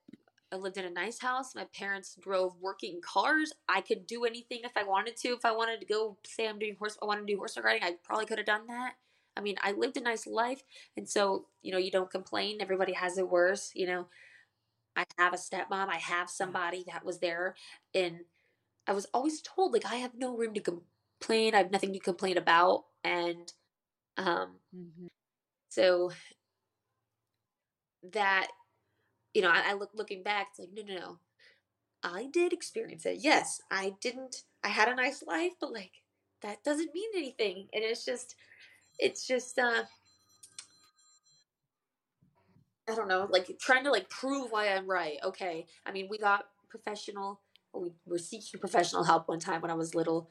I 0.52 0.56
lived 0.56 0.76
in 0.76 0.84
a 0.84 0.90
nice 0.90 1.20
house. 1.20 1.54
My 1.54 1.66
parents 1.72 2.16
drove 2.20 2.56
working 2.60 3.00
cars. 3.02 3.52
I 3.68 3.80
could 3.80 4.06
do 4.06 4.24
anything 4.24 4.60
if 4.64 4.76
I 4.76 4.82
wanted 4.82 5.16
to. 5.18 5.28
If 5.28 5.44
I 5.44 5.52
wanted 5.52 5.80
to 5.80 5.86
go, 5.86 6.16
say 6.26 6.48
I'm 6.48 6.58
doing 6.58 6.76
horse, 6.78 6.98
I 7.00 7.06
wanted 7.06 7.26
to 7.26 7.32
do 7.32 7.38
horse 7.38 7.56
riding, 7.62 7.84
I 7.84 7.94
probably 8.02 8.26
could 8.26 8.38
have 8.38 8.46
done 8.46 8.66
that. 8.66 8.94
I 9.36 9.40
mean, 9.42 9.56
I 9.62 9.72
lived 9.72 9.96
a 9.96 10.00
nice 10.00 10.26
life. 10.26 10.62
And 10.96 11.08
so, 11.08 11.46
you 11.62 11.70
know, 11.72 11.78
you 11.78 11.90
don't 11.90 12.10
complain. 12.10 12.58
Everybody 12.60 12.92
has 12.94 13.16
it 13.16 13.30
worse. 13.30 13.70
You 13.74 13.86
know, 13.86 14.06
I 14.96 15.04
have 15.18 15.34
a 15.34 15.36
stepmom, 15.36 15.88
I 15.88 15.98
have 15.98 16.30
somebody 16.30 16.84
that 16.88 17.04
was 17.04 17.20
there. 17.20 17.54
And 17.94 18.20
I 18.86 18.92
was 18.92 19.06
always 19.14 19.40
told, 19.42 19.72
like, 19.72 19.86
I 19.86 19.96
have 19.96 20.14
no 20.16 20.36
room 20.36 20.54
to 20.54 20.60
complain. 20.60 21.54
I 21.54 21.58
have 21.58 21.70
nothing 21.70 21.92
to 21.92 22.00
complain 22.00 22.36
about. 22.36 22.86
And 23.04 23.52
um, 24.16 24.56
mm-hmm. 24.76 25.06
So 25.70 26.12
that, 28.12 28.48
you 29.34 29.42
know, 29.42 29.50
I, 29.50 29.70
I 29.70 29.72
look 29.74 29.90
looking 29.94 30.22
back, 30.22 30.48
it's 30.50 30.60
like, 30.60 30.70
no, 30.74 30.82
no, 30.82 31.00
no. 31.00 31.18
I 32.02 32.26
did 32.32 32.52
experience 32.52 33.06
it. 33.06 33.18
Yes, 33.20 33.60
I 33.70 33.94
didn't, 34.00 34.44
I 34.64 34.68
had 34.68 34.88
a 34.88 34.94
nice 34.94 35.22
life, 35.26 35.52
but 35.60 35.72
like, 35.72 35.92
that 36.42 36.64
doesn't 36.64 36.94
mean 36.94 37.10
anything. 37.16 37.68
And 37.74 37.84
it's 37.84 38.04
just, 38.04 38.36
it's 38.98 39.26
just 39.26 39.58
uh 39.58 39.84
I 42.88 42.94
don't 42.94 43.08
know, 43.08 43.28
like 43.30 43.58
trying 43.60 43.84
to 43.84 43.90
like 43.90 44.08
prove 44.10 44.50
why 44.50 44.68
I'm 44.68 44.88
right. 44.88 45.18
Okay. 45.24 45.66
I 45.86 45.92
mean, 45.92 46.08
we 46.10 46.18
got 46.18 46.46
professional 46.68 47.40
we 47.72 47.92
were 48.04 48.18
seeking 48.18 48.58
professional 48.58 49.04
help 49.04 49.28
one 49.28 49.38
time 49.38 49.60
when 49.62 49.70
I 49.70 49.74
was 49.74 49.94
little 49.94 50.28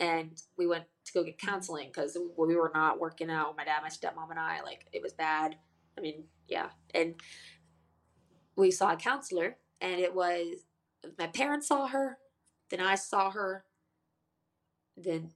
and 0.00 0.32
we 0.58 0.66
went 0.66 0.84
to 1.12 1.18
go 1.18 1.24
get 1.24 1.38
mm-hmm. 1.38 1.48
counseling 1.48 1.88
because 1.88 2.16
we 2.36 2.56
were 2.56 2.72
not 2.74 3.00
working 3.00 3.30
out. 3.30 3.56
My 3.56 3.64
dad, 3.64 3.80
my 3.82 3.88
stepmom, 3.88 4.30
and 4.30 4.38
I 4.38 4.62
like 4.62 4.86
it 4.92 5.02
was 5.02 5.12
bad. 5.12 5.56
I 5.96 6.00
mean, 6.00 6.24
yeah, 6.48 6.70
and 6.94 7.14
we 8.56 8.70
saw 8.70 8.92
a 8.92 8.96
counselor, 8.96 9.56
and 9.80 10.00
it 10.00 10.14
was 10.14 10.64
my 11.18 11.26
parents 11.26 11.68
saw 11.68 11.86
her, 11.88 12.18
then 12.70 12.80
I 12.80 12.94
saw 12.94 13.30
her, 13.30 13.64
then 14.96 15.30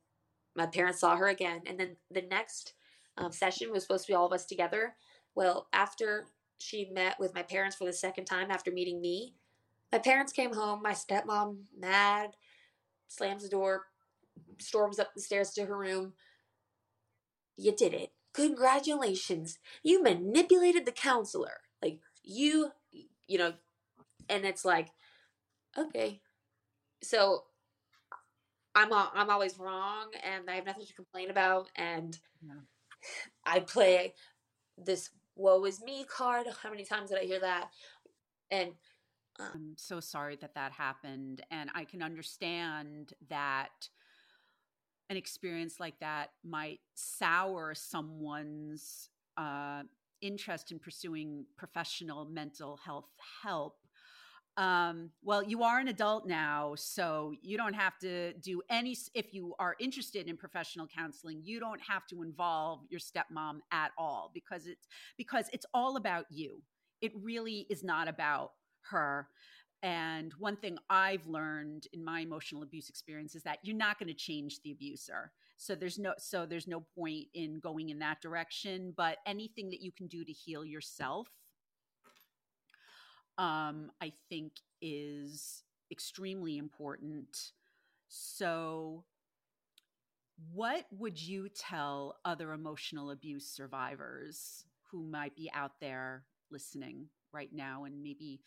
my 0.54 0.66
parents 0.66 1.00
saw 1.00 1.16
her 1.16 1.28
again. 1.28 1.62
And 1.66 1.78
then 1.78 1.96
the 2.10 2.22
next 2.22 2.74
um, 3.18 3.32
session 3.32 3.72
was 3.72 3.82
supposed 3.82 4.06
to 4.06 4.12
be 4.12 4.14
all 4.14 4.26
of 4.26 4.32
us 4.32 4.46
together. 4.46 4.94
Well, 5.34 5.68
after 5.72 6.26
she 6.58 6.90
met 6.92 7.18
with 7.20 7.34
my 7.34 7.42
parents 7.42 7.76
for 7.76 7.84
the 7.84 7.92
second 7.92 8.24
time 8.24 8.50
after 8.50 8.70
meeting 8.70 9.00
me, 9.00 9.34
my 9.92 9.98
parents 9.98 10.32
came 10.32 10.54
home. 10.54 10.82
My 10.82 10.92
stepmom, 10.92 11.58
mad, 11.78 12.30
slams 13.08 13.42
the 13.42 13.48
door, 13.48 13.84
storms 14.58 14.98
up 14.98 15.14
the 15.14 15.20
stairs 15.20 15.50
to 15.50 15.66
her 15.66 15.76
room. 15.76 16.14
You 17.56 17.74
did 17.74 17.94
it. 17.94 18.10
Congratulations. 18.34 19.58
You 19.82 20.02
manipulated 20.02 20.84
the 20.84 20.92
counselor. 20.92 21.60
Like, 21.82 22.00
you, 22.22 22.72
you 23.26 23.38
know, 23.38 23.54
and 24.28 24.44
it's 24.44 24.64
like, 24.64 24.88
okay. 25.78 26.20
So 27.02 27.44
I'm 28.76 28.92
I'm 28.92 29.30
always 29.30 29.58
wrong 29.58 30.10
and 30.22 30.50
I 30.50 30.56
have 30.56 30.66
nothing 30.66 30.84
to 30.86 30.94
complain 30.94 31.30
about 31.30 31.70
and 31.76 32.18
yeah. 32.42 32.60
I 33.46 33.60
play 33.60 34.12
this 34.76 35.10
woe 35.34 35.64
is 35.64 35.82
me 35.82 36.04
card. 36.04 36.46
How 36.62 36.70
many 36.70 36.84
times 36.84 37.08
did 37.08 37.18
I 37.18 37.24
hear 37.24 37.40
that? 37.40 37.70
And 38.50 38.72
um, 39.40 39.46
I'm 39.54 39.74
so 39.76 39.98
sorry 39.98 40.36
that 40.36 40.54
that 40.54 40.72
happened 40.72 41.42
and 41.50 41.70
I 41.74 41.84
can 41.84 42.02
understand 42.02 43.14
that 43.30 43.88
an 45.10 45.16
experience 45.16 45.78
like 45.80 45.98
that 46.00 46.30
might 46.44 46.80
sour 46.94 47.74
someone's 47.74 49.10
uh, 49.36 49.82
interest 50.20 50.72
in 50.72 50.78
pursuing 50.78 51.46
professional 51.56 52.24
mental 52.26 52.78
health 52.84 53.08
help 53.42 53.76
Um, 54.56 55.10
well, 55.22 55.42
you 55.42 55.62
are 55.64 55.78
an 55.80 55.88
adult 55.88 56.26
now, 56.26 56.74
so 56.76 57.34
you 57.42 57.58
don't 57.58 57.74
have 57.74 57.98
to 57.98 58.32
do 58.34 58.62
any. 58.70 58.96
If 59.14 59.34
you 59.34 59.54
are 59.58 59.76
interested 59.78 60.28
in 60.28 60.36
professional 60.38 60.86
counseling, 60.86 61.42
you 61.44 61.60
don't 61.60 61.80
have 61.82 62.06
to 62.08 62.22
involve 62.22 62.80
your 62.88 63.00
stepmom 63.00 63.58
at 63.70 63.90
all 63.98 64.30
because 64.32 64.66
it's 64.66 64.88
because 65.18 65.50
it's 65.52 65.66
all 65.74 65.96
about 65.96 66.24
you. 66.30 66.62
It 67.02 67.12
really 67.22 67.66
is 67.68 67.84
not 67.84 68.08
about 68.08 68.52
her. 68.90 69.28
And 69.82 70.32
one 70.38 70.56
thing 70.56 70.78
I've 70.90 71.26
learned 71.26 71.86
in 71.92 72.04
my 72.04 72.20
emotional 72.20 72.62
abuse 72.62 72.88
experience 72.88 73.34
is 73.34 73.42
that 73.44 73.58
you're 73.62 73.76
not 73.76 73.98
going 73.98 74.08
to 74.08 74.14
change 74.14 74.60
the 74.62 74.72
abuser. 74.72 75.30
So 75.56 75.74
there's 75.74 75.98
no 75.98 76.14
so 76.18 76.46
there's 76.46 76.66
no 76.66 76.80
point 76.80 77.26
in 77.34 77.60
going 77.60 77.90
in 77.90 77.98
that 78.00 78.20
direction. 78.20 78.94
But 78.96 79.18
anything 79.26 79.70
that 79.70 79.82
you 79.82 79.92
can 79.92 80.06
do 80.08 80.24
to 80.24 80.32
heal 80.32 80.64
yourself 80.64 81.28
um, 83.38 83.90
I 84.00 84.12
think 84.28 84.52
is 84.80 85.62
extremely 85.90 86.58
important. 86.58 87.52
So, 88.08 89.04
what 90.52 90.86
would 90.90 91.20
you 91.20 91.48
tell 91.48 92.16
other 92.24 92.52
emotional 92.52 93.10
abuse 93.10 93.46
survivors 93.46 94.64
who 94.90 95.02
might 95.02 95.34
be 95.34 95.50
out 95.54 95.72
there 95.80 96.24
listening 96.50 97.06
right 97.32 97.52
now 97.52 97.84
and 97.84 98.02
maybe 98.02 98.40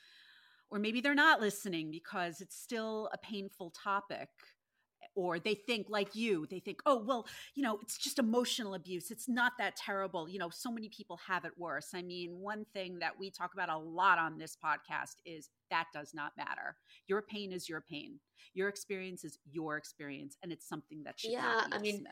or 0.72 0.80
maybe 0.80 1.02
they're 1.02 1.16
not 1.16 1.42
listening 1.42 1.92
because 1.92 2.42
it's 2.42 2.56
still 2.56 3.10
a 3.14 3.18
painful 3.18 3.72
topic 3.72 4.30
or 5.16 5.40
they 5.40 5.56
think 5.56 5.88
like 5.90 6.16
you 6.16 6.46
they 6.50 6.60
think 6.60 6.80
oh 6.86 7.04
well 7.06 7.26
you 7.56 7.64
know 7.64 7.80
it's 7.82 7.98
just 7.98 8.20
emotional 8.20 8.74
abuse. 8.74 9.12
It's 9.12 9.28
not 9.28 9.54
that 9.58 9.76
terrible. 9.76 10.30
You 10.30 10.40
know 10.40 10.50
so 10.50 10.72
many 10.72 10.90
people 10.90 11.20
have 11.28 11.46
it 11.46 11.52
worse. 11.58 11.90
I 11.94 12.02
mean 12.02 12.40
one 12.40 12.66
thing 12.74 13.00
that 13.00 13.20
we 13.20 13.32
talk 13.32 13.54
about 13.54 13.70
a 13.70 13.78
lot 13.78 14.20
on 14.20 14.38
this 14.38 14.58
podcast 14.64 15.16
is 15.26 15.50
that 15.72 15.88
does 15.94 16.14
not 16.14 16.34
matter. 16.38 16.76
Your 17.08 17.22
pain 17.22 17.52
is 17.52 17.68
your 17.68 17.82
pain. 17.82 18.20
Your 18.54 18.70
experience 18.70 19.24
is 19.24 19.40
your 19.52 19.78
experience 19.78 20.38
and 20.44 20.52
it's 20.52 20.68
something 20.68 21.04
that 21.04 21.20
should 21.20 21.32
yeah 21.32 21.66
i 21.72 21.78
mean 21.78 22.06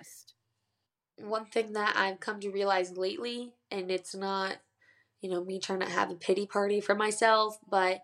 one 1.20 1.46
thing 1.46 1.74
that 1.74 1.96
i've 1.98 2.20
come 2.20 2.40
to 2.40 2.50
realize 2.52 2.96
lately 2.96 3.54
and 3.72 3.90
it's 3.90 4.14
not 4.14 4.58
you 5.22 5.30
know 5.30 5.44
me 5.44 5.60
trying 5.60 5.80
to 5.80 5.90
have 5.90 6.12
a 6.12 6.16
pity 6.16 6.46
party 6.46 6.80
for 6.80 6.96
myself 6.96 7.58
but 7.70 8.02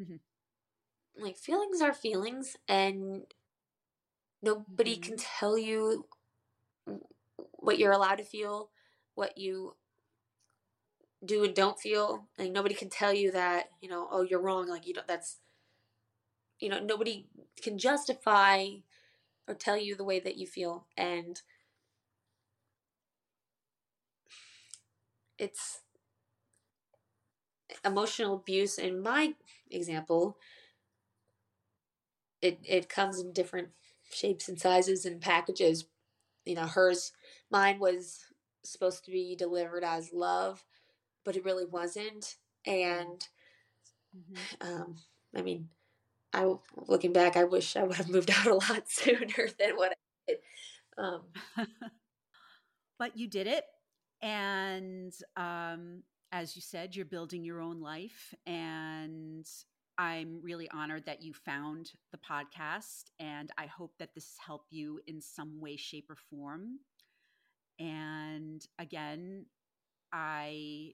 mm-hmm 0.00 0.16
like 1.18 1.36
feelings 1.36 1.80
are 1.80 1.94
feelings 1.94 2.56
and 2.68 3.22
nobody 4.42 4.94
mm-hmm. 4.94 5.02
can 5.02 5.16
tell 5.16 5.56
you 5.58 6.06
what 7.34 7.78
you're 7.78 7.92
allowed 7.92 8.16
to 8.16 8.24
feel 8.24 8.70
what 9.14 9.38
you 9.38 9.74
do 11.24 11.44
and 11.44 11.54
don't 11.54 11.80
feel 11.80 12.26
like 12.38 12.52
nobody 12.52 12.74
can 12.74 12.90
tell 12.90 13.12
you 13.12 13.32
that 13.32 13.70
you 13.80 13.88
know 13.88 14.06
oh 14.10 14.22
you're 14.22 14.40
wrong 14.40 14.68
like 14.68 14.86
you 14.86 14.92
know 14.92 15.02
that's 15.08 15.38
you 16.60 16.68
know 16.68 16.78
nobody 16.78 17.26
can 17.62 17.78
justify 17.78 18.66
or 19.48 19.54
tell 19.54 19.76
you 19.76 19.96
the 19.96 20.04
way 20.04 20.20
that 20.20 20.36
you 20.36 20.46
feel 20.46 20.86
and 20.96 21.40
it's 25.38 25.80
emotional 27.84 28.36
abuse 28.36 28.78
in 28.78 29.02
my 29.02 29.34
example 29.70 30.38
it 32.42 32.58
it 32.64 32.88
comes 32.88 33.18
in 33.20 33.32
different 33.32 33.68
shapes 34.10 34.48
and 34.48 34.58
sizes 34.58 35.04
and 35.04 35.20
packages. 35.20 35.86
You 36.44 36.54
know, 36.54 36.66
hers, 36.66 37.12
mine 37.50 37.78
was 37.78 38.24
supposed 38.62 39.04
to 39.04 39.10
be 39.10 39.34
delivered 39.36 39.84
as 39.84 40.12
love, 40.12 40.64
but 41.24 41.36
it 41.36 41.44
really 41.44 41.64
wasn't. 41.64 42.36
And 42.64 43.26
mm-hmm. 44.16 44.66
um, 44.66 44.96
I 45.34 45.42
mean, 45.42 45.68
I 46.32 46.54
looking 46.86 47.12
back, 47.12 47.36
I 47.36 47.44
wish 47.44 47.76
I 47.76 47.82
would 47.82 47.96
have 47.96 48.08
moved 48.10 48.30
out 48.30 48.46
a 48.46 48.54
lot 48.54 48.84
sooner 48.88 49.48
than 49.58 49.76
what 49.76 49.92
I 49.92 49.94
did. 50.28 50.38
Um, 50.98 51.22
but 52.98 53.16
you 53.16 53.28
did 53.28 53.46
it, 53.46 53.64
and 54.22 55.12
um, 55.36 56.02
as 56.36 56.54
you 56.54 56.60
said, 56.60 56.94
you're 56.94 57.06
building 57.06 57.42
your 57.42 57.62
own 57.62 57.80
life, 57.80 58.34
and 58.46 59.48
I'm 59.96 60.42
really 60.42 60.68
honored 60.70 61.06
that 61.06 61.22
you 61.22 61.32
found 61.32 61.92
the 62.12 62.18
podcast, 62.18 63.04
and 63.18 63.50
I 63.56 63.64
hope 63.64 63.94
that 63.98 64.14
this 64.14 64.34
helped 64.46 64.70
you 64.70 65.00
in 65.06 65.22
some 65.22 65.58
way, 65.62 65.76
shape, 65.76 66.10
or 66.10 66.16
form. 66.28 66.80
And 67.78 68.62
again, 68.78 69.46
I 70.12 70.90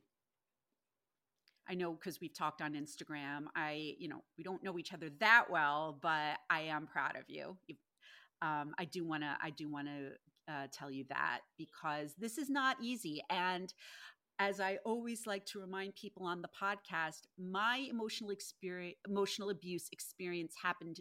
I 1.69 1.75
know 1.75 1.93
because 1.95 2.21
we've 2.21 2.33
talked 2.33 2.63
on 2.63 2.75
Instagram. 2.75 3.47
I, 3.57 3.95
you 3.99 4.09
know, 4.09 4.23
we 4.39 4.45
don't 4.45 4.63
know 4.63 4.79
each 4.79 4.93
other 4.93 5.11
that 5.19 5.47
well, 5.51 5.99
but 6.01 6.39
I 6.51 6.61
am 6.69 6.87
proud 6.87 7.17
of 7.17 7.25
you. 7.27 7.57
Um, 8.43 8.75
I 8.79 8.85
do 8.85 9.05
want 9.05 9.25
to, 9.25 9.37
I 9.43 9.51
do 9.51 9.69
want 9.69 9.89
to 9.89 10.53
uh, 10.53 10.67
tell 10.73 10.91
you 10.91 11.05
that 11.09 11.41
because 11.59 12.15
this 12.17 12.39
is 12.39 12.49
not 12.49 12.77
easy, 12.81 13.23
and 13.29 13.73
as 14.39 14.61
I 14.61 14.79
always 14.85 15.27
like 15.27 15.47
to 15.47 15.61
remind 15.61 15.95
people 15.95 16.27
on 16.27 16.43
the 16.43 16.49
podcast, 16.49 17.23
my 17.39 17.87
emotional 17.89 18.31
experience, 18.31 18.97
emotional 19.07 19.51
abuse 19.51 19.89
experience 19.93 20.55
happened 20.61 21.01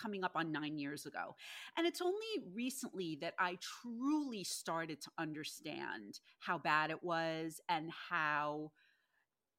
coming 0.00 0.24
up 0.24 0.32
on 0.36 0.52
nine 0.52 0.78
years 0.78 1.06
ago. 1.06 1.34
And 1.76 1.86
it's 1.86 2.00
only 2.00 2.52
recently 2.54 3.18
that 3.20 3.34
I 3.38 3.58
truly 3.60 4.44
started 4.44 5.00
to 5.02 5.10
understand 5.18 6.20
how 6.38 6.58
bad 6.58 6.90
it 6.90 7.02
was 7.02 7.60
and 7.68 7.90
how 8.10 8.72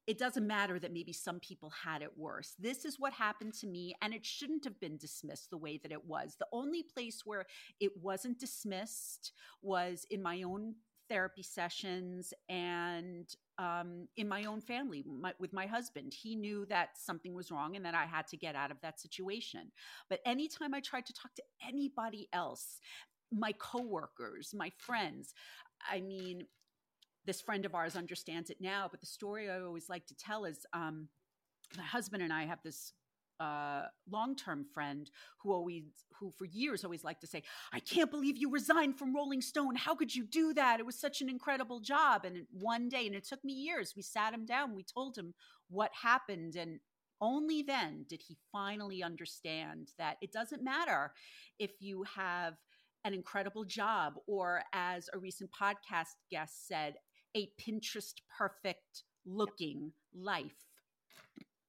it 0.08 0.18
doesn't 0.18 0.48
matter 0.48 0.80
that 0.80 0.92
maybe 0.92 1.14
some 1.14 1.40
people 1.40 1.72
had 1.84 2.02
it 2.02 2.18
worse. 2.18 2.56
This 2.58 2.84
is 2.84 3.00
what 3.00 3.14
happened 3.14 3.54
to 3.56 3.68
me, 3.68 3.94
and 4.02 4.12
it 4.12 4.26
shouldn't 4.26 4.64
have 4.64 4.80
been 4.80 4.98
dismissed 4.98 5.52
the 5.52 5.58
way 5.58 5.78
that 5.84 5.92
it 5.92 6.04
was. 6.04 6.36
The 6.40 6.48
only 6.52 6.82
place 6.82 7.22
where 7.26 7.46
it 7.80 7.92
wasn't 7.96 8.40
dismissed 8.40 9.34
was 9.62 10.08
in 10.10 10.24
my 10.24 10.42
own 10.42 10.74
therapy 11.10 11.44
sessions 11.44 12.34
and 12.48 13.28
um, 13.58 14.08
in 14.16 14.28
my 14.28 14.46
own 14.46 14.62
family 14.62 15.04
my, 15.06 15.34
with 15.40 15.52
my 15.54 15.66
husband. 15.66 16.14
He 16.14 16.36
knew 16.36 16.66
that 16.68 16.90
something 16.98 17.34
was 17.34 17.52
wrong 17.52 17.76
and 17.76 17.86
that 17.86 17.96
I 17.96 18.06
had 18.06 18.28
to 18.28 18.38
get 18.38 18.56
out 18.56 18.72
of 18.72 18.78
that 18.82 19.00
situation. 19.00 19.72
But 20.10 20.20
anytime 20.26 20.74
I 20.74 20.80
tried 20.80 21.06
to 21.08 21.14
talk 21.14 21.34
to 21.36 21.44
anybody 21.68 22.30
else, 22.32 22.80
my 23.32 23.54
coworkers, 23.60 24.54
my 24.56 24.72
friends, 24.78 25.34
I 25.90 26.00
mean, 26.02 26.46
this 27.26 27.42
friend 27.42 27.66
of 27.66 27.76
ours 27.76 27.96
understands 27.96 28.50
it 28.50 28.58
now, 28.60 28.88
but 28.90 29.02
the 29.02 29.06
story 29.06 29.50
I 29.50 29.60
always 29.60 29.90
like 29.90 30.08
to 30.08 30.16
tell 30.16 30.46
is 30.46 30.66
um, 30.74 31.10
my 31.78 31.84
husband 31.84 32.24
and 32.24 32.34
I 32.34 32.46
have 32.46 32.60
this 32.64 32.94
uh, 33.40 33.84
long-term 34.10 34.66
friend 34.74 35.10
who 35.42 35.54
always 35.54 35.84
who 36.20 36.32
for 36.38 36.46
years 36.46 36.84
always 36.84 37.04
liked 37.04 37.22
to 37.22 37.28
say 37.28 37.42
i 37.72 37.80
can't 37.80 38.12
believe 38.12 38.38
you 38.38 38.52
resigned 38.52 38.98
from 38.98 39.16
rolling 39.16 39.42
stone 39.42 39.76
how 39.76 39.96
could 39.96 40.14
you 40.14 40.26
do 40.26 40.54
that 40.54 40.80
it 40.80 40.86
was 40.86 41.00
such 41.00 41.22
an 41.22 41.30
incredible 41.30 41.80
job 41.80 42.26
and 42.26 42.46
one 42.52 42.90
day 42.90 43.08
and 43.08 43.16
it 43.16 43.26
took 43.26 43.44
me 43.44 43.54
years 43.54 43.94
we 43.96 44.02
sat 44.02 44.34
him 44.34 44.46
down 44.46 44.76
we 44.76 44.84
told 44.84 45.18
him 45.18 45.34
what 45.70 45.92
happened 46.02 46.56
and 46.56 46.80
only 47.22 47.62
then 47.62 48.06
did 48.10 48.22
he 48.28 48.38
finally 48.52 49.02
understand 49.04 49.92
that 49.98 50.18
it 50.22 50.32
doesn't 50.32 50.64
matter 50.64 51.14
if 51.60 51.72
you 51.80 52.04
have 52.04 52.56
an 53.06 53.14
incredible 53.14 53.64
job 53.64 54.16
or 54.28 54.64
as 54.74 55.10
a 55.14 55.18
recent 55.18 55.50
podcast 55.52 56.16
guest 56.30 56.68
said 56.68 56.96
a 57.38 57.50
pinterest 57.58 58.16
perfect 58.38 59.04
looking 59.26 59.92
life 60.14 60.66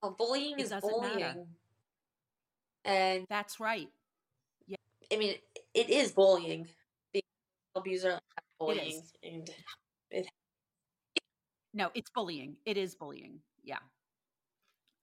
well, 0.02 0.14
bullying 0.18 0.58
it 0.58 0.62
is 0.62 0.72
bullying. 0.80 1.18
Matter. 1.18 1.46
And 2.84 3.26
that's 3.28 3.60
right. 3.60 3.88
Yeah. 4.66 4.76
I 5.12 5.16
mean, 5.16 5.34
it 5.74 5.90
is 5.90 6.12
bullying. 6.12 6.68
The 7.12 7.22
abuser 7.74 8.18
bullying 8.58 9.02
and 9.22 9.50
it 10.10 10.28
No, 11.72 11.90
it's 11.94 12.10
bullying. 12.10 12.56
It 12.64 12.76
is 12.76 12.94
bullying. 12.94 13.40
Yeah. 13.62 13.78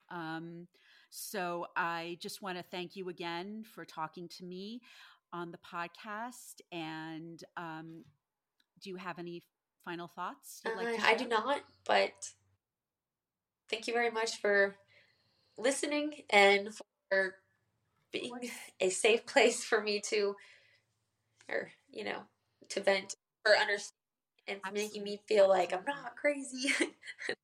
Um 0.09 0.67
so 1.09 1.67
I 1.75 2.17
just 2.19 2.41
want 2.41 2.57
to 2.57 2.63
thank 2.63 2.95
you 2.95 3.09
again 3.09 3.63
for 3.73 3.85
talking 3.85 4.27
to 4.37 4.43
me 4.43 4.81
on 5.31 5.51
the 5.51 5.57
podcast 5.57 6.61
and 6.71 7.43
um 7.55 8.03
do 8.81 8.89
you 8.89 8.95
have 8.97 9.17
any 9.19 9.41
final 9.85 10.07
thoughts 10.07 10.61
like 10.75 10.99
uh, 10.99 11.03
I 11.03 11.15
do 11.15 11.27
not, 11.27 11.61
but 11.85 12.29
thank 13.69 13.87
you 13.87 13.93
very 13.93 14.11
much 14.11 14.39
for 14.41 14.75
listening 15.57 16.23
and 16.29 16.69
for 17.09 17.35
being 18.11 18.49
a 18.79 18.89
safe 18.89 19.25
place 19.25 19.63
for 19.63 19.81
me 19.81 20.01
to, 20.09 20.35
or, 21.49 21.71
you 21.89 22.03
know, 22.03 22.19
to 22.69 22.81
vent 22.81 23.15
or 23.45 23.55
understand 23.55 23.93
and 24.47 24.61
making 24.73 25.03
me 25.03 25.19
feel 25.27 25.49
like 25.49 25.73
I'm 25.73 25.83
not 25.85 26.15
crazy. 26.15 26.71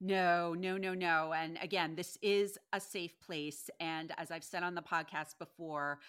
No, 0.00 0.54
no, 0.54 0.76
no, 0.76 0.94
no. 0.94 1.32
And 1.32 1.58
again, 1.62 1.94
this 1.94 2.18
is 2.20 2.58
a 2.72 2.80
safe 2.80 3.18
place. 3.18 3.70
And 3.80 4.12
as 4.18 4.30
I've 4.30 4.44
said 4.44 4.62
on 4.62 4.74
the 4.74 4.82
podcast 4.82 5.38
before, 5.38 6.00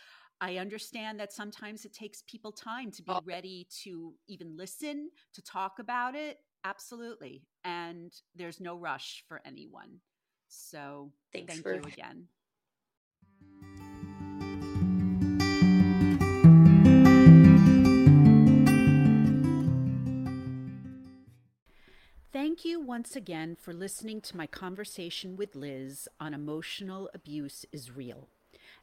I 0.41 0.57
understand 0.57 1.20
that 1.20 1.32
sometimes 1.32 1.86
it 1.86 1.93
takes 1.93 2.24
people 2.28 2.51
time 2.51 2.91
to 2.91 3.01
be 3.01 3.13
oh. 3.13 3.22
ready 3.26 3.68
to 3.84 4.13
even 4.28 4.57
listen, 4.57 5.09
to 5.34 5.41
talk 5.41 5.80
about 5.80 6.15
it. 6.15 6.38
Absolutely. 6.65 7.43
And 7.63 8.13
there's 8.36 8.59
no 8.59 8.76
rush 8.76 9.24
for 9.28 9.41
anyone. 9.45 10.01
So 10.49 11.11
Thanks 11.32 11.53
thank 11.53 11.63
for 11.63 11.76
you 11.76 11.82
again. 11.82 12.28
Thank 22.58 22.66
you 22.66 22.80
once 22.80 23.16
again 23.16 23.55
for 23.55 23.72
listening 23.72 24.20
to 24.22 24.36
my 24.36 24.47
conversation 24.47 25.38
with 25.38 25.55
Liz 25.55 26.08
on 26.20 26.34
Emotional 26.34 27.08
Abuse 27.14 27.68
is 27.72 27.95
Real. 27.95 28.30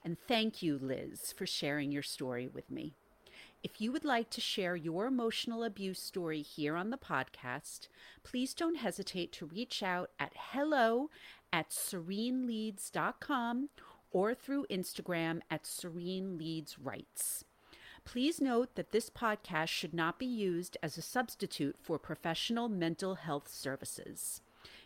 And 0.05 0.17
thank 0.29 0.63
you, 0.63 0.79
Liz, 0.79 1.35
for 1.37 1.45
sharing 1.45 1.91
your 1.91 2.05
story 2.05 2.47
with 2.47 2.71
me. 2.71 2.95
If 3.65 3.81
you 3.81 3.91
would 3.91 4.05
like 4.05 4.31
to 4.31 4.41
share 4.41 4.77
your 4.77 5.07
emotional 5.07 5.65
abuse 5.65 5.99
story 5.99 6.41
here 6.41 6.77
on 6.77 6.91
the 6.91 6.97
podcast, 6.97 7.89
please 8.23 8.55
don't 8.55 8.77
hesitate 8.77 9.33
to 9.33 9.47
reach 9.47 9.83
out 9.83 10.11
at 10.21 10.35
hello 10.37 11.11
at 11.53 11.71
sareneleeds.com 11.71 13.71
or 14.13 14.35
through 14.37 14.67
Instagram 14.71 15.41
at 15.51 15.65
sareneleedswrites. 15.65 17.43
Please 18.05 18.41
note 18.41 18.75
that 18.75 18.93
this 18.93 19.11
podcast 19.11 19.69
should 19.69 19.95
not 19.95 20.19
be 20.19 20.27
used 20.27 20.77
as 20.83 20.97
a 20.97 21.03
substitute 21.03 21.77
for 21.81 21.99
professional 21.99 22.69
mental 22.69 23.17
health 23.17 23.49
services. 23.49 24.41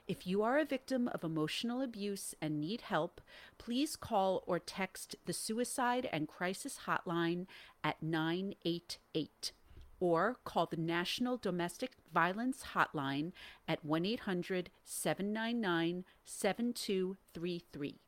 If 0.06 0.26
you 0.26 0.42
are 0.42 0.58
a 0.58 0.64
victim 0.64 1.08
of 1.08 1.22
emotional 1.22 1.82
abuse 1.82 2.34
and 2.40 2.60
need 2.60 2.82
help, 2.82 3.20
please 3.58 3.96
call 3.96 4.42
or 4.46 4.58
text 4.58 5.16
the 5.26 5.34
Suicide 5.34 6.08
and 6.10 6.26
Crisis 6.28 6.80
Hotline 6.86 7.46
at 7.84 8.02
988 8.02 9.52
or 10.00 10.36
call 10.44 10.66
the 10.66 10.76
National 10.76 11.36
Domestic 11.36 11.92
Violence 12.14 12.62
Hotline 12.74 13.32
at 13.66 13.84
1 13.84 14.06
800 14.06 14.70
799 14.84 16.04
7233. 16.24 18.00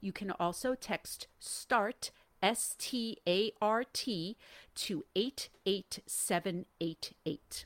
You 0.00 0.12
can 0.12 0.30
also 0.30 0.74
text 0.74 1.26
START 1.40 2.10
S 2.42 2.74
T 2.78 3.18
A 3.26 3.52
R 3.60 3.84
T 3.92 4.36
to 4.76 5.04
88788. 5.14 7.64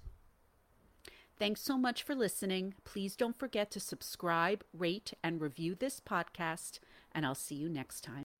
Thanks 1.38 1.60
so 1.60 1.76
much 1.76 2.02
for 2.02 2.14
listening. 2.14 2.72
Please 2.84 3.14
don't 3.16 3.38
forget 3.38 3.70
to 3.72 3.80
subscribe, 3.80 4.64
rate, 4.72 5.12
and 5.24 5.40
review 5.40 5.74
this 5.74 5.98
podcast, 5.98 6.78
and 7.12 7.26
I'll 7.26 7.34
see 7.34 7.56
you 7.56 7.68
next 7.68 8.02
time. 8.02 8.31